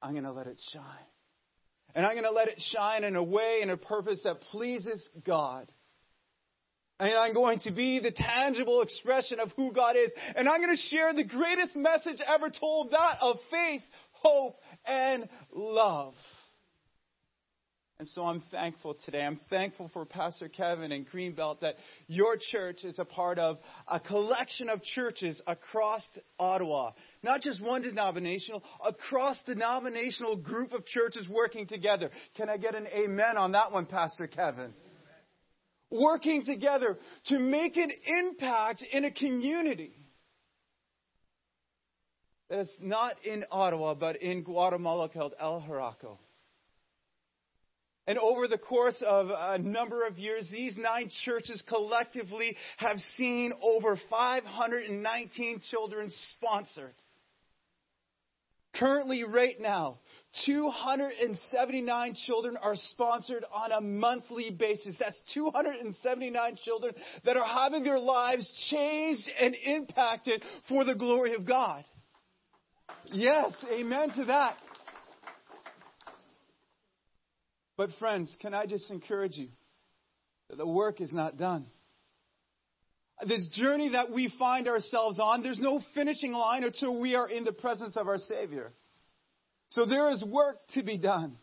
I'm 0.00 0.12
going 0.12 0.24
to 0.24 0.32
let 0.32 0.46
it 0.46 0.60
shine. 0.72 0.82
And 1.94 2.04
I'm 2.06 2.14
going 2.14 2.24
to 2.24 2.30
let 2.30 2.48
it 2.48 2.60
shine 2.72 3.04
in 3.04 3.16
a 3.16 3.22
way 3.22 3.58
and 3.62 3.70
a 3.70 3.76
purpose 3.76 4.22
that 4.24 4.40
pleases 4.52 5.06
God. 5.24 5.70
And 7.00 7.16
I'm 7.16 7.32
going 7.32 7.60
to 7.60 7.70
be 7.70 8.00
the 8.00 8.10
tangible 8.10 8.82
expression 8.82 9.38
of 9.38 9.52
who 9.52 9.72
God 9.72 9.96
is. 9.96 10.10
And 10.34 10.48
I'm 10.48 10.60
going 10.60 10.76
to 10.76 10.82
share 10.82 11.14
the 11.14 11.24
greatest 11.24 11.76
message 11.76 12.18
ever 12.26 12.50
told 12.50 12.90
that 12.90 13.18
of 13.20 13.36
faith, 13.50 13.82
hope, 14.12 14.56
and 14.84 15.28
love. 15.52 16.14
And 18.00 18.06
so 18.06 18.24
I'm 18.24 18.42
thankful 18.52 18.96
today. 19.04 19.22
I'm 19.22 19.40
thankful 19.50 19.90
for 19.92 20.04
Pastor 20.04 20.48
Kevin 20.48 20.92
and 20.92 21.04
Greenbelt 21.08 21.60
that 21.60 21.74
your 22.06 22.36
church 22.50 22.84
is 22.84 22.96
a 23.00 23.04
part 23.04 23.40
of 23.40 23.58
a 23.88 23.98
collection 23.98 24.68
of 24.68 24.80
churches 24.84 25.40
across 25.48 26.08
Ottawa. 26.38 26.92
Not 27.24 27.40
just 27.42 27.60
one 27.60 27.82
denominational, 27.82 28.62
across 28.84 28.98
cross 29.08 29.42
denominational 29.46 30.36
group 30.36 30.72
of 30.74 30.86
churches 30.86 31.28
working 31.28 31.66
together. 31.66 32.10
Can 32.36 32.48
I 32.48 32.56
get 32.56 32.76
an 32.76 32.86
amen 32.94 33.36
on 33.36 33.52
that 33.52 33.72
one, 33.72 33.86
Pastor 33.86 34.28
Kevin? 34.28 34.72
Working 35.90 36.44
together 36.44 36.98
to 37.26 37.38
make 37.38 37.76
an 37.76 37.90
impact 38.06 38.82
in 38.92 39.04
a 39.04 39.10
community 39.10 39.92
that 42.50 42.60
is 42.60 42.72
not 42.80 43.16
in 43.24 43.44
Ottawa, 43.50 43.94
but 43.94 44.16
in 44.22 44.42
Guatemala 44.42 45.08
called 45.08 45.34
El 45.38 45.62
Jaraco. 45.62 46.18
And 48.06 48.16
over 48.16 48.48
the 48.48 48.56
course 48.56 49.02
of 49.06 49.28
a 49.30 49.58
number 49.58 50.06
of 50.06 50.18
years, 50.18 50.48
these 50.50 50.78
nine 50.78 51.10
churches 51.26 51.62
collectively 51.68 52.56
have 52.78 52.96
seen 53.18 53.52
over 53.60 53.98
519 54.08 55.60
children 55.70 56.10
sponsored. 56.32 56.94
Currently, 58.76 59.24
right 59.24 59.60
now, 59.60 59.98
279 60.46 62.14
children 62.26 62.56
are 62.60 62.74
sponsored 62.74 63.44
on 63.52 63.72
a 63.72 63.80
monthly 63.80 64.50
basis. 64.50 64.96
That's 64.98 65.20
279 65.34 66.56
children 66.62 66.94
that 67.24 67.36
are 67.36 67.46
having 67.46 67.82
their 67.82 67.98
lives 67.98 68.46
changed 68.70 69.28
and 69.40 69.54
impacted 69.54 70.44
for 70.68 70.84
the 70.84 70.94
glory 70.94 71.34
of 71.34 71.46
God. 71.46 71.84
Yes, 73.06 73.54
amen 73.72 74.10
to 74.16 74.24
that. 74.26 74.56
But, 77.76 77.90
friends, 77.98 78.36
can 78.40 78.54
I 78.54 78.66
just 78.66 78.90
encourage 78.90 79.36
you 79.36 79.48
that 80.50 80.56
the 80.56 80.66
work 80.66 81.00
is 81.00 81.12
not 81.12 81.36
done? 81.36 81.66
This 83.26 83.46
journey 83.52 83.90
that 83.90 84.12
we 84.12 84.32
find 84.38 84.68
ourselves 84.68 85.18
on, 85.18 85.42
there's 85.42 85.60
no 85.60 85.80
finishing 85.94 86.32
line 86.32 86.64
until 86.64 87.00
we 87.00 87.14
are 87.14 87.28
in 87.28 87.44
the 87.44 87.52
presence 87.52 87.96
of 87.96 88.06
our 88.06 88.18
Savior. 88.18 88.72
So 89.70 89.84
there 89.84 90.10
is 90.10 90.24
work 90.24 90.56
to 90.74 90.82
be 90.82 90.98
done. 90.98 91.36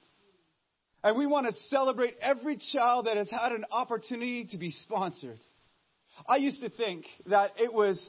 And 1.04 1.18
we 1.18 1.28
want 1.28 1.46
to 1.46 1.54
celebrate 1.68 2.16
every 2.20 2.58
child 2.74 3.06
that 3.06 3.18
has 3.18 3.30
had 3.30 3.52
an 3.52 3.66
opportunity 3.72 4.46
to 4.52 4.58
be 4.58 4.72
sponsored. 4.72 5.40
I 6.28 6.38
used 6.38 6.62
to 6.62 6.70
think 6.70 7.06
that 7.28 7.52
it 7.58 7.72
was 7.72 8.02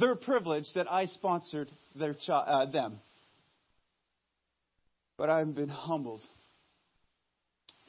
their 0.00 0.16
privilege 0.16 0.64
that 0.74 0.90
I 0.90 1.04
sponsored 1.06 1.70
their 1.94 2.14
chi- 2.14 2.32
uh, 2.32 2.70
them. 2.70 2.98
But 5.18 5.28
I've 5.28 5.54
been 5.54 5.68
humbled. 5.68 6.22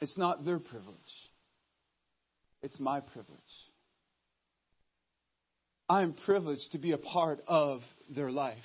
It's 0.00 0.16
not 0.18 0.44
their 0.44 0.58
privilege, 0.58 0.98
it's 2.62 2.78
my 2.78 3.00
privilege. 3.00 3.40
I 5.88 6.02
am 6.02 6.14
privileged 6.24 6.72
to 6.72 6.78
be 6.78 6.92
a 6.92 6.98
part 6.98 7.40
of 7.46 7.80
their 8.10 8.30
life. 8.30 8.56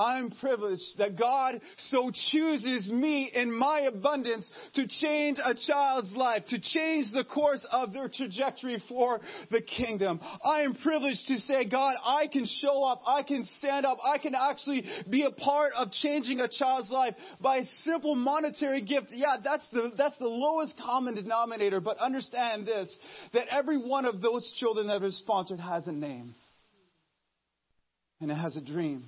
I'm 0.00 0.30
privileged 0.30 0.96
that 0.96 1.18
God 1.18 1.60
so 1.76 2.10
chooses 2.32 2.88
me 2.88 3.30
in 3.34 3.52
my 3.52 3.80
abundance 3.80 4.50
to 4.74 4.88
change 4.88 5.38
a 5.44 5.54
child's 5.54 6.10
life, 6.12 6.44
to 6.48 6.58
change 6.58 7.12
the 7.12 7.24
course 7.24 7.66
of 7.70 7.92
their 7.92 8.08
trajectory 8.08 8.82
for 8.88 9.20
the 9.50 9.60
kingdom. 9.60 10.18
I 10.42 10.62
am 10.62 10.74
privileged 10.74 11.26
to 11.26 11.38
say, 11.38 11.68
God, 11.68 11.96
I 12.02 12.28
can 12.28 12.46
show 12.62 12.82
up, 12.82 13.02
I 13.06 13.22
can 13.22 13.44
stand 13.58 13.84
up, 13.84 13.98
I 14.02 14.16
can 14.16 14.34
actually 14.34 14.84
be 15.10 15.24
a 15.24 15.30
part 15.30 15.72
of 15.76 15.92
changing 15.92 16.40
a 16.40 16.48
child's 16.48 16.90
life 16.90 17.14
by 17.42 17.58
a 17.58 17.64
simple 17.84 18.14
monetary 18.14 18.80
gift. 18.80 19.08
Yeah, 19.10 19.36
that's 19.44 19.68
the, 19.70 19.90
that's 19.98 20.16
the 20.16 20.28
lowest 20.28 20.80
common 20.82 21.14
denominator, 21.14 21.80
but 21.80 21.98
understand 21.98 22.66
this, 22.66 22.90
that 23.34 23.48
every 23.50 23.76
one 23.76 24.06
of 24.06 24.22
those 24.22 24.50
children 24.58 24.86
that 24.86 25.02
are 25.02 25.10
sponsored 25.10 25.60
has 25.60 25.86
a 25.88 25.92
name. 25.92 26.34
And 28.22 28.30
it 28.30 28.34
has 28.34 28.56
a 28.56 28.62
dream 28.62 29.04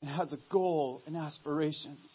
and 0.00 0.10
has 0.10 0.32
a 0.32 0.38
goal 0.50 1.02
and 1.06 1.16
aspirations. 1.16 2.06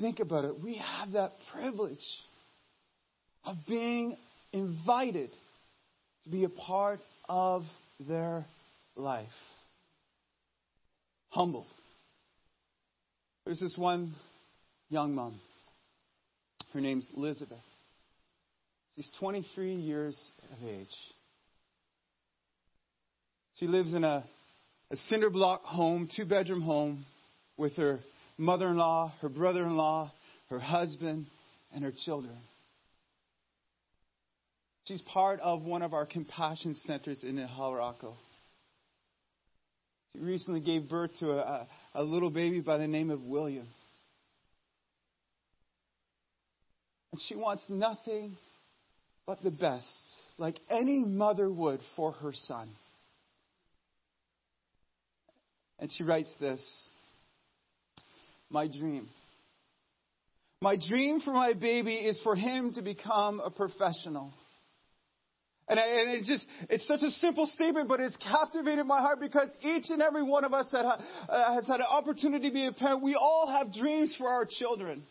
Think 0.00 0.20
about 0.20 0.44
it. 0.44 0.60
We 0.60 0.78
have 0.78 1.12
that 1.12 1.32
privilege 1.52 2.04
of 3.44 3.56
being 3.68 4.16
invited 4.52 5.30
to 6.24 6.30
be 6.30 6.44
a 6.44 6.48
part 6.48 7.00
of 7.28 7.62
their 8.00 8.44
life. 8.96 9.26
Humble. 11.30 11.66
There's 13.44 13.60
this 13.60 13.76
one 13.76 14.14
young 14.88 15.14
mom. 15.14 15.40
Her 16.72 16.80
name's 16.80 17.08
Elizabeth. 17.16 17.58
She's 18.94 19.08
23 19.18 19.74
years 19.74 20.18
of 20.52 20.68
age. 20.68 20.86
She 23.56 23.66
lives 23.66 23.94
in 23.94 24.04
a, 24.04 24.24
a 24.92 24.96
cinder 25.08 25.30
block 25.30 25.64
home, 25.64 26.06
two 26.14 26.26
bedroom 26.26 26.60
home, 26.60 27.06
with 27.56 27.74
her 27.76 27.98
mother 28.36 28.68
in 28.68 28.76
law, 28.76 29.12
her 29.22 29.30
brother 29.30 29.64
in 29.64 29.74
law, 29.74 30.12
her 30.50 30.58
husband, 30.58 31.26
and 31.74 31.82
her 31.82 31.92
children. 32.04 32.36
She's 34.84 35.00
part 35.00 35.40
of 35.40 35.62
one 35.62 35.80
of 35.80 35.94
our 35.94 36.04
compassion 36.04 36.74
centers 36.74 37.24
in 37.24 37.38
El 37.38 38.16
She 40.12 40.18
recently 40.18 40.60
gave 40.60 40.90
birth 40.90 41.12
to 41.20 41.30
a, 41.30 41.66
a 41.94 42.02
little 42.02 42.30
baby 42.30 42.60
by 42.60 42.76
the 42.76 42.86
name 42.86 43.08
of 43.08 43.22
William. 43.22 43.68
And 47.12 47.20
she 47.28 47.34
wants 47.34 47.64
nothing 47.70 48.36
but 49.26 49.42
the 49.42 49.50
best, 49.50 49.86
like 50.36 50.58
any 50.68 51.02
mother 51.02 51.50
would 51.50 51.80
for 51.96 52.12
her 52.12 52.32
son. 52.34 52.68
And 55.82 55.90
she 55.90 56.04
writes 56.04 56.32
this 56.38 56.62
My 58.48 58.68
dream. 58.68 59.08
My 60.60 60.76
dream 60.76 61.18
for 61.18 61.32
my 61.32 61.54
baby 61.54 61.96
is 61.96 62.20
for 62.22 62.36
him 62.36 62.72
to 62.74 62.82
become 62.82 63.40
a 63.40 63.50
professional. 63.50 64.32
And, 65.68 65.80
I, 65.80 65.82
and 65.82 66.10
it's 66.10 66.28
just, 66.28 66.46
it's 66.70 66.86
such 66.86 67.02
a 67.02 67.10
simple 67.10 67.46
statement, 67.46 67.88
but 67.88 67.98
it's 67.98 68.16
captivated 68.18 68.86
my 68.86 69.00
heart 69.00 69.18
because 69.18 69.48
each 69.62 69.86
and 69.88 70.00
every 70.00 70.22
one 70.22 70.44
of 70.44 70.54
us 70.54 70.68
that 70.70 70.84
ha, 70.84 71.04
uh, 71.28 71.54
has 71.54 71.66
had 71.66 71.80
an 71.80 71.86
opportunity 71.90 72.48
to 72.48 72.54
be 72.54 72.66
a 72.66 72.72
parent, 72.72 73.02
we 73.02 73.16
all 73.16 73.48
have 73.48 73.74
dreams 73.74 74.14
for 74.16 74.28
our 74.28 74.46
children. 74.48 75.02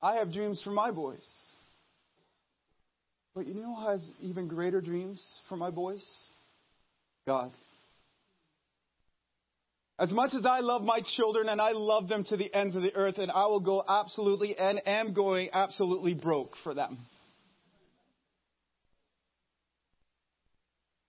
I 0.00 0.16
have 0.16 0.32
dreams 0.32 0.62
for 0.62 0.70
my 0.70 0.92
boys. 0.92 1.45
But 3.36 3.46
you 3.46 3.52
know 3.52 3.76
who 3.76 3.86
has 3.86 4.10
even 4.22 4.48
greater 4.48 4.80
dreams 4.80 5.22
for 5.46 5.56
my 5.56 5.68
boys? 5.70 6.02
God. 7.26 7.52
As 9.98 10.10
much 10.10 10.32
as 10.32 10.46
I 10.46 10.60
love 10.60 10.82
my 10.82 11.00
children 11.16 11.50
and 11.50 11.60
I 11.60 11.72
love 11.72 12.08
them 12.08 12.24
to 12.24 12.36
the 12.38 12.52
ends 12.52 12.74
of 12.74 12.80
the 12.80 12.94
earth, 12.94 13.18
and 13.18 13.30
I 13.30 13.46
will 13.46 13.60
go 13.60 13.84
absolutely 13.86 14.56
and 14.56 14.80
am 14.86 15.12
going 15.12 15.50
absolutely 15.52 16.14
broke 16.14 16.54
for 16.64 16.72
them. 16.72 16.98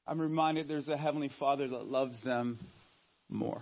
I'm 0.06 0.20
reminded 0.20 0.68
there's 0.68 0.90
a 0.90 0.98
Heavenly 0.98 1.32
Father 1.40 1.70
that 1.70 1.86
loves 1.86 2.22
them 2.26 2.60
more. 3.30 3.62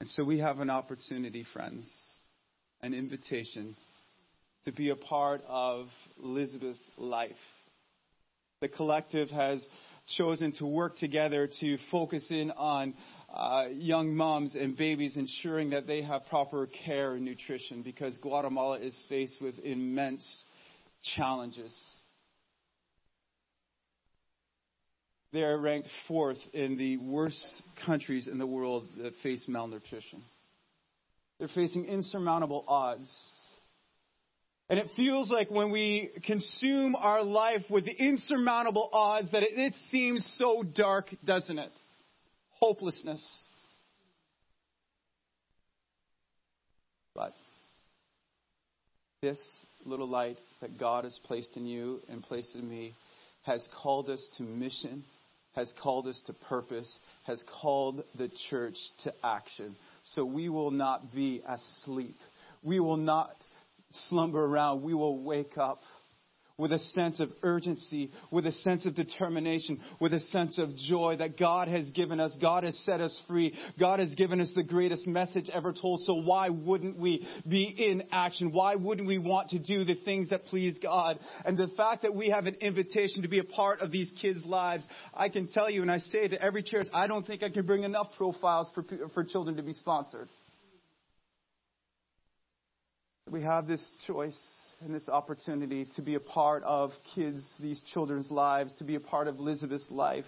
And 0.00 0.10
so 0.10 0.24
we 0.24 0.40
have 0.40 0.58
an 0.58 0.68
opportunity, 0.68 1.46
friends, 1.54 1.90
an 2.82 2.92
invitation 2.92 3.76
to 4.64 4.72
be 4.72 4.90
a 4.90 4.96
part 4.96 5.42
of 5.46 5.86
Elizabeth's 6.22 6.80
life. 6.96 7.32
The 8.60 8.68
collective 8.68 9.28
has 9.30 9.64
chosen 10.16 10.52
to 10.52 10.66
work 10.66 10.96
together 10.96 11.48
to 11.60 11.78
focus 11.90 12.26
in 12.30 12.50
on 12.50 12.94
uh, 13.32 13.66
young 13.72 14.14
moms 14.14 14.54
and 14.54 14.76
babies, 14.76 15.16
ensuring 15.16 15.70
that 15.70 15.86
they 15.86 16.02
have 16.02 16.22
proper 16.26 16.68
care 16.84 17.14
and 17.14 17.24
nutrition 17.24 17.82
because 17.82 18.16
Guatemala 18.18 18.78
is 18.78 18.94
faced 19.08 19.40
with 19.40 19.58
immense 19.58 20.44
challenges. 21.16 21.74
They 25.32 25.42
are 25.42 25.58
ranked 25.58 25.88
fourth 26.06 26.38
in 26.52 26.78
the 26.78 26.96
worst 26.98 27.62
countries 27.84 28.28
in 28.28 28.38
the 28.38 28.46
world 28.46 28.86
that 28.98 29.14
face 29.22 29.46
malnutrition. 29.48 30.22
They're 31.38 31.48
facing 31.48 31.86
insurmountable 31.86 32.64
odds 32.68 33.12
and 34.68 34.78
it 34.78 34.88
feels 34.96 35.30
like 35.30 35.50
when 35.50 35.70
we 35.70 36.10
consume 36.26 36.96
our 36.96 37.22
life 37.22 37.62
with 37.68 37.84
the 37.84 37.92
insurmountable 37.92 38.88
odds 38.92 39.30
that 39.32 39.42
it, 39.42 39.58
it 39.58 39.74
seems 39.90 40.24
so 40.38 40.62
dark, 40.62 41.06
doesn't 41.24 41.58
it? 41.58 41.72
Hopelessness. 42.52 43.46
But 47.14 47.34
this 49.20 49.38
little 49.84 50.08
light 50.08 50.38
that 50.62 50.78
God 50.78 51.04
has 51.04 51.18
placed 51.24 51.58
in 51.58 51.66
you 51.66 52.00
and 52.08 52.22
placed 52.22 52.54
in 52.54 52.68
me 52.68 52.94
has 53.42 53.68
called 53.82 54.08
us 54.08 54.26
to 54.38 54.42
mission, 54.42 55.04
has 55.54 55.74
called 55.82 56.08
us 56.08 56.20
to 56.26 56.32
purpose, 56.32 56.98
has 57.24 57.44
called 57.60 58.02
the 58.16 58.30
church 58.48 58.76
to 59.04 59.12
action. 59.22 59.76
So 60.14 60.24
we 60.24 60.48
will 60.48 60.70
not 60.70 61.14
be 61.14 61.42
asleep. 61.46 62.16
We 62.62 62.80
will 62.80 62.96
not 62.96 63.36
slumber 64.08 64.44
around, 64.44 64.82
we 64.82 64.94
will 64.94 65.22
wake 65.22 65.56
up 65.56 65.80
with 66.56 66.72
a 66.72 66.78
sense 66.78 67.18
of 67.18 67.30
urgency, 67.42 68.12
with 68.30 68.46
a 68.46 68.52
sense 68.52 68.86
of 68.86 68.94
determination, 68.94 69.80
with 70.00 70.14
a 70.14 70.20
sense 70.20 70.56
of 70.58 70.74
joy 70.76 71.16
that 71.18 71.36
God 71.36 71.66
has 71.66 71.90
given 71.90 72.20
us. 72.20 72.36
God 72.40 72.62
has 72.62 72.78
set 72.84 73.00
us 73.00 73.22
free. 73.26 73.52
God 73.78 73.98
has 73.98 74.14
given 74.14 74.40
us 74.40 74.52
the 74.54 74.62
greatest 74.62 75.06
message 75.06 75.50
ever 75.52 75.72
told. 75.72 76.02
So 76.02 76.14
why 76.14 76.50
wouldn't 76.50 76.96
we 76.96 77.26
be 77.48 77.64
in 77.64 78.04
action? 78.12 78.52
Why 78.52 78.76
wouldn't 78.76 79.08
we 79.08 79.18
want 79.18 79.50
to 79.50 79.58
do 79.58 79.84
the 79.84 79.96
things 80.04 80.30
that 80.30 80.44
please 80.44 80.78
God? 80.80 81.18
And 81.44 81.58
the 81.58 81.68
fact 81.76 82.02
that 82.02 82.14
we 82.14 82.30
have 82.30 82.46
an 82.46 82.56
invitation 82.60 83.22
to 83.22 83.28
be 83.28 83.40
a 83.40 83.44
part 83.44 83.80
of 83.80 83.90
these 83.90 84.10
kids' 84.22 84.44
lives, 84.44 84.84
I 85.12 85.30
can 85.30 85.48
tell 85.48 85.68
you, 85.68 85.82
and 85.82 85.90
I 85.90 85.98
say 85.98 86.18
it 86.20 86.28
to 86.28 86.42
every 86.42 86.62
church, 86.62 86.86
I 86.94 87.08
don't 87.08 87.26
think 87.26 87.42
I 87.42 87.50
can 87.50 87.66
bring 87.66 87.82
enough 87.82 88.12
profiles 88.16 88.70
for, 88.74 88.84
for 89.12 89.24
children 89.24 89.56
to 89.56 89.62
be 89.64 89.72
sponsored. 89.72 90.28
We 93.34 93.42
have 93.42 93.66
this 93.66 93.84
choice 94.06 94.38
and 94.80 94.94
this 94.94 95.08
opportunity 95.08 95.88
to 95.96 96.02
be 96.02 96.14
a 96.14 96.20
part 96.20 96.62
of 96.62 96.92
kids, 97.16 97.44
these 97.58 97.82
children's 97.92 98.30
lives, 98.30 98.72
to 98.76 98.84
be 98.84 98.94
a 98.94 99.00
part 99.00 99.26
of 99.26 99.38
Elizabeth's 99.38 99.90
life. 99.90 100.24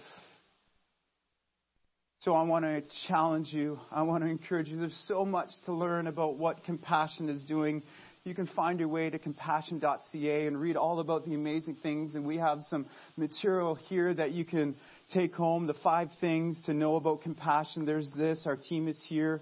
So 2.19 2.33
I 2.33 2.43
want 2.43 2.65
to 2.65 2.83
challenge 3.07 3.53
you. 3.53 3.79
I 3.91 4.01
want 4.01 4.25
to 4.25 4.29
encourage 4.29 4.67
you. 4.67 4.77
There's 4.77 5.05
so 5.07 5.23
much 5.23 5.47
to 5.67 5.71
learn 5.71 6.07
about 6.07 6.35
what 6.35 6.65
compassion 6.65 7.29
is 7.29 7.45
doing. 7.45 7.81
You 8.25 8.35
can 8.35 8.47
find 8.47 8.77
your 8.77 8.89
way 8.89 9.09
to 9.09 9.17
compassion.ca 9.17 10.45
and 10.45 10.59
read 10.59 10.75
all 10.75 10.99
about 10.99 11.23
the 11.23 11.33
amazing 11.33 11.77
things. 11.81 12.15
And 12.15 12.27
we 12.27 12.35
have 12.39 12.59
some 12.63 12.87
material 13.15 13.75
here 13.75 14.13
that 14.15 14.31
you 14.31 14.43
can 14.43 14.75
take 15.13 15.33
home. 15.33 15.65
The 15.65 15.75
five 15.75 16.09
things 16.19 16.61
to 16.65 16.73
know 16.73 16.97
about 16.97 17.21
compassion. 17.21 17.85
There's 17.85 18.11
this. 18.17 18.43
Our 18.45 18.57
team 18.57 18.89
is 18.89 19.01
here. 19.07 19.39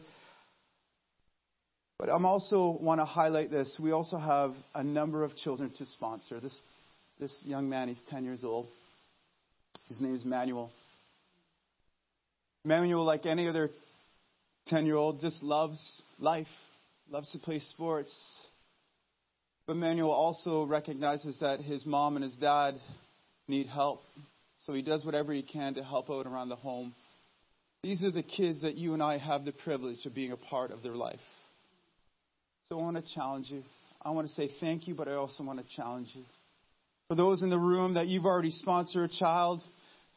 But 1.98 2.10
I'm 2.10 2.26
also 2.26 2.78
want 2.82 3.00
to 3.00 3.06
highlight 3.06 3.52
this. 3.52 3.78
We 3.80 3.92
also 3.92 4.18
have 4.18 4.52
a 4.74 4.84
number 4.84 5.24
of 5.24 5.36
children 5.38 5.72
to 5.78 5.86
sponsor. 5.86 6.40
This 6.40 6.58
this 7.20 7.42
young 7.46 7.70
man, 7.70 7.88
he's 7.88 8.02
10 8.10 8.26
years 8.26 8.44
old. 8.44 8.68
His 9.88 10.02
name 10.02 10.16
is 10.16 10.26
Manuel. 10.26 10.72
Manuel, 12.64 13.06
like 13.06 13.26
any 13.26 13.48
other 13.48 13.70
10 14.68 14.86
year 14.86 14.96
old, 14.96 15.22
just 15.22 15.42
loves 15.42 16.02
life, 16.20 16.48
loves 17.10 17.32
to 17.32 17.40
play 17.40 17.60
sports. 17.60 18.14
But 19.68 19.78
Manuel 19.78 20.12
also 20.12 20.66
recognizes 20.66 21.40
that 21.40 21.60
his 21.60 21.86
mom 21.86 22.18
and 22.18 22.24
his 22.24 22.36
dad 22.36 22.76
need 23.48 23.68
help. 23.68 24.02
So 24.66 24.74
he 24.74 24.82
does 24.82 25.06
whatever 25.06 25.32
he 25.32 25.44
can 25.44 25.76
to 25.76 25.84
help 25.84 26.10
out 26.10 26.26
around 26.26 26.50
the 26.50 26.56
home. 26.56 26.94
These 27.84 28.04
are 28.04 28.12
the 28.12 28.24
kids 28.24 28.62
that 28.62 28.76
you 28.76 28.94
and 28.94 29.02
I 29.02 29.20
have 29.20 29.46
the 29.46 29.52
privilege 29.52 30.06
of 30.06 30.16
being 30.16 30.32
a 30.32 30.38
part 30.38 30.72
of 30.72 30.82
their 30.82 30.96
life. 30.96 31.20
So 32.70 32.80
I 32.80 32.82
want 32.82 32.98
to 32.98 33.14
challenge 33.14 33.52
you. 33.52 33.62
I 34.02 34.10
want 34.10 34.28
to 34.28 34.34
say 34.34 34.50
thank 34.60 34.88
you, 34.88 34.96
but 34.96 35.08
I 35.08 35.14
also 35.14 35.44
want 35.44 35.60
to 35.60 35.76
challenge 35.76 36.10
you. 36.14 36.24
For 37.10 37.16
those 37.16 37.44
in 37.44 37.52
the 37.52 37.60
room 37.60 37.94
that 37.94 38.08
you've 38.08 38.26
already 38.26 38.50
sponsored 38.50 39.12
a 39.12 39.20
child 39.20 39.62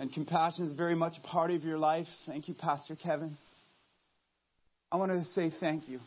and 0.01 0.11
compassion 0.11 0.65
is 0.65 0.73
very 0.73 0.95
much 0.95 1.13
a 1.23 1.27
part 1.27 1.51
of 1.51 1.63
your 1.63 1.77
life, 1.77 2.07
thank 2.27 2.49
you, 2.49 2.55
Pastor 2.55 2.97
Kevin. 2.97 3.37
I 4.91 4.97
want 4.97 5.13
to 5.13 5.25
say 5.33 5.53
thank 5.61 5.91
you. 5.91 6.01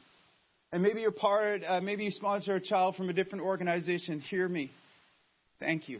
And 0.72 0.82
maybe 0.82 1.02
you're 1.02 1.12
part, 1.12 1.62
uh, 1.68 1.80
maybe 1.80 2.06
you 2.06 2.12
sponsor 2.12 2.56
a 2.56 2.62
child 2.62 2.96
from 2.96 3.10
a 3.10 3.14
different 3.14 3.44
organization. 3.44 4.20
Hear 4.22 4.50
me. 4.50 4.72
Thank 5.60 5.90
you. 5.90 6.00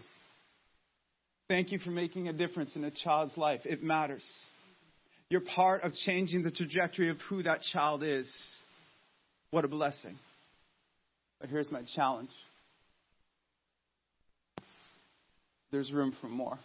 Thank 1.50 1.72
you 1.72 1.78
for 1.78 1.92
making 1.92 2.30
a 2.30 2.34
difference 2.34 2.76
in 2.76 2.84
a 2.84 2.90
child's 2.90 3.38
life. 3.38 3.62
It 3.66 3.84
matters. 3.84 4.26
You're 5.30 5.42
part 5.42 5.84
of 5.84 5.94
changing 5.94 6.42
the 6.42 6.52
trajectory 6.52 7.10
of 7.10 7.18
who 7.30 7.44
that 7.44 7.62
child 7.62 8.02
is. 8.02 8.34
What 9.52 9.66
a 9.66 9.68
blessing. 9.68 10.18
But 11.42 11.50
here's 11.50 11.72
my 11.72 11.82
challenge 11.96 12.30
there's 15.72 15.92
room 15.92 16.14
for 16.22 16.28
more. 16.28 16.60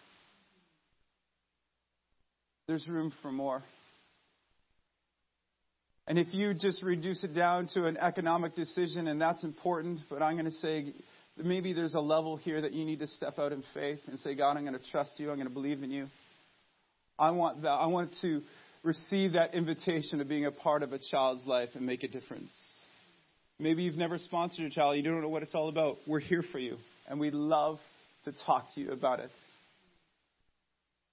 There's 2.68 2.86
room 2.88 3.12
for 3.22 3.32
more. 3.32 3.62
And 6.08 6.18
if 6.18 6.34
you 6.34 6.52
just 6.54 6.82
reduce 6.82 7.24
it 7.24 7.34
down 7.34 7.68
to 7.74 7.86
an 7.86 7.96
economic 7.96 8.54
decision, 8.54 9.06
and 9.06 9.20
that's 9.20 9.44
important, 9.44 10.00
but 10.10 10.22
I'm 10.22 10.34
going 10.34 10.44
to 10.44 10.50
say 10.50 10.92
maybe 11.36 11.72
there's 11.72 11.94
a 11.94 12.00
level 12.00 12.36
here 12.36 12.60
that 12.60 12.72
you 12.72 12.84
need 12.84 12.98
to 12.98 13.06
step 13.06 13.38
out 13.38 13.52
in 13.52 13.62
faith 13.72 14.00
and 14.08 14.18
say, 14.18 14.34
God, 14.34 14.56
I'm 14.56 14.64
going 14.64 14.78
to 14.78 14.90
trust 14.90 15.12
you. 15.18 15.30
I'm 15.30 15.36
going 15.36 15.48
to 15.48 15.54
believe 15.54 15.82
in 15.82 15.90
you. 15.90 16.06
I 17.18 17.30
want 17.30 17.62
that. 17.62 17.70
I 17.70 17.86
want 17.86 18.14
to 18.22 18.42
receive 18.82 19.32
that 19.32 19.54
invitation 19.54 20.20
of 20.20 20.28
being 20.28 20.46
a 20.46 20.52
part 20.52 20.82
of 20.82 20.92
a 20.92 20.98
child's 20.98 21.46
life 21.46 21.70
and 21.74 21.86
make 21.86 22.02
a 22.02 22.08
difference. 22.08 22.52
Maybe 23.58 23.84
you've 23.84 23.96
never 23.96 24.18
sponsored 24.18 24.66
a 24.66 24.70
child. 24.70 24.96
You 24.96 25.02
don't 25.02 25.22
know 25.22 25.30
what 25.30 25.42
it's 25.42 25.54
all 25.54 25.68
about. 25.68 25.96
We're 26.06 26.20
here 26.20 26.44
for 26.52 26.58
you, 26.58 26.76
and 27.08 27.18
we 27.18 27.30
love 27.30 27.78
to 28.24 28.32
talk 28.44 28.66
to 28.74 28.80
you 28.80 28.90
about 28.90 29.20
it. 29.20 29.30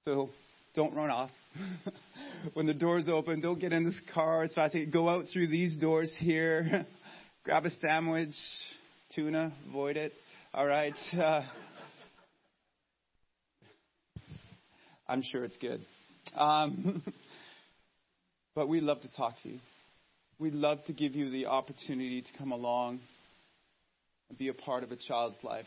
So 0.03 0.29
don't 0.75 0.93
run 0.93 1.09
off. 1.09 1.29
when 2.53 2.65
the 2.65 2.73
doors 2.73 3.07
open, 3.07 3.39
don't 3.39 3.59
get 3.59 3.71
in 3.71 3.85
this 3.85 3.99
car 4.13 4.43
as 4.43 4.53
fast. 4.53 4.75
Go 4.91 5.07
out 5.07 5.25
through 5.31 5.47
these 5.47 5.77
doors 5.77 6.13
here. 6.19 6.85
Grab 7.45 7.65
a 7.65 7.69
sandwich, 7.69 8.35
tuna, 9.15 9.53
avoid 9.69 9.95
it. 9.95 10.11
All 10.53 10.67
right. 10.67 10.95
Uh, 11.13 11.43
I'm 15.07 15.23
sure 15.31 15.45
it's 15.45 15.57
good. 15.57 15.79
Um, 16.35 17.03
but 18.53 18.67
we 18.67 18.81
love 18.81 19.01
to 19.01 19.11
talk 19.15 19.35
to 19.43 19.49
you. 19.49 19.59
We'd 20.39 20.53
love 20.53 20.79
to 20.85 20.93
give 20.93 21.13
you 21.13 21.29
the 21.29 21.45
opportunity 21.45 22.21
to 22.21 22.37
come 22.37 22.51
along 22.51 22.99
and 24.29 24.37
be 24.37 24.47
a 24.49 24.53
part 24.53 24.83
of 24.83 24.91
a 24.91 24.95
child's 24.95 25.37
life 25.43 25.65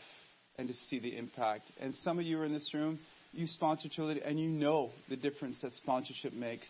and 0.57 0.67
to 0.67 0.73
see 0.89 0.99
the 0.99 1.15
impact. 1.17 1.63
And 1.79 1.93
some 2.03 2.19
of 2.19 2.25
you 2.25 2.39
are 2.41 2.45
in 2.45 2.53
this 2.53 2.69
room, 2.73 2.99
you 3.31 3.47
sponsor 3.47 3.87
children, 3.89 4.19
and 4.25 4.39
you 4.39 4.49
know 4.49 4.91
the 5.09 5.15
difference 5.15 5.61
that 5.61 5.73
sponsorship 5.73 6.33
makes. 6.33 6.67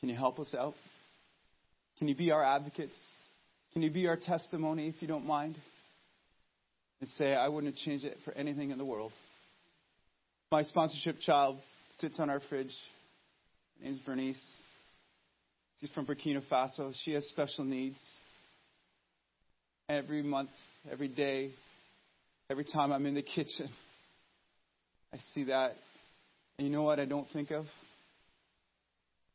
Can 0.00 0.08
you 0.08 0.16
help 0.16 0.38
us 0.38 0.54
out? 0.58 0.74
Can 1.98 2.08
you 2.08 2.16
be 2.16 2.30
our 2.30 2.44
advocates? 2.44 2.96
Can 3.72 3.82
you 3.82 3.90
be 3.90 4.06
our 4.06 4.16
testimony 4.16 4.88
if 4.88 5.00
you 5.00 5.08
don't 5.08 5.26
mind? 5.26 5.56
And 7.00 7.08
say, 7.10 7.34
I 7.34 7.48
wouldn't 7.48 7.76
change 7.76 8.04
it 8.04 8.16
for 8.24 8.32
anything 8.32 8.70
in 8.70 8.78
the 8.78 8.84
world. 8.84 9.12
My 10.50 10.62
sponsorship 10.62 11.20
child 11.20 11.58
sits 11.98 12.18
on 12.18 12.28
our 12.28 12.40
fridge. 12.48 12.74
Her 13.78 13.84
name's 13.84 13.98
Bernice. 14.00 14.40
She's 15.80 15.90
from 15.90 16.06
Burkina 16.06 16.42
Faso. 16.50 16.92
She 17.04 17.12
has 17.12 17.24
special 17.28 17.64
needs. 17.64 17.98
Every 19.88 20.22
month, 20.22 20.50
every 20.90 21.08
day, 21.08 21.52
every 22.50 22.64
time 22.64 22.92
I'm 22.92 23.06
in 23.06 23.14
the 23.14 23.22
kitchen, 23.22 23.68
I 25.12 25.18
see 25.34 25.44
that. 25.44 25.72
And 26.58 26.66
you 26.66 26.72
know 26.72 26.82
what 26.82 26.98
I 26.98 27.04
don't 27.04 27.28
think 27.32 27.52
of? 27.52 27.66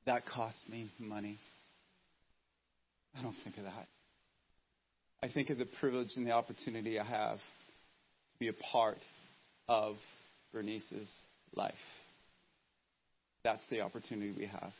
That 0.05 0.25
cost 0.25 0.57
me 0.69 0.91
money. 0.99 1.39
I 3.17 3.21
don't 3.21 3.35
think 3.43 3.57
of 3.57 3.63
that. 3.63 3.87
I 5.23 5.29
think 5.29 5.49
of 5.49 5.57
the 5.57 5.67
privilege 5.79 6.09
and 6.17 6.27
the 6.27 6.31
opportunity 6.31 6.99
I 6.99 7.05
have 7.05 7.37
to 7.37 8.39
be 8.39 8.49
a 8.49 8.53
part 8.71 8.97
of 9.69 9.95
Bernice's 10.51 11.09
life. 11.55 11.73
That's 13.45 13.61
the 13.69 13.81
opportunity 13.81 14.33
we 14.37 14.47
have. 14.47 14.73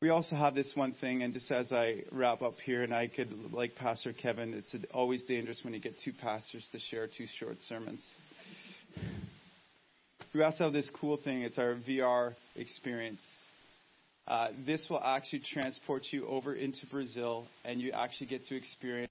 We 0.00 0.10
also 0.10 0.36
have 0.36 0.54
this 0.54 0.70
one 0.76 0.92
thing, 0.92 1.24
and 1.24 1.34
just 1.34 1.50
as 1.50 1.72
I 1.72 2.04
wrap 2.12 2.40
up 2.40 2.54
here, 2.64 2.84
and 2.84 2.94
I 2.94 3.08
could, 3.08 3.32
like 3.52 3.74
Pastor 3.74 4.12
Kevin, 4.12 4.54
it's 4.54 4.72
always 4.94 5.24
dangerous 5.24 5.60
when 5.64 5.74
you 5.74 5.80
get 5.80 5.94
two 6.04 6.12
pastors 6.12 6.64
to 6.70 6.78
share 6.78 7.08
two 7.08 7.26
short 7.40 7.56
sermons. 7.68 8.06
We 10.32 10.40
also 10.44 10.64
have 10.64 10.72
this 10.72 10.88
cool 11.00 11.16
thing. 11.16 11.42
It's 11.42 11.58
our 11.58 11.74
VR 11.74 12.36
experience. 12.54 13.26
Uh, 14.28 14.50
this 14.64 14.86
will 14.88 15.02
actually 15.02 15.42
transport 15.52 16.04
you 16.12 16.28
over 16.28 16.54
into 16.54 16.86
Brazil, 16.86 17.48
and 17.64 17.80
you 17.80 17.90
actually 17.90 18.28
get 18.28 18.46
to 18.46 18.54
experience 18.54 19.10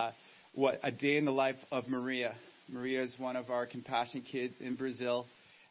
uh, 0.00 0.10
what 0.54 0.80
a 0.82 0.90
day 0.90 1.18
in 1.18 1.24
the 1.24 1.30
life 1.30 1.54
of 1.70 1.86
Maria. 1.86 2.34
Maria 2.68 3.04
is 3.04 3.14
one 3.16 3.36
of 3.36 3.50
our 3.50 3.64
compassion 3.64 4.22
kids 4.22 4.54
in 4.58 4.74
Brazil, 4.74 5.24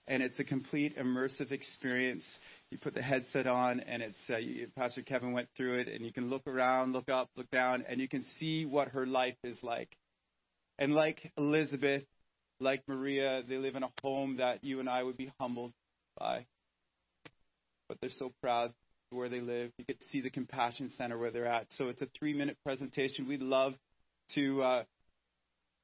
and 0.07 0.21
it's 0.21 0.39
a 0.39 0.43
complete 0.43 0.97
immersive 0.97 1.51
experience. 1.51 2.23
You 2.71 2.77
put 2.77 2.93
the 2.93 3.01
headset 3.01 3.47
on, 3.47 3.79
and 3.79 4.01
it's 4.01 4.17
uh, 4.29 4.37
you, 4.37 4.67
Pastor 4.75 5.01
Kevin 5.01 5.33
went 5.33 5.49
through 5.55 5.79
it, 5.79 5.87
and 5.87 6.05
you 6.05 6.13
can 6.13 6.29
look 6.29 6.47
around, 6.47 6.93
look 6.93 7.09
up, 7.09 7.29
look 7.35 7.49
down, 7.51 7.85
and 7.87 7.99
you 7.99 8.07
can 8.07 8.25
see 8.39 8.65
what 8.65 8.89
her 8.89 9.05
life 9.05 9.37
is 9.43 9.59
like. 9.63 9.89
And 10.77 10.93
like 10.93 11.31
Elizabeth, 11.37 12.03
like 12.59 12.83
Maria, 12.87 13.43
they 13.47 13.57
live 13.57 13.75
in 13.75 13.83
a 13.83 13.89
home 14.01 14.37
that 14.37 14.63
you 14.63 14.79
and 14.79 14.89
I 14.89 15.03
would 15.03 15.17
be 15.17 15.31
humbled 15.39 15.73
by. 16.17 16.45
But 17.87 17.97
they're 18.01 18.09
so 18.11 18.31
proud 18.41 18.73
where 19.11 19.29
they 19.29 19.41
live. 19.41 19.71
You 19.77 19.85
get 19.85 19.99
to 19.99 20.05
see 20.07 20.21
the 20.21 20.29
Compassion 20.29 20.89
Center 20.97 21.17
where 21.17 21.31
they're 21.31 21.45
at. 21.45 21.67
So 21.71 21.87
it's 21.87 22.01
a 22.01 22.07
three 22.17 22.33
minute 22.33 22.57
presentation. 22.63 23.27
We'd 23.27 23.41
love 23.41 23.73
to 24.33 24.61
uh, 24.61 24.83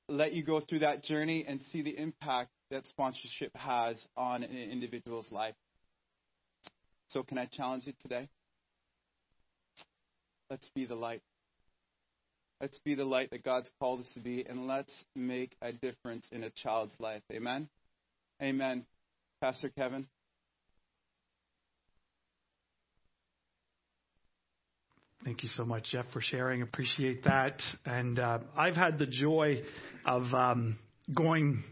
let 0.09 0.33
you 0.33 0.43
go 0.43 0.59
through 0.59 0.79
that 0.79 1.03
journey 1.03 1.45
and 1.47 1.61
see 1.71 1.81
the 1.81 1.97
impact 1.97 2.49
that 2.71 2.85
sponsorship 2.87 3.55
has 3.55 3.95
on 4.17 4.43
an 4.43 4.55
individual's 4.55 5.31
life. 5.31 5.55
So, 7.09 7.23
can 7.23 7.37
I 7.37 7.45
challenge 7.45 7.85
you 7.85 7.93
today? 8.01 8.27
Let's 10.49 10.69
be 10.73 10.85
the 10.85 10.95
light. 10.95 11.21
Let's 12.59 12.79
be 12.79 12.95
the 12.95 13.05
light 13.05 13.31
that 13.31 13.43
God's 13.43 13.69
called 13.79 14.01
us 14.01 14.11
to 14.13 14.19
be, 14.19 14.45
and 14.47 14.67
let's 14.67 14.93
make 15.15 15.55
a 15.61 15.71
difference 15.71 16.27
in 16.31 16.43
a 16.43 16.49
child's 16.49 16.95
life. 16.99 17.23
Amen? 17.31 17.67
Amen. 18.41 18.85
Pastor 19.41 19.69
Kevin. 19.69 20.07
Thank 25.23 25.43
you 25.43 25.49
so 25.55 25.65
much, 25.65 25.91
Jeff, 25.91 26.05
for 26.13 26.21
sharing. 26.21 26.61
Appreciate 26.61 27.23
that. 27.25 27.61
And 27.85 28.17
uh, 28.17 28.39
I've 28.57 28.75
had 28.75 28.97
the 28.97 29.05
joy 29.05 29.61
of 30.05 30.23
um, 30.33 30.79
going 31.15 31.63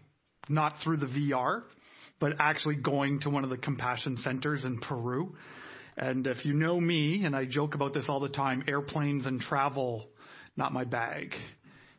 not 0.49 0.75
through 0.83 0.97
the 0.97 1.05
VR, 1.05 1.63
but 2.19 2.33
actually 2.39 2.75
going 2.75 3.21
to 3.21 3.29
one 3.29 3.43
of 3.43 3.49
the 3.49 3.57
compassion 3.57 4.17
centers 4.17 4.65
in 4.65 4.79
Peru. 4.79 5.35
And 5.97 6.27
if 6.27 6.45
you 6.45 6.53
know 6.53 6.79
me, 6.79 7.23
and 7.25 7.35
I 7.35 7.45
joke 7.45 7.75
about 7.75 7.93
this 7.93 8.05
all 8.07 8.19
the 8.19 8.29
time, 8.29 8.63
airplanes 8.67 9.25
and 9.25 9.39
travel 9.39 10.07
not 10.59 10.73
my 10.73 10.83
bag. 10.83 11.33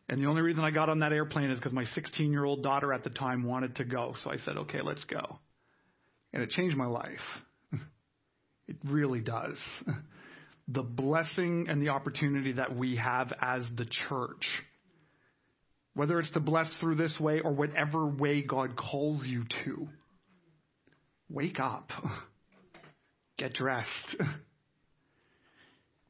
And 0.07 0.21
the 0.21 0.27
only 0.27 0.41
reason 0.41 0.63
I 0.63 0.71
got 0.71 0.87
on 0.87 0.99
that 0.99 1.11
airplane 1.11 1.49
is 1.49 1.59
because 1.59 1.73
my 1.73 1.83
16 1.83 2.31
year 2.31 2.45
old 2.45 2.63
daughter 2.63 2.93
at 2.93 3.03
the 3.03 3.09
time 3.09 3.43
wanted 3.43 3.75
to 3.77 3.83
go. 3.83 4.13
So 4.23 4.31
I 4.31 4.37
said, 4.37 4.57
okay, 4.57 4.81
let's 4.81 5.03
go. 5.05 5.39
And 6.31 6.43
it 6.43 6.49
changed 6.51 6.77
my 6.77 6.87
life. 6.87 7.19
It 8.67 8.77
really 8.85 9.19
does. 9.19 9.59
The 10.67 10.83
blessing 10.83 11.65
and 11.67 11.81
the 11.81 11.89
opportunity 11.89 12.53
that 12.53 12.73
we 12.73 12.95
have 12.95 13.33
as 13.41 13.65
the 13.75 13.85
church, 14.07 14.45
whether 15.93 16.19
it's 16.19 16.31
to 16.31 16.39
bless 16.39 16.71
through 16.79 16.95
this 16.95 17.17
way 17.19 17.41
or 17.41 17.51
whatever 17.51 18.07
way 18.07 18.41
God 18.41 18.75
calls 18.77 19.25
you 19.25 19.43
to, 19.65 19.87
wake 21.29 21.59
up, 21.59 21.89
get 23.37 23.53
dressed, 23.53 24.15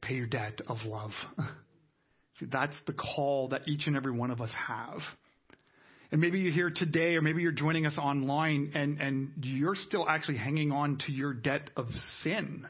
pay 0.00 0.14
your 0.14 0.26
debt 0.26 0.60
of 0.68 0.78
love. 0.84 1.12
See, 2.38 2.46
that's 2.50 2.76
the 2.86 2.92
call 2.92 3.48
that 3.48 3.68
each 3.68 3.86
and 3.86 3.96
every 3.96 4.12
one 4.12 4.30
of 4.30 4.40
us 4.40 4.50
have. 4.68 5.00
And 6.10 6.20
maybe 6.20 6.40
you're 6.40 6.52
here 6.52 6.72
today, 6.74 7.14
or 7.14 7.22
maybe 7.22 7.42
you're 7.42 7.52
joining 7.52 7.86
us 7.86 7.96
online, 7.96 8.72
and, 8.74 9.00
and 9.00 9.32
you're 9.42 9.74
still 9.74 10.06
actually 10.06 10.36
hanging 10.36 10.70
on 10.70 10.98
to 11.06 11.12
your 11.12 11.32
debt 11.32 11.70
of 11.76 11.86
sin. 12.22 12.66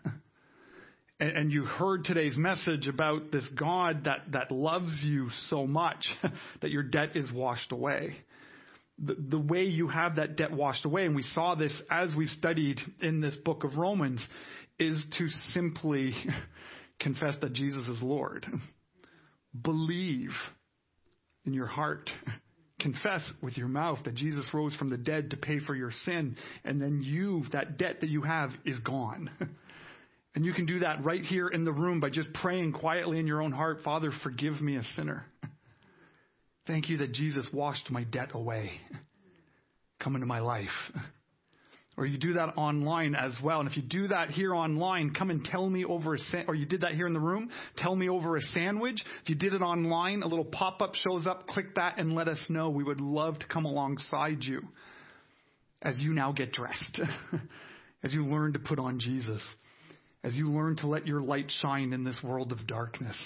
And, 1.22 1.36
and 1.36 1.52
you 1.52 1.64
heard 1.66 2.04
today's 2.04 2.36
message 2.36 2.88
about 2.88 3.30
this 3.30 3.48
God 3.56 4.06
that, 4.06 4.32
that 4.32 4.50
loves 4.50 4.90
you 5.04 5.28
so 5.50 5.68
much 5.68 6.04
that 6.62 6.72
your 6.72 6.82
debt 6.82 7.10
is 7.14 7.30
washed 7.30 7.70
away. 7.70 8.16
The, 8.98 9.14
the 9.14 9.38
way 9.38 9.66
you 9.66 9.86
have 9.86 10.16
that 10.16 10.34
debt 10.34 10.50
washed 10.50 10.84
away, 10.84 11.06
and 11.06 11.14
we 11.14 11.22
saw 11.22 11.54
this 11.54 11.72
as 11.88 12.12
we've 12.12 12.28
studied 12.28 12.80
in 13.00 13.20
this 13.20 13.36
book 13.36 13.62
of 13.62 13.76
Romans, 13.76 14.20
is 14.80 15.00
to 15.18 15.28
simply 15.52 16.12
confess 16.98 17.36
that 17.40 17.52
Jesus 17.52 17.86
is 17.86 18.02
Lord 18.02 18.44
believe 19.62 20.30
in 21.44 21.52
your 21.54 21.66
heart, 21.66 22.10
confess 22.80 23.32
with 23.40 23.56
your 23.56 23.68
mouth 23.68 24.00
that 24.06 24.16
Jesus 24.16 24.46
rose 24.52 24.74
from 24.74 24.90
the 24.90 24.96
dead 24.96 25.30
to 25.30 25.36
pay 25.36 25.60
for 25.60 25.76
your 25.76 25.92
sin, 26.04 26.36
and 26.64 26.82
then 26.82 27.00
you, 27.00 27.44
that 27.52 27.78
debt 27.78 28.00
that 28.00 28.10
you 28.10 28.22
have, 28.22 28.50
is 28.64 28.80
gone. 28.80 29.30
And 30.34 30.44
you 30.44 30.54
can 30.54 30.64
do 30.64 30.78
that 30.80 31.04
right 31.04 31.22
here 31.22 31.48
in 31.48 31.64
the 31.64 31.72
room 31.72 32.00
by 32.00 32.08
just 32.10 32.32
praying 32.32 32.72
quietly 32.72 33.18
in 33.18 33.26
your 33.26 33.42
own 33.42 33.52
heart, 33.52 33.78
Father, 33.84 34.12
forgive 34.22 34.60
me 34.60 34.76
a 34.76 34.82
sinner. 34.96 35.26
Thank 36.66 36.88
you 36.88 36.98
that 36.98 37.12
Jesus 37.12 37.46
washed 37.52 37.90
my 37.90 38.04
debt 38.04 38.30
away. 38.34 38.72
Come 40.00 40.14
into 40.14 40.26
my 40.26 40.40
life. 40.40 40.68
Or 41.96 42.06
you 42.06 42.16
do 42.16 42.32
that 42.34 42.56
online 42.56 43.14
as 43.14 43.36
well. 43.44 43.60
And 43.60 43.68
if 43.68 43.76
you 43.76 43.82
do 43.82 44.08
that 44.08 44.30
here 44.30 44.54
online, 44.54 45.12
come 45.12 45.28
and 45.28 45.44
tell 45.44 45.68
me 45.68 45.84
over 45.84 46.14
a 46.14 46.18
sa- 46.18 46.44
or 46.48 46.54
you 46.54 46.64
did 46.64 46.80
that 46.80 46.92
here 46.92 47.06
in 47.06 47.12
the 47.12 47.20
room, 47.20 47.50
tell 47.76 47.94
me 47.94 48.08
over 48.08 48.36
a 48.36 48.40
sandwich. 48.40 49.04
If 49.22 49.28
you 49.28 49.34
did 49.34 49.52
it 49.52 49.60
online, 49.60 50.22
a 50.22 50.26
little 50.26 50.46
pop-up 50.46 50.94
shows 50.94 51.26
up, 51.26 51.46
click 51.48 51.74
that 51.74 51.98
and 51.98 52.14
let 52.14 52.28
us 52.28 52.42
know. 52.48 52.70
We 52.70 52.82
would 52.82 53.02
love 53.02 53.38
to 53.40 53.46
come 53.46 53.66
alongside 53.66 54.42
you 54.42 54.62
as 55.82 55.98
you 55.98 56.14
now 56.14 56.32
get 56.32 56.52
dressed. 56.52 56.98
as 58.02 58.12
you 58.12 58.24
learn 58.24 58.54
to 58.54 58.58
put 58.58 58.78
on 58.78 58.98
Jesus. 58.98 59.42
As 60.24 60.34
you 60.34 60.50
learn 60.50 60.76
to 60.76 60.86
let 60.86 61.06
your 61.06 61.20
light 61.20 61.50
shine 61.60 61.92
in 61.92 62.04
this 62.04 62.20
world 62.22 62.52
of 62.52 62.66
darkness. 62.66 63.16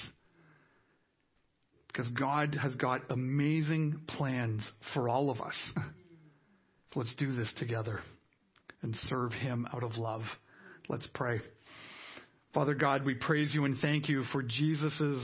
Because 1.89 2.09
God 2.13 2.55
has 2.61 2.75
got 2.77 3.11
amazing 3.11 4.01
plans 4.07 4.69
for 4.95 5.09
all 5.09 5.31
of 5.31 5.41
us. 5.41 5.57
So 5.75 5.83
let's 6.97 7.15
do 7.17 7.35
this 7.35 7.53
together 7.59 8.01
and 8.83 8.95
serve 9.09 9.33
Him 9.33 9.67
out 9.75 9.83
of 9.83 9.97
love. 9.97 10.23
Let's 10.89 11.09
pray. 11.15 11.41
Father 12.55 12.75
God, 12.75 13.05
we 13.05 13.15
praise 13.15 13.53
you 13.53 13.67
and 13.67 13.77
thank 13.79 14.09
you 14.09 14.25
for 14.33 14.43
Jesus' 14.43 15.21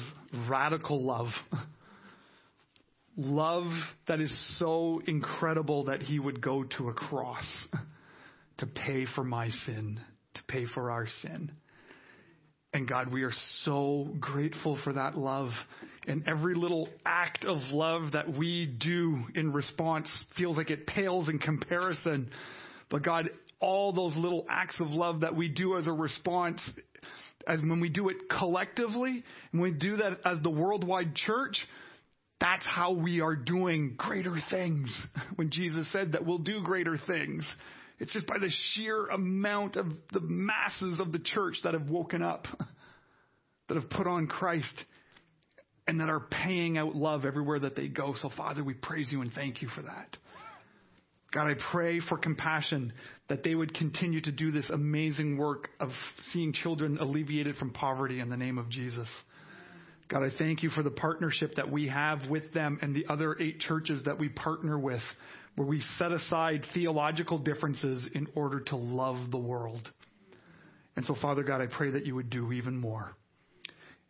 radical 0.51 1.03
love. 1.03 1.29
Love 3.17 3.71
that 4.09 4.21
is 4.21 4.59
so 4.59 5.01
incredible 5.07 5.85
that 5.85 6.03
he 6.03 6.19
would 6.19 6.41
go 6.41 6.65
to 6.65 6.89
a 6.89 6.95
cross 6.95 7.47
to 8.59 8.67
pay 8.67 9.07
for 9.15 9.23
my 9.23 9.51
sin, 9.51 10.01
to 10.35 10.43
pay 10.49 10.65
for 10.75 10.91
our 10.91 11.07
sin. 11.23 11.51
And 12.75 12.89
God, 12.89 13.13
we 13.13 13.23
are 13.23 13.33
so 13.65 14.09
grateful 14.19 14.79
for 14.83 14.95
that 14.95 15.17
love. 15.17 15.51
And 16.07 16.27
every 16.27 16.55
little 16.55 16.89
act 17.05 17.45
of 17.45 17.59
love 17.71 18.13
that 18.13 18.33
we 18.37 18.67
do 18.67 19.19
in 19.35 19.53
response 19.53 20.09
feels 20.37 20.57
like 20.57 20.71
it 20.71 20.87
pales 20.87 21.29
in 21.29 21.39
comparison. 21.39 22.31
But 22.91 23.03
God, 23.03 23.29
all 23.61 23.93
those 23.93 24.17
little 24.17 24.47
acts 24.51 24.81
of 24.81 24.89
love 24.89 25.21
that 25.21 25.37
we 25.37 25.49
do 25.49 25.77
as 25.77 25.87
a 25.87 25.93
response, 25.93 26.63
as 27.47 27.61
when 27.61 27.81
we 27.81 27.91
do 27.91 28.09
it 28.09 28.17
collectively, 28.31 29.23
and 29.53 29.61
we 29.61 29.71
do 29.71 29.97
that 29.97 30.19
as 30.25 30.41
the 30.43 30.51
worldwide 30.51 31.15
church, 31.15 31.59
that's 32.41 32.65
how 32.65 32.93
we 32.93 33.21
are 33.21 33.37
doing 33.37 33.95
greater 33.97 34.37
things. 34.51 34.89
When 35.37 35.51
Jesus 35.51 35.91
said 35.93 36.13
that 36.13 36.25
we'll 36.27 36.39
do 36.39 36.63
greater 36.63 36.99
things. 37.07 37.47
It's 38.03 38.13
just 38.13 38.27
by 38.27 38.39
the 38.39 38.51
sheer 38.51 39.07
amount 39.07 39.77
of 39.77 39.87
the 40.13 40.19
masses 40.19 40.99
of 40.99 41.13
the 41.13 41.21
church 41.21 41.59
that 41.63 41.75
have 41.75 41.89
woken 41.89 42.21
up, 42.21 42.49
that 43.69 43.77
have 43.77 43.89
put 43.91 44.09
on 44.09 44.27
Christ, 44.27 44.75
and 45.87 46.01
that 46.01 46.09
are 46.09 46.19
paying 46.19 46.77
out 46.77 46.97
love 46.97 47.25
everywhere 47.25 47.61
that 47.61 47.77
they 47.77 47.87
go. 47.87 48.17
So, 48.21 48.29
Father, 48.37 48.65
we 48.65 48.75
praise 48.75 49.07
you 49.13 49.23
and 49.23 49.33
thank 49.33 49.63
you 49.63 49.69
for 49.69 49.83
that. 49.83 50.17
God, 51.33 51.47
I 51.47 51.55
pray 51.71 52.01
for 52.01 52.19
compassion 52.19 52.93
that 53.29 53.45
they 53.45 53.55
would 53.55 53.73
continue 53.73 54.21
to 54.23 54.33
do 54.33 54.51
this 54.51 54.69
amazing 54.69 55.39
work 55.39 55.69
of 55.79 55.91
seeing 56.33 56.53
children 56.53 56.99
alleviated 56.99 57.55
from 57.55 57.71
poverty 57.71 58.19
in 58.19 58.31
the 58.31 58.37
name 58.37 58.59
of 58.59 58.69
Jesus. 58.69 59.09
God, 60.09 60.25
I 60.25 60.31
thank 60.37 60.65
you 60.65 60.71
for 60.71 60.83
the 60.83 60.91
partnership 60.91 61.55
that 61.55 61.71
we 61.71 61.87
have 61.87 62.29
with 62.29 62.53
them 62.53 62.81
and 62.83 62.97
the 62.97 63.07
other 63.09 63.37
eight 63.41 63.61
churches 63.61 64.03
that 64.07 64.19
we 64.19 64.29
partner 64.29 64.77
with 64.77 65.03
where 65.57 65.67
we 65.67 65.83
set 65.99 66.13
aside 66.13 66.65
theological 66.73 67.39
differences 67.39 68.07
in 68.15 68.27
order 68.35 68.61
to 68.61 68.77
love 68.77 69.31
the 69.31 69.39
world. 69.39 69.91
And 70.97 71.05
so, 71.05 71.15
Father 71.21 71.43
God, 71.43 71.61
I 71.61 71.67
pray 71.67 71.91
that 71.91 72.07
you 72.07 72.15
would 72.15 72.31
do 72.31 72.53
even 72.53 72.77
more. 72.77 73.15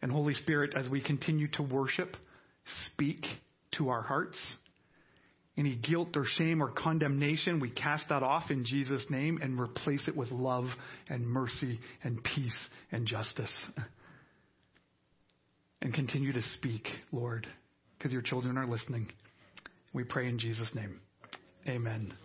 And 0.01 0.11
Holy 0.11 0.34
Spirit, 0.34 0.74
as 0.76 0.88
we 0.88 1.01
continue 1.01 1.49
to 1.53 1.62
worship, 1.62 2.16
speak 2.86 3.24
to 3.78 3.88
our 3.88 4.03
hearts. 4.03 4.36
Any 5.57 5.76
guilt 5.76 6.16
or 6.16 6.24
shame 6.24 6.62
or 6.62 6.70
condemnation, 6.70 7.61
we 7.61 7.70
cast 7.70 8.09
that 8.09 8.22
off 8.22 8.51
in 8.51 8.64
Jesus' 8.64 9.05
name 9.11 9.38
and 9.43 9.61
replace 9.61 10.03
it 10.09 10.16
with 10.16 10.30
love 10.30 10.64
and 11.09 11.26
mercy 11.26 11.78
and 12.03 12.22
peace 12.22 12.57
and 12.90 13.07
justice. 13.07 13.53
And 15.84 15.93
continue 15.93 16.32
to 16.32 16.43
speak, 16.55 16.86
Lord, 17.11 17.45
because 17.99 18.12
your 18.12 18.22
children 18.22 18.57
are 18.57 18.68
listening. 18.68 19.09
We 19.93 20.05
pray 20.05 20.28
in 20.28 20.38
Jesus' 20.38 20.72
name. 20.76 21.01
Amen. 21.69 22.22